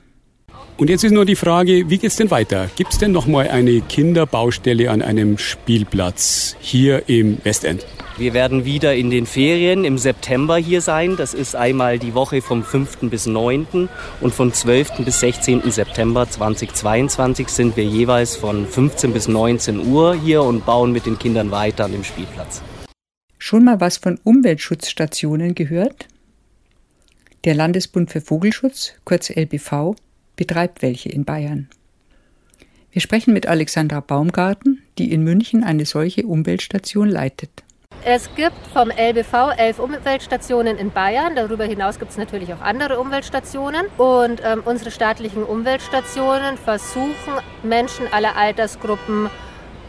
Und 0.77 0.89
jetzt 0.89 1.03
ist 1.03 1.11
nur 1.11 1.25
die 1.25 1.35
Frage, 1.35 1.89
wie 1.89 1.97
geht 1.97 2.11
es 2.11 2.15
denn 2.15 2.31
weiter? 2.31 2.69
Gibt 2.77 2.93
es 2.93 2.99
denn 2.99 3.11
noch 3.11 3.27
mal 3.27 3.49
eine 3.49 3.81
Kinderbaustelle 3.81 4.89
an 4.89 5.01
einem 5.01 5.37
Spielplatz 5.37 6.55
hier 6.61 7.09
im 7.09 7.37
Westend? 7.43 7.85
Wir 8.19 8.33
werden 8.33 8.65
wieder 8.65 8.95
in 8.95 9.09
den 9.09 9.25
Ferien 9.25 9.85
im 9.85 9.97
September 9.97 10.57
hier 10.57 10.81
sein. 10.81 11.15
Das 11.15 11.33
ist 11.33 11.55
einmal 11.55 11.99
die 11.99 12.13
Woche 12.13 12.41
vom 12.41 12.63
5. 12.63 13.09
bis 13.09 13.27
9. 13.27 13.87
und 14.19 14.33
von 14.33 14.53
12. 14.53 15.05
bis 15.05 15.21
16. 15.21 15.71
September 15.71 16.29
2022 16.29 17.47
sind 17.47 17.77
wir 17.77 17.85
jeweils 17.85 18.35
von 18.35 18.67
15 18.67 19.13
bis 19.13 19.27
19 19.29 19.87
Uhr 19.87 20.15
hier 20.15 20.43
und 20.43 20.65
bauen 20.65 20.91
mit 20.91 21.05
den 21.05 21.17
Kindern 21.17 21.51
weiter 21.51 21.85
an 21.85 21.93
dem 21.93 22.03
Spielplatz. 22.03 22.61
Schon 23.37 23.63
mal 23.63 23.79
was 23.79 23.97
von 23.97 24.19
Umweltschutzstationen 24.23 25.55
gehört? 25.55 26.07
Der 27.45 27.55
Landesbund 27.55 28.11
für 28.11 28.19
Vogelschutz, 28.19 28.93
kurz 29.05 29.29
LBV, 29.29 29.95
betreibt 30.39 30.81
welche 30.81 31.09
in 31.09 31.25
Bayern. 31.25 31.67
Wir 32.91 33.01
sprechen 33.01 33.33
mit 33.33 33.45
Alexandra 33.45 33.99
Baumgarten, 33.99 34.81
die 34.97 35.11
in 35.11 35.21
München 35.21 35.65
eine 35.65 35.85
solche 35.85 36.25
Umweltstation 36.25 37.09
leitet. 37.09 37.51
Es 38.05 38.33
gibt 38.35 38.55
vom 38.73 38.89
LBV 38.89 39.51
elf 39.57 39.79
Umweltstationen 39.79 40.77
in 40.77 40.91
Bayern. 40.91 41.35
Darüber 41.35 41.65
hinaus 41.65 41.99
gibt 41.99 42.11
es 42.11 42.17
natürlich 42.17 42.53
auch 42.53 42.61
andere 42.61 43.01
Umweltstationen. 43.01 43.87
Und 43.97 44.41
ähm, 44.41 44.61
unsere 44.63 44.91
staatlichen 44.91 45.43
Umweltstationen 45.43 46.57
versuchen, 46.57 47.33
Menschen 47.61 48.07
aller 48.13 48.37
Altersgruppen 48.37 49.29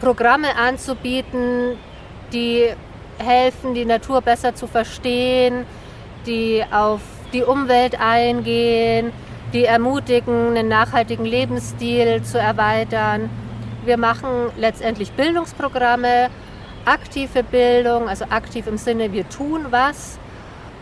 Programme 0.01 0.57
anzubieten, 0.57 1.77
die 2.33 2.71
helfen, 3.19 3.75
die 3.75 3.85
Natur 3.85 4.21
besser 4.21 4.57
zu 4.57 4.67
verstehen, 4.67 5.65
die 6.27 6.65
auf 6.73 7.03
die 7.33 7.45
Umwelt 7.45 8.01
eingehen, 8.01 9.13
die 9.53 9.65
ermutigen, 9.65 10.57
einen 10.57 10.69
nachhaltigen 10.69 11.25
Lebensstil 11.25 12.23
zu 12.23 12.39
erweitern. 12.39 13.29
Wir 13.85 13.97
machen 13.97 14.29
letztendlich 14.57 15.13
Bildungsprogramme, 15.13 16.29
aktive 16.85 17.43
Bildung, 17.43 18.09
also 18.09 18.27
aktiv 18.31 18.67
im 18.67 18.79
Sinne, 18.79 19.13
wir 19.13 19.29
tun 19.29 19.67
was 19.71 20.19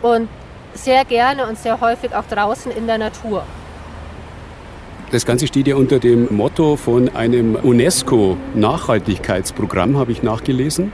und 0.03 0.29
sehr 0.75 1.05
gerne 1.05 1.47
und 1.47 1.59
sehr 1.59 1.81
häufig 1.81 2.15
auch 2.15 2.27
draußen 2.27 2.71
in 2.73 2.87
der 2.87 2.99
Natur. 2.99 3.45
Das 5.11 5.25
Ganze 5.25 5.47
steht 5.47 5.67
ja 5.67 5.77
unter 5.77 5.99
dem 5.99 6.29
Motto 6.37 6.77
von 6.77 7.09
einem 7.17 7.57
UNESCO-Nachhaltigkeitsprogramm, 7.57 9.97
habe 9.97 10.13
ich 10.13 10.23
nachgelesen. 10.23 10.93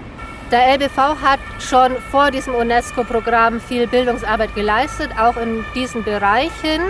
Der 0.53 0.75
LBV 0.75 1.17
hat 1.21 1.41
schon 1.59 1.97
vor 2.13 2.31
diesem 2.31 2.55
UNESCO-Programm 2.55 3.61
viel 3.61 3.89
Bildungsarbeit 3.89 4.55
geleistet, 4.55 5.11
auch 5.19 5.37
in 5.37 5.65
diesen 5.75 6.05
Bereichen. 6.05 6.81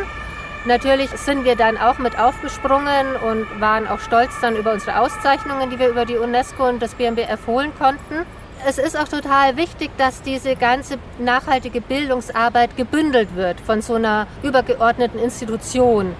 Natürlich 0.66 1.10
sind 1.10 1.44
wir 1.44 1.56
dann 1.56 1.76
auch 1.76 1.98
mit 1.98 2.18
aufgesprungen 2.18 3.16
und 3.16 3.60
waren 3.60 3.86
auch 3.86 4.00
stolz 4.00 4.32
dann 4.40 4.56
über 4.56 4.72
unsere 4.72 4.98
Auszeichnungen, 4.98 5.68
die 5.68 5.78
wir 5.78 5.88
über 5.88 6.06
die 6.06 6.16
UNESCO 6.16 6.66
und 6.66 6.80
das 6.80 6.94
BMBF 6.94 7.46
holen 7.46 7.70
konnten. 7.78 8.24
Es 8.66 8.78
ist 8.78 8.98
auch 8.98 9.08
total 9.08 9.58
wichtig, 9.58 9.90
dass 9.98 10.22
diese 10.22 10.56
ganze 10.56 10.96
nachhaltige 11.18 11.82
Bildungsarbeit 11.82 12.78
gebündelt 12.78 13.36
wird 13.36 13.60
von 13.60 13.82
so 13.82 13.96
einer 13.96 14.26
übergeordneten 14.42 15.20
Institution. 15.20 16.16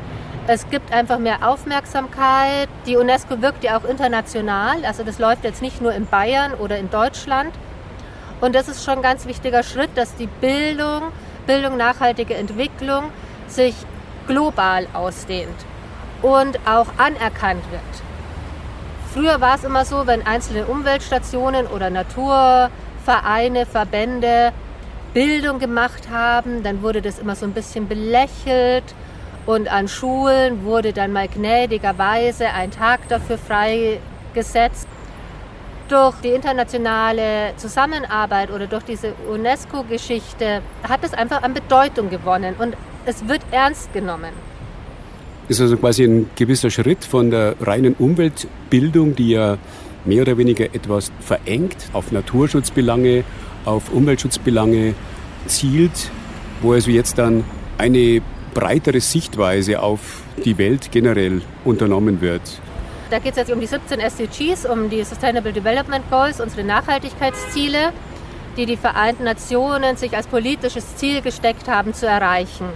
Es 0.47 0.69
gibt 0.69 0.93
einfach 0.93 1.19
mehr 1.19 1.49
Aufmerksamkeit. 1.49 2.69
Die 2.85 2.99
UNESCO 2.99 3.41
wirkt 3.41 3.65
ja 3.65 3.79
auch 3.79 3.85
international. 3.85 4.85
Also 4.85 5.05
das 5.05 5.19
läuft 5.19 5.45
jetzt 5.45 5.63
nicht 5.63 5.81
nur 5.81 5.95
in 5.95 6.05
Bayern 6.05 6.53
oder 6.53 6.77
in 6.77 6.91
Deutschland. 6.91 7.55
Und 8.43 8.55
das 8.55 8.69
ist 8.69 8.85
schon 8.85 8.97
ein 8.97 9.03
ganz 9.03 9.25
wichtiger 9.25 9.63
Schritt, 9.63 9.89
dass 9.95 10.17
die 10.17 10.27
Bildung, 10.27 11.13
Bildung 11.47 11.79
nachhaltige 11.79 12.35
Entwicklung 12.35 13.05
sich 13.47 13.75
global 14.27 14.87
ausdehnt 14.93 15.64
und 16.22 16.59
auch 16.66 16.87
anerkannt 16.99 17.62
wird. 17.70 17.83
Früher 19.12 19.41
war 19.41 19.55
es 19.55 19.64
immer 19.64 19.85
so, 19.85 20.07
wenn 20.07 20.27
einzelne 20.27 20.66
Umweltstationen 20.66 21.66
oder 21.66 21.91
Naturvereine, 21.91 23.66
Verbände 23.66 24.53
Bildung 25.12 25.61
gemacht 25.61 26.09
haben, 26.11 26.64
dann 26.64 26.83
wurde 26.83 27.01
das 27.01 27.20
immer 27.20 27.37
so 27.37 27.47
ein 27.47 27.53
bisschen 27.53 27.87
belächelt 27.87 28.83
und 29.47 29.70
an 29.70 29.87
Schulen 29.87 30.64
wurde 30.64 30.93
dann 30.93 31.12
mal 31.12 31.29
gnädigerweise 31.29 32.49
ein 32.49 32.72
Tag 32.72 33.09
dafür 33.09 33.39
freigesetzt. 33.39 34.89
Durch 35.89 36.16
die 36.16 36.31
internationale 36.31 37.55
Zusammenarbeit 37.57 38.51
oder 38.51 38.66
durch 38.66 38.85
diese 38.85 39.12
UNESCO-Geschichte 39.31 40.62
hat 40.89 41.05
es 41.05 41.14
einfach 41.14 41.43
an 41.43 41.55
Bedeutung 41.55 42.11
gewonnen 42.11 42.57
und 42.59 42.75
es 43.07 43.27
wird 43.29 43.43
ernst 43.51 43.93
genommen. 43.93 44.33
Ist 45.49 45.61
also 45.61 45.77
quasi 45.77 46.05
ein 46.05 46.31
gewisser 46.37 46.71
Schritt 46.71 47.05
von 47.05 47.31
der 47.31 47.57
reinen 47.61 47.95
Umweltbildung, 47.95 49.15
die 49.15 49.31
ja 49.31 49.59
mehr 50.05 50.23
oder 50.23 50.39
weniger 50.39 50.65
etwas 50.75 51.13
verengt 51.21 51.89
auf 51.93 52.13
Naturschutzbelange, 52.13 53.25
auf 53.65 53.93
Umweltschutzbelange 53.93 54.95
zielt, 55.47 56.11
wo 56.63 56.73
also 56.73 56.91
jetzt 56.91 57.19
dann 57.19 57.45
eine 57.79 58.23
breitere 58.55 59.01
Sichtweise 59.01 59.81
auf 59.81 60.23
die 60.45 60.57
Welt 60.59 60.91
generell 60.93 61.43
unternommen 61.65 62.21
wird. 62.21 62.43
Da 63.11 63.19
geht 63.19 63.33
es 63.33 63.37
jetzt 63.37 63.53
um 63.53 63.61
die 63.61 63.67
17 63.67 64.01
SDGs, 64.01 64.67
um 64.67 64.89
die 64.89 65.05
Sustainable 65.05 65.53
Development 65.53 66.09
Goals, 66.11 66.41
unsere 66.41 66.65
Nachhaltigkeitsziele, 66.65 67.93
die 68.57 68.67
die 68.67 68.77
Vereinten 68.77 69.25
Nationen 69.25 69.97
sich 69.97 70.17
als 70.17 70.27
politisches 70.27 70.97
Ziel 70.97 71.21
gesteckt 71.21 71.69
haben 71.69 71.93
zu 71.93 72.07
erreichen. 72.07 72.67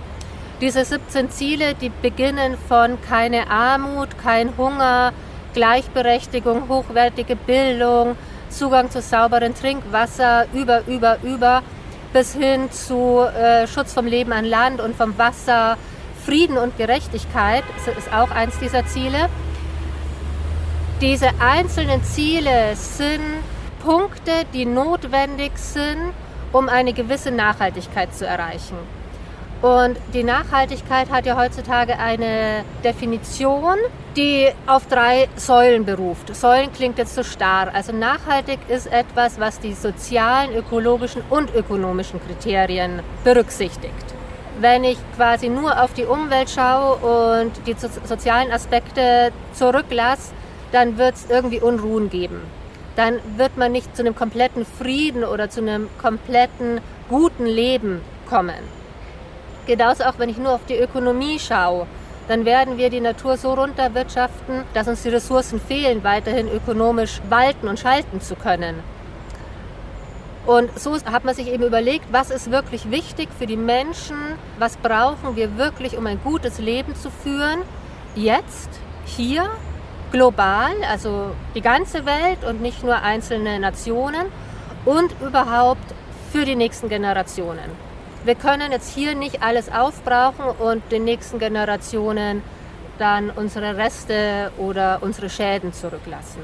Diese 0.61 0.85
17 0.85 1.31
Ziele, 1.31 1.75
die 1.75 1.89
beginnen 1.89 2.57
von 2.69 3.01
keine 3.01 3.49
Armut, 3.49 4.19
kein 4.19 4.57
Hunger, 4.57 5.13
Gleichberechtigung, 5.55 6.69
hochwertige 6.69 7.37
Bildung, 7.37 8.17
Zugang 8.51 8.91
zu 8.91 9.01
sauberem 9.01 9.55
Trinkwasser, 9.55 10.47
über, 10.53 10.85
über, 10.89 11.19
über 11.23 11.63
bis 12.13 12.35
hin 12.35 12.73
zu 12.73 13.21
äh, 13.21 13.69
Schutz 13.69 13.93
vom 13.93 14.07
Leben 14.07 14.33
an 14.33 14.45
Land 14.45 14.81
und 14.81 14.97
vom 14.97 15.17
Wasser, 15.17 15.77
Frieden 16.25 16.59
und 16.59 16.77
Gerechtigkeit 16.77 17.63
ist 17.97 18.13
auch 18.13 18.31
eins 18.31 18.59
dieser 18.59 18.85
Ziele. 18.87 19.29
Diese 21.01 21.31
einzelnen 21.39 22.03
Ziele 22.03 22.75
sind 22.75 23.23
Punkte, 23.85 24.33
die 24.53 24.67
notwendig 24.67 25.53
sind, 25.57 26.13
um 26.53 26.69
eine 26.69 26.93
gewisse 26.93 27.31
Nachhaltigkeit 27.31 28.13
zu 28.13 28.27
erreichen. 28.27 28.98
Und 29.61 29.97
die 30.15 30.23
Nachhaltigkeit 30.23 31.11
hat 31.11 31.27
ja 31.27 31.37
heutzutage 31.37 31.99
eine 31.99 32.65
Definition, 32.85 33.77
die 34.17 34.49
auf 34.69 34.87
drei 34.87 35.29
Säulen 35.35 35.85
beruft. 35.85 36.35
Säulen 36.35 36.73
klingt 36.73 36.97
jetzt 36.99 37.17
so 37.17 37.25
starr. 37.25 37.75
Also 37.75 37.93
nachhaltig 37.93 38.61
ist 38.69 38.87
etwas, 38.87 39.41
was 39.41 39.59
die 39.59 39.73
sozialen, 39.73 40.55
ökologischen 40.55 41.23
und 41.29 41.53
ökonomischen 41.55 42.21
Kriterien 42.25 43.01
berücksichtigt. 43.25 44.15
Wenn 44.61 44.85
ich 44.85 44.99
quasi 45.17 45.49
nur 45.49 45.83
auf 45.83 45.93
die 45.93 46.05
Umwelt 46.05 46.51
schaue 46.51 47.43
und 47.43 47.53
die 47.67 47.75
sozialen 48.05 48.53
Aspekte 48.53 49.33
zurücklasse, 49.55 50.33
dann 50.71 50.99
wird 50.99 51.17
es 51.17 51.31
irgendwie 51.31 51.61
Unruhen 51.61 52.11
geben. 52.11 52.43
Dann 52.95 53.19
wird 53.37 53.57
man 53.57 53.73
nicht 53.73 53.97
zu 53.97 54.03
einem 54.03 54.15
kompletten 54.15 54.65
Frieden 54.65 55.25
oder 55.25 55.51
zu 55.51 55.61
einem 55.61 55.89
kompletten 56.01 56.81
guten 57.09 57.47
Leben 57.47 58.03
kommen. 58.29 58.78
Genauso 59.69 60.05
auch 60.05 60.19
wenn 60.19 60.31
ich 60.31 60.39
nur 60.39 60.53
auf 60.53 60.65
die 60.67 60.79
Ökonomie 60.79 61.39
schaue, 61.39 61.87
dann 62.27 62.47
werden 62.47 62.79
wir 62.79 62.89
die 62.89 63.03
Natur 63.03 63.37
so 63.37 63.53
runterwirtschaften, 63.53 64.65
dass 64.73 64.89
uns 64.89 65.03
die 65.03 65.11
Ressourcen 65.11 65.61
fehlen, 65.61 66.03
weiterhin 66.03 66.49
ökonomisch 66.49 67.21
walten 67.29 67.69
und 67.69 67.79
schalten 67.79 68.23
zu 68.23 68.35
können. 68.35 68.83
Und 70.47 70.79
so 70.79 70.97
hat 71.05 71.27
man 71.27 71.35
sich 71.35 71.49
eben 71.49 71.65
überlegt, 71.65 72.07
was 72.11 72.31
ist 72.31 72.51
wirklich 72.51 72.91
wichtig 72.91 73.29
für 73.39 73.45
die 73.47 73.59
Menschen, 73.59 74.17
was 74.59 74.79
brauchen 74.79 75.37
wir 75.37 75.59
wirklich, 75.59 75.99
um 75.99 76.07
ein 76.07 76.19
gutes 76.25 76.59
Leben 76.59 76.95
zu 76.95 77.11
führen, 77.11 77.61
jetzt, 78.15 78.71
hier, 79.05 79.51
global, 80.13 80.73
also 80.91 81.33
die 81.55 81.61
ganze 81.61 82.07
Welt 82.07 82.43
und 82.49 82.63
nicht 82.63 82.83
nur 82.83 83.03
einzelne 83.03 83.61
Nationen 83.61 84.29
und 84.87 85.15
überhaupt 85.21 85.95
für 86.33 86.47
die 86.47 86.57
nächsten 86.57 86.89
Generationen 86.89 87.88
wir 88.29 88.35
können 88.35 88.73
jetzt 88.73 88.95
hier 88.95 89.15
nicht 89.15 89.43
alles 89.43 89.73
aufbrauchen 89.73 90.45
und 90.59 90.83
den 90.93 91.05
nächsten 91.05 91.39
Generationen 91.39 92.43
dann 92.99 93.31
unsere 93.31 93.79
Reste 93.79 94.53
oder 94.59 94.99
unsere 95.01 95.31
Schäden 95.31 95.73
zurücklassen. 95.73 96.43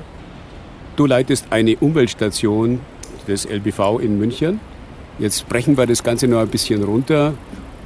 Du 0.96 1.04
leitest 1.04 1.48
eine 1.50 1.76
Umweltstation 1.76 2.80
des 3.28 3.44
LBV 3.44 3.98
in 4.00 4.18
München. 4.18 4.60
Jetzt 5.18 5.46
brechen 5.46 5.76
wir 5.76 5.86
das 5.86 6.02
Ganze 6.02 6.26
noch 6.26 6.40
ein 6.40 6.48
bisschen 6.48 6.82
runter 6.82 7.34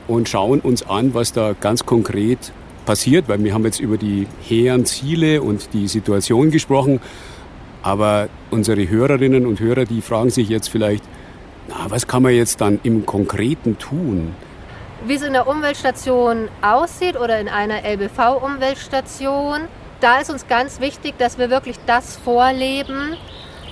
und 0.06 0.28
schauen 0.28 0.60
uns 0.60 0.88
an, 0.88 1.12
was 1.12 1.32
da 1.32 1.56
ganz 1.60 1.84
konkret 1.84 2.52
passiert, 2.86 3.28
weil 3.28 3.42
wir 3.42 3.52
haben 3.52 3.64
jetzt 3.64 3.80
über 3.80 3.96
die 3.96 4.28
hehren 4.46 4.84
Ziele 4.84 5.42
und 5.42 5.70
die 5.72 5.88
Situation 5.88 6.52
gesprochen. 6.52 7.00
Aber 7.82 8.28
unsere 8.52 8.88
Hörerinnen 8.88 9.44
und 9.44 9.58
Hörer, 9.58 9.86
die 9.86 10.02
fragen 10.02 10.30
sich 10.30 10.48
jetzt 10.48 10.68
vielleicht, 10.68 11.02
na, 11.68 11.90
was 11.90 12.06
kann 12.06 12.22
man 12.22 12.32
jetzt 12.32 12.60
dann 12.60 12.80
im 12.82 13.04
Konkreten 13.06 13.78
tun? 13.78 14.34
Wie 15.06 15.14
es 15.14 15.22
in 15.22 15.34
der 15.34 15.46
Umweltstation 15.46 16.48
aussieht 16.60 17.18
oder 17.18 17.38
in 17.38 17.48
einer 17.48 17.84
LBV-Umweltstation, 17.84 19.68
da 20.00 20.20
ist 20.20 20.30
uns 20.30 20.46
ganz 20.48 20.80
wichtig, 20.80 21.14
dass 21.18 21.38
wir 21.38 21.50
wirklich 21.50 21.76
das 21.86 22.16
vorleben, 22.16 23.16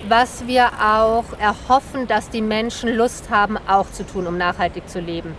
was 0.08 0.46
wir 0.46 0.66
auch 0.80 1.24
erhoffen, 1.40 2.06
dass 2.06 2.30
die 2.30 2.42
Menschen 2.42 2.94
Lust 2.94 3.30
haben, 3.30 3.56
auch 3.66 3.90
zu 3.90 4.04
tun, 4.06 4.26
um 4.26 4.36
nachhaltig 4.38 4.88
zu 4.88 5.00
leben. 5.00 5.34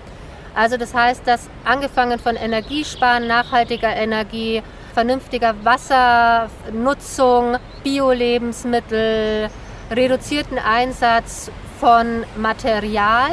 Also 0.56 0.76
das 0.78 0.94
heißt, 0.94 1.26
dass 1.26 1.50
angefangen 1.64 2.20
von 2.20 2.36
Energiesparen, 2.36 3.28
nachhaltiger 3.28 3.96
Energie, 3.96 4.64
vernünftiger 4.94 5.54
Wassernutzung, 5.64 7.58
Bio-Lebensmittel, 7.84 9.50
reduzierten 9.92 10.58
Einsatz 10.58 11.52
von 11.80 12.26
Material. 12.36 13.32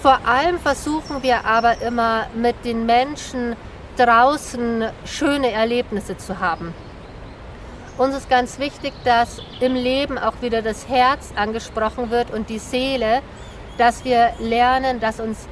Vor 0.00 0.18
allem 0.26 0.58
versuchen 0.58 1.22
wir 1.22 1.44
aber 1.44 1.82
immer 1.82 2.26
mit 2.34 2.64
den 2.64 2.86
Menschen 2.86 3.56
draußen 3.96 4.84
schöne 5.04 5.50
Erlebnisse 5.50 6.16
zu 6.16 6.38
haben. 6.40 6.74
Uns 7.98 8.16
ist 8.16 8.30
ganz 8.30 8.58
wichtig, 8.58 8.94
dass 9.04 9.42
im 9.60 9.74
Leben 9.74 10.16
auch 10.16 10.40
wieder 10.40 10.62
das 10.62 10.88
Herz 10.88 11.32
angesprochen 11.36 12.10
wird 12.10 12.30
und 12.30 12.48
die 12.48 12.58
Seele, 12.58 13.20
dass 13.76 14.04
wir 14.04 14.30
lernen, 14.38 15.00
dass 15.00 15.20
uns 15.20 15.46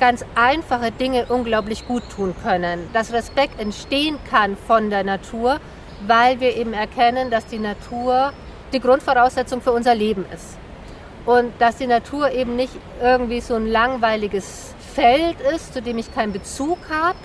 ganz 0.00 0.24
einfache 0.34 0.90
Dinge 0.90 1.26
unglaublich 1.28 1.86
gut 1.86 2.04
tun 2.14 2.34
können, 2.42 2.88
dass 2.94 3.12
Respekt 3.12 3.60
entstehen 3.60 4.18
kann 4.30 4.56
von 4.56 4.88
der 4.88 5.04
Natur, 5.04 5.60
weil 6.06 6.40
wir 6.40 6.56
eben 6.56 6.72
erkennen, 6.72 7.30
dass 7.30 7.46
die 7.46 7.58
Natur 7.58 8.32
die 8.72 8.80
Grundvoraussetzung 8.80 9.60
für 9.60 9.72
unser 9.72 9.94
Leben 9.94 10.24
ist 10.34 10.56
und 11.26 11.52
dass 11.58 11.76
die 11.76 11.86
Natur 11.86 12.30
eben 12.32 12.56
nicht 12.56 12.72
irgendwie 13.00 13.40
so 13.40 13.54
ein 13.54 13.66
langweiliges 13.66 14.74
Feld 14.94 15.40
ist, 15.54 15.74
zu 15.74 15.82
dem 15.82 15.98
ich 15.98 16.14
keinen 16.14 16.32
Bezug 16.32 16.78
habe, 16.90 17.16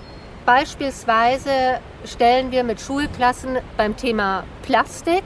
Beispielsweise 0.47 1.81
stellen 2.05 2.51
wir 2.51 2.63
mit 2.63 2.79
Schulklassen 2.79 3.57
beim 3.75 3.97
Thema 3.97 4.45
Plastik 4.61 5.23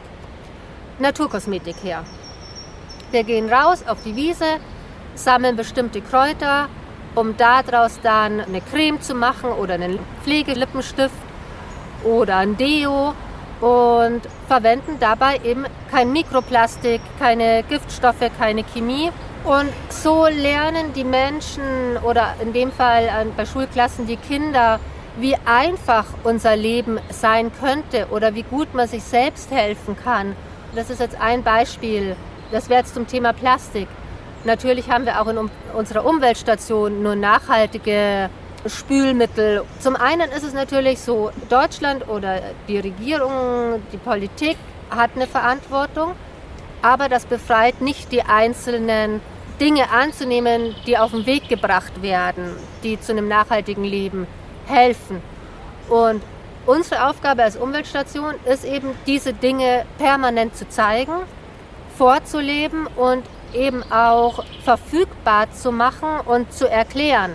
Naturkosmetik 0.98 1.76
her. 1.84 2.04
Wir 3.12 3.24
gehen 3.24 3.48
raus 3.48 3.84
auf 3.88 4.02
die 4.02 4.16
Wiese, 4.16 4.58
sammeln 5.14 5.56
bestimmte 5.56 6.02
Kräuter, 6.02 6.70
um 7.14 7.38
daraus 7.38 8.00
dann 8.02 8.42
eine 8.42 8.62
Creme 8.62 9.00
zu 9.00 9.14
machen 9.14 9.52
oder 9.52 9.76
einen 9.76 10.00
Pflegelippenstift 10.24 11.14
oder 12.04 12.38
ein 12.38 12.58
Deo 12.58 13.14
und 13.62 14.22
verwenden 14.48 14.98
dabei 15.00 15.40
eben 15.44 15.66
kein 15.90 16.12
Mikroplastik, 16.12 17.00
keine 17.20 17.64
Giftstoffe, 17.64 18.30
keine 18.38 18.64
Chemie. 18.64 19.12
Und 19.44 19.72
so 19.90 20.26
lernen 20.28 20.94
die 20.94 21.04
Menschen 21.04 21.98
oder 22.04 22.36
in 22.42 22.54
dem 22.54 22.72
Fall 22.72 23.10
bei 23.38 23.46
Schulklassen 23.46 24.08
die 24.08 24.18
Kinder, 24.18 24.80
wie 25.18 25.36
einfach 25.46 26.06
unser 26.24 26.56
Leben 26.56 27.00
sein 27.10 27.52
könnte 27.60 28.08
oder 28.12 28.34
wie 28.36 28.44
gut 28.44 28.74
man 28.74 28.88
sich 28.88 29.04
selbst 29.04 29.52
helfen 29.52 29.96
kann. 29.96 30.36
Das 30.76 30.90
ist 30.90 31.00
jetzt 31.00 31.20
ein 31.20 31.44
Beispiel. 31.44 32.16
Das 32.52 32.70
wäre 32.70 32.82
jetzt 32.82 32.94
zum 32.94 33.08
Thema 33.08 33.34
Plastik. 33.34 33.88
Natürlich 34.44 34.90
haben 34.90 35.06
wir 35.06 35.22
auch 35.22 35.28
in 35.28 35.50
unserer 35.74 36.06
Umweltstation 36.06 37.04
nur 37.04 37.16
nachhaltige 37.16 38.30
Spülmittel. 38.66 39.64
Zum 39.80 39.96
einen 39.96 40.32
ist 40.32 40.44
es 40.44 40.54
natürlich 40.54 41.00
so, 41.00 41.32
Deutschland 41.50 42.08
oder 42.08 42.42
die 42.68 42.80
Regierung, 42.80 43.82
die 43.92 43.98
Politik 43.98 44.58
hat 44.90 45.12
eine 45.16 45.28
Verantwortung, 45.28 46.14
aber 46.82 47.10
das 47.10 47.26
befreit 47.26 47.82
nicht 47.82 48.12
die 48.12 48.24
einzelnen 48.24 49.22
Dinge 49.60 49.92
anzunehmen, 49.92 50.76
die 50.88 50.98
auf 50.98 51.12
den 51.12 51.26
Weg 51.26 51.48
gebracht 51.48 52.02
werden, 52.02 52.56
die 52.84 53.00
zu 53.00 53.12
einem 53.12 53.28
nachhaltigen 53.28 53.84
Leben 53.84 54.28
helfen. 54.66 55.22
Und 55.90 56.24
unsere 56.66 57.08
Aufgabe 57.08 57.44
als 57.44 57.58
Umweltstation 57.58 58.36
ist 58.46 58.66
eben, 58.66 58.96
diese 59.06 59.34
Dinge 59.34 59.86
permanent 59.98 60.56
zu 60.56 60.68
zeigen, 60.68 61.14
vorzuleben 61.98 62.88
und 62.88 63.24
eben 63.54 63.84
auch 63.92 64.44
verfügbar 64.64 65.52
zu 65.52 65.72
machen 65.72 66.10
und 66.26 66.52
zu 66.54 66.68
erklären. 66.70 67.32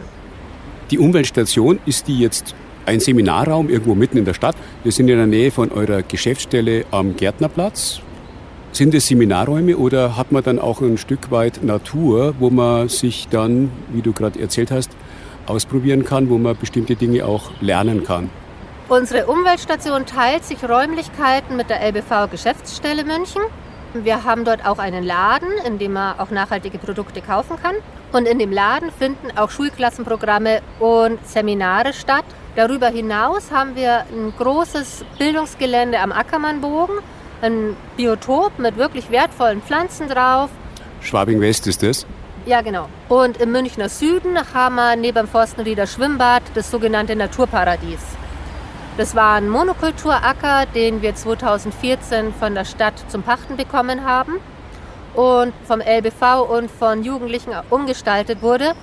Die 0.92 1.00
Umweltstation, 1.00 1.80
ist 1.84 2.06
die 2.06 2.20
jetzt 2.20 2.54
ein 2.84 3.00
Seminarraum 3.00 3.68
irgendwo 3.68 3.96
mitten 3.96 4.18
in 4.18 4.24
der 4.24 4.34
Stadt? 4.34 4.54
Wir 4.84 4.92
sind 4.92 5.08
in 5.08 5.16
der 5.16 5.26
Nähe 5.26 5.50
von 5.50 5.72
eurer 5.72 6.02
Geschäftsstelle 6.02 6.84
am 6.92 7.16
Gärtnerplatz. 7.16 8.00
Sind 8.70 8.94
es 8.94 9.08
Seminarräume 9.08 9.76
oder 9.76 10.16
hat 10.16 10.30
man 10.30 10.44
dann 10.44 10.60
auch 10.60 10.82
ein 10.82 10.96
Stück 10.96 11.32
weit 11.32 11.64
Natur, 11.64 12.36
wo 12.38 12.50
man 12.50 12.88
sich 12.88 13.26
dann, 13.28 13.72
wie 13.92 14.00
du 14.00 14.12
gerade 14.12 14.38
erzählt 14.38 14.70
hast, 14.70 14.92
ausprobieren 15.46 16.04
kann, 16.04 16.30
wo 16.30 16.38
man 16.38 16.56
bestimmte 16.56 16.94
Dinge 16.94 17.26
auch 17.26 17.50
lernen 17.60 18.04
kann? 18.04 18.30
Unsere 18.88 19.26
Umweltstation 19.26 20.06
teilt 20.06 20.44
sich 20.44 20.62
Räumlichkeiten 20.62 21.56
mit 21.56 21.68
der 21.68 21.82
LBV 21.82 22.30
Geschäftsstelle 22.30 23.04
München. 23.04 23.42
Wir 23.94 24.22
haben 24.22 24.44
dort 24.44 24.64
auch 24.64 24.78
einen 24.78 25.02
Laden, 25.02 25.48
in 25.66 25.78
dem 25.78 25.94
man 25.94 26.20
auch 26.20 26.30
nachhaltige 26.30 26.78
Produkte 26.78 27.22
kaufen 27.22 27.56
kann. 27.60 27.74
Und 28.16 28.26
in 28.26 28.38
dem 28.38 28.50
Laden 28.50 28.90
finden 28.90 29.36
auch 29.36 29.50
Schulklassenprogramme 29.50 30.62
und 30.80 31.18
Seminare 31.26 31.92
statt. 31.92 32.24
Darüber 32.54 32.88
hinaus 32.88 33.50
haben 33.50 33.76
wir 33.76 34.06
ein 34.10 34.32
großes 34.38 35.04
Bildungsgelände 35.18 36.00
am 36.00 36.12
Ackermannbogen, 36.12 36.96
ein 37.42 37.76
Biotop 37.98 38.58
mit 38.58 38.78
wirklich 38.78 39.10
wertvollen 39.10 39.60
Pflanzen 39.60 40.08
drauf. 40.08 40.48
Schwabing 41.02 41.42
West 41.42 41.66
ist 41.66 41.82
das? 41.82 42.06
Ja, 42.46 42.62
genau. 42.62 42.88
Und 43.10 43.36
im 43.36 43.52
Münchner 43.52 43.90
Süden 43.90 44.38
haben 44.54 44.76
wir 44.76 44.96
neben 44.96 45.18
dem 45.18 45.28
Forstenrieder 45.28 45.86
Schwimmbad 45.86 46.42
das 46.54 46.70
sogenannte 46.70 47.16
Naturparadies. 47.16 48.00
Das 48.96 49.14
war 49.14 49.34
ein 49.34 49.50
Monokulturacker, 49.50 50.64
den 50.74 51.02
wir 51.02 51.14
2014 51.14 52.32
von 52.32 52.54
der 52.54 52.64
Stadt 52.64 52.94
zum 53.08 53.22
Pachten 53.22 53.58
bekommen 53.58 54.06
haben 54.06 54.40
und 55.16 55.52
vom 55.64 55.80
LBV 55.80 56.42
und 56.48 56.70
von 56.70 57.02
Jugendlichen 57.02 57.52
umgestaltet 57.70 58.42
wurde 58.42 58.74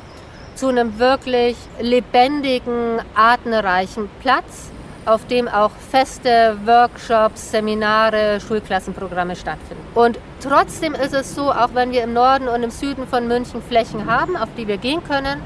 zu 0.56 0.68
einem 0.68 1.00
wirklich 1.00 1.56
lebendigen, 1.80 3.00
artenreichen 3.16 4.10
Platz, 4.22 4.70
auf 5.06 5.26
dem 5.28 5.48
auch 5.48 5.72
feste 5.92 6.58
Workshops, 6.66 7.52
Seminare, 7.52 8.40
Schulklassenprogramme 8.40 9.36
stattfinden. 9.36 9.84
Und 9.96 10.18
trotzdem 10.42 10.94
ist 10.94 11.14
es 11.14 11.36
so, 11.36 11.52
auch 11.52 11.70
wenn 11.74 11.92
wir 11.92 12.04
im 12.04 12.14
Norden 12.14 12.48
und 12.48 12.64
im 12.64 12.72
Süden 12.72 13.08
von 13.08 13.28
München 13.28 13.62
Flächen 13.62 14.06
haben, 14.10 14.38
auf 14.38 14.50
die 14.58 14.68
wir 14.68 14.78
gehen 14.78 15.04
können, 15.04 15.42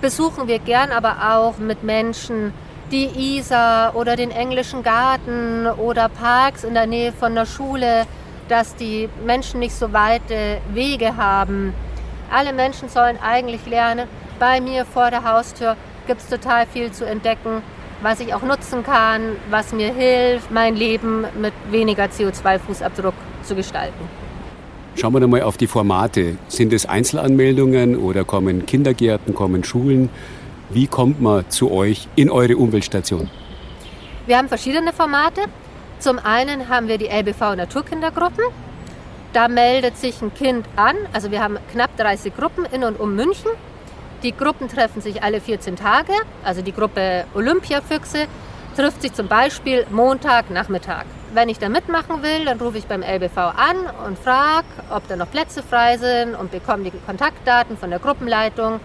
besuchen 0.00 0.48
wir 0.48 0.58
gern 0.58 0.90
aber 0.90 1.16
auch 1.34 1.58
mit 1.58 1.82
Menschen 1.82 2.52
die 2.90 3.36
Isar 3.36 3.96
oder 3.96 4.16
den 4.16 4.30
englischen 4.30 4.82
Garten 4.82 5.66
oder 5.66 6.08
Parks 6.08 6.64
in 6.64 6.74
der 6.74 6.86
Nähe 6.86 7.12
von 7.12 7.34
der 7.34 7.46
Schule, 7.46 8.06
dass 8.48 8.76
die 8.76 9.08
Menschen 9.24 9.60
nicht 9.60 9.74
so 9.74 9.92
weite 9.92 10.58
Wege 10.72 11.16
haben. 11.16 11.74
Alle 12.30 12.52
Menschen 12.52 12.88
sollen 12.88 13.18
eigentlich 13.22 13.66
lernen, 13.66 14.08
bei 14.38 14.60
mir 14.60 14.84
vor 14.84 15.10
der 15.10 15.24
Haustür 15.24 15.76
gibt 16.06 16.20
es 16.20 16.28
total 16.28 16.66
viel 16.66 16.90
zu 16.92 17.06
entdecken, 17.06 17.62
was 18.02 18.20
ich 18.20 18.34
auch 18.34 18.42
nutzen 18.42 18.82
kann, 18.82 19.36
was 19.50 19.72
mir 19.72 19.92
hilft, 19.92 20.50
mein 20.50 20.76
Leben 20.76 21.24
mit 21.40 21.52
weniger 21.70 22.04
CO2-Fußabdruck 22.04 23.14
zu 23.42 23.54
gestalten. 23.54 24.08
Schauen 24.96 25.12
wir 25.12 25.20
doch 25.20 25.28
mal 25.28 25.42
auf 25.42 25.56
die 25.56 25.66
Formate. 25.66 26.36
Sind 26.48 26.72
es 26.72 26.86
Einzelanmeldungen 26.86 27.96
oder 27.96 28.24
kommen 28.24 28.66
Kindergärten, 28.66 29.34
kommen 29.34 29.64
Schulen? 29.64 30.08
Wie 30.70 30.86
kommt 30.86 31.20
man 31.20 31.48
zu 31.50 31.70
euch 31.70 32.08
in 32.14 32.30
eure 32.30 32.56
Umweltstation? 32.56 33.28
Wir 34.26 34.38
haben 34.38 34.48
verschiedene 34.48 34.92
Formate. 34.92 35.42
Zum 36.04 36.18
einen 36.18 36.68
haben 36.68 36.86
wir 36.86 36.98
die 36.98 37.06
LBV 37.06 37.56
Naturkindergruppen. 37.56 38.44
Da 39.32 39.48
meldet 39.48 39.96
sich 39.96 40.20
ein 40.20 40.34
Kind 40.34 40.66
an. 40.76 40.96
Also 41.14 41.30
wir 41.30 41.42
haben 41.42 41.56
knapp 41.72 41.96
30 41.96 42.36
Gruppen 42.36 42.66
in 42.66 42.84
und 42.84 43.00
um 43.00 43.16
München. 43.16 43.50
Die 44.22 44.36
Gruppen 44.36 44.68
treffen 44.68 45.00
sich 45.00 45.22
alle 45.22 45.40
14 45.40 45.76
Tage. 45.76 46.12
Also 46.44 46.60
die 46.60 46.72
Gruppe 46.72 47.24
Olympiafüchse 47.32 48.26
trifft 48.76 49.00
sich 49.00 49.14
zum 49.14 49.28
Beispiel 49.28 49.86
Montagnachmittag. 49.90 51.06
Wenn 51.32 51.48
ich 51.48 51.58
da 51.58 51.70
mitmachen 51.70 52.22
will, 52.22 52.44
dann 52.44 52.60
rufe 52.60 52.76
ich 52.76 52.84
beim 52.84 53.02
LBV 53.02 53.38
an 53.38 53.76
und 54.06 54.18
frage, 54.18 54.66
ob 54.90 55.08
da 55.08 55.16
noch 55.16 55.30
Plätze 55.30 55.62
frei 55.62 55.96
sind 55.96 56.34
und 56.34 56.50
bekomme 56.50 56.84
die 56.84 56.92
Kontaktdaten 57.06 57.78
von 57.78 57.88
der 57.88 57.98
Gruppenleitung 57.98 58.78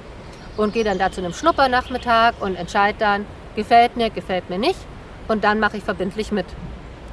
und 0.55 0.72
gehe 0.72 0.86
dann 0.86 0.97
da 0.97 1.11
zu 1.11 1.20
einem 1.20 1.34
Schnuppernachmittag 1.34 2.36
und 2.39 2.55
entscheide 2.55 2.97
dann, 2.97 3.26
gefällt 3.57 3.97
mir, 3.97 4.09
gefällt 4.09 4.49
mir 4.49 4.57
nicht 4.57 4.80
und 5.28 5.43
dann 5.43 5.59
mache 5.59 5.76
ich 5.76 5.84
verbindlich 5.84 6.32
mit. 6.32 6.45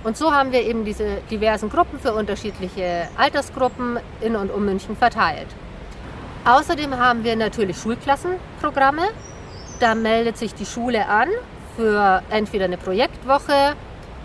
Und 0.04 0.16
so 0.16 0.32
haben 0.32 0.52
wir 0.52 0.62
eben 0.62 0.84
diese 0.84 1.18
diversen 1.30 1.68
Gruppen 1.68 1.98
für 1.98 2.14
unterschiedliche 2.14 3.08
Altersgruppen 3.16 3.98
in 4.20 4.36
und 4.36 4.50
um 4.50 4.64
München 4.64 4.96
verteilt. 4.96 5.48
Außerdem 6.44 6.96
haben 6.96 7.24
wir 7.24 7.34
natürlich 7.34 7.76
Schulklassenprogramme. 7.78 9.02
Da 9.80 9.94
meldet 9.94 10.38
sich 10.38 10.54
die 10.54 10.66
Schule 10.66 11.08
an 11.08 11.28
für 11.76 12.22
entweder 12.30 12.66
eine 12.66 12.78
Projektwoche, 12.78 13.74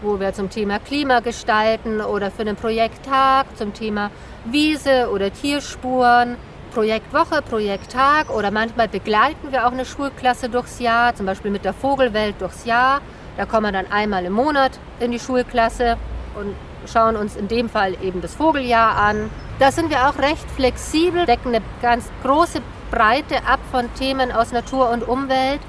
wo 0.01 0.19
wir 0.19 0.33
zum 0.33 0.49
Thema 0.49 0.79
Klima 0.79 1.19
gestalten 1.19 1.99
oder 1.99 2.31
für 2.31 2.41
einen 2.41 2.55
Projekttag 2.55 3.45
zum 3.57 3.73
Thema 3.73 4.11
Wiese 4.45 5.09
oder 5.11 5.33
Tierspuren 5.33 6.37
Projektwoche, 6.71 7.41
Projekttag 7.41 8.29
oder 8.29 8.49
manchmal 8.49 8.87
begleiten 8.87 9.51
wir 9.51 9.67
auch 9.67 9.73
eine 9.73 9.85
Schulklasse 9.85 10.47
durchs 10.47 10.79
Jahr, 10.79 11.13
zum 11.13 11.25
Beispiel 11.25 11.51
mit 11.51 11.65
der 11.65 11.73
Vogelwelt 11.73 12.35
durchs 12.39 12.65
Jahr. 12.65 13.01
Da 13.37 13.45
kommen 13.45 13.67
wir 13.67 13.71
dann 13.71 13.91
einmal 13.91 14.25
im 14.25 14.33
Monat 14.33 14.71
in 14.99 15.11
die 15.11 15.19
Schulklasse 15.19 15.97
und 16.35 16.55
schauen 16.91 17.15
uns 17.15 17.35
in 17.35 17.47
dem 17.47 17.69
Fall 17.69 17.95
eben 18.01 18.21
das 18.21 18.35
Vogeljahr 18.35 18.97
an. 18.97 19.29
Da 19.59 19.71
sind 19.71 19.89
wir 19.89 20.09
auch 20.09 20.17
recht 20.17 20.49
flexibel, 20.51 21.25
decken 21.25 21.55
eine 21.55 21.63
ganz 21.81 22.09
große 22.23 22.61
Breite 22.89 23.37
ab 23.47 23.59
von 23.71 23.93
Themen 23.95 24.31
aus 24.31 24.51
Natur 24.51 24.89
und 24.89 25.07
Umwelt. 25.07 25.61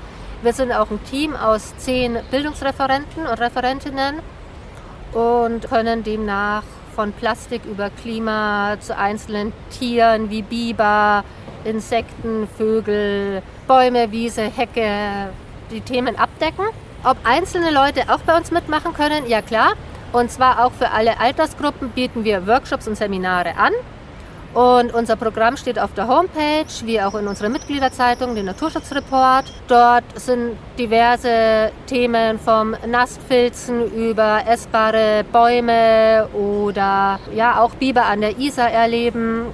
Wir 0.42 0.52
sind 0.52 0.72
auch 0.72 0.90
ein 0.90 1.02
Team 1.04 1.36
aus 1.36 1.76
zehn 1.76 2.18
Bildungsreferenten 2.30 3.26
und 3.26 3.40
Referentinnen 3.40 4.18
und 5.12 5.68
können 5.68 6.02
demnach 6.02 6.64
von 6.96 7.12
Plastik 7.12 7.64
über 7.64 7.90
Klima 7.90 8.76
zu 8.80 8.96
einzelnen 8.96 9.52
Tieren 9.70 10.30
wie 10.30 10.42
Biber, 10.42 11.24
Insekten, 11.64 12.48
Vögel, 12.58 13.42
Bäume, 13.68 14.10
Wiese, 14.10 14.42
Hecke, 14.42 15.30
die 15.70 15.80
Themen 15.80 16.16
abdecken. 16.16 16.64
Ob 17.04 17.16
einzelne 17.24 17.72
Leute 17.72 18.02
auch 18.08 18.20
bei 18.20 18.36
uns 18.36 18.52
mitmachen 18.52 18.94
können? 18.94 19.26
Ja 19.26 19.42
klar. 19.42 19.72
Und 20.12 20.30
zwar 20.30 20.64
auch 20.64 20.72
für 20.72 20.90
alle 20.90 21.18
Altersgruppen 21.18 21.88
bieten 21.88 22.22
wir 22.22 22.46
Workshops 22.46 22.86
und 22.86 22.96
Seminare 22.96 23.56
an. 23.56 23.72
Und 24.54 24.92
unser 24.94 25.16
Programm 25.16 25.56
steht 25.56 25.78
auf 25.78 25.94
der 25.94 26.06
Homepage, 26.06 26.66
wie 26.84 27.00
auch 27.00 27.14
in 27.14 27.26
unserer 27.26 27.48
Mitgliederzeitung, 27.48 28.34
den 28.34 28.44
Naturschutzreport. 28.44 29.46
Dort 29.66 30.04
sind 30.14 30.56
diverse 30.78 31.72
Themen 31.86 32.38
vom 32.38 32.76
Nassfilzen 32.86 33.90
über 33.94 34.42
essbare 34.46 35.24
Bäume 35.32 36.28
oder 36.34 37.18
ja 37.34 37.60
auch 37.60 37.74
Biber 37.76 38.04
an 38.04 38.20
der 38.20 38.38
Isar 38.38 38.70
erleben, 38.70 39.46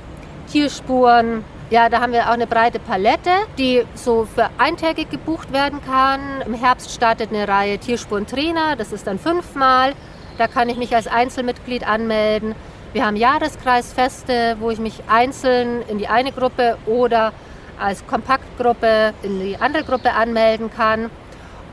Tierspuren. 0.50 1.44
Ja, 1.70 1.90
da 1.90 2.00
haben 2.00 2.14
wir 2.14 2.22
auch 2.22 2.32
eine 2.32 2.46
breite 2.46 2.78
Palette, 2.78 3.30
die 3.58 3.84
so 3.94 4.24
für 4.24 4.48
eintägig 4.56 5.10
gebucht 5.10 5.52
werden 5.52 5.80
kann. 5.84 6.40
Im 6.46 6.54
Herbst 6.54 6.90
startet 6.90 7.28
eine 7.28 7.46
Reihe 7.46 7.76
Tierspuren 7.76 8.26
Trainer, 8.26 8.74
das 8.74 8.90
ist 8.90 9.06
dann 9.06 9.18
fünfmal. 9.18 9.92
Da 10.38 10.48
kann 10.48 10.70
ich 10.70 10.78
mich 10.78 10.96
als 10.96 11.06
Einzelmitglied 11.06 11.86
anmelden. 11.86 12.54
Wir 12.94 13.04
haben 13.04 13.16
Jahreskreisfeste, 13.16 14.56
wo 14.60 14.70
ich 14.70 14.78
mich 14.78 15.02
einzeln 15.08 15.82
in 15.88 15.98
die 15.98 16.08
eine 16.08 16.32
Gruppe 16.32 16.78
oder 16.86 17.34
als 17.78 18.06
Kompaktgruppe 18.06 19.12
in 19.22 19.38
die 19.38 19.58
andere 19.58 19.84
Gruppe 19.84 20.14
anmelden 20.14 20.70
kann. 20.74 21.10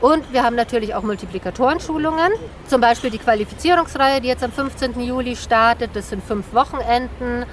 Und 0.02 0.30
wir 0.30 0.42
haben 0.42 0.56
natürlich 0.56 0.94
auch 0.94 1.04
Multiplikatorenschulungen, 1.04 2.32
zum 2.66 2.82
Beispiel 2.82 3.08
die 3.08 3.18
Qualifizierungsreihe, 3.18 4.20
die 4.20 4.28
jetzt 4.28 4.44
am 4.44 4.52
15. 4.52 5.00
Juli 5.00 5.36
startet. 5.36 5.92
Das 5.94 6.10
sind 6.10 6.22
fünf 6.22 6.52
Wochenenden. 6.52 7.46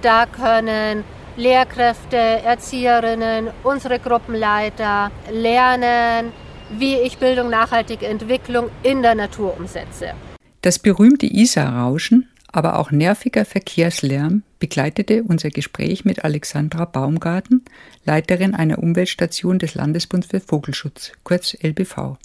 Da 0.00 0.26
können 0.26 1.02
Lehrkräfte, 1.38 2.16
Erzieherinnen, 2.16 3.50
unsere 3.62 4.00
Gruppenleiter 4.00 5.12
lernen, 5.32 6.32
wie 6.76 6.96
ich 6.96 7.18
Bildung, 7.18 7.48
nachhaltige 7.48 8.06
Entwicklung 8.06 8.70
in 8.82 9.02
der 9.02 9.14
Natur 9.14 9.56
umsetze. 9.56 10.14
Das 10.62 10.80
berühmte 10.80 11.26
Isar-Rauschen, 11.26 12.28
aber 12.50 12.80
auch 12.80 12.90
nerviger 12.90 13.44
Verkehrslärm 13.44 14.42
begleitete 14.58 15.22
unser 15.22 15.50
Gespräch 15.50 16.04
mit 16.04 16.24
Alexandra 16.24 16.86
Baumgarten, 16.86 17.64
Leiterin 18.04 18.56
einer 18.56 18.80
Umweltstation 18.80 19.60
des 19.60 19.76
Landesbunds 19.76 20.26
für 20.26 20.40
Vogelschutz, 20.40 21.12
kurz 21.22 21.56
LBV. 21.62 22.16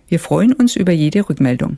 Wir 0.08 0.20
freuen 0.20 0.54
uns 0.54 0.76
über 0.76 0.92
jede 0.92 1.30
Rückmeldung. 1.30 1.78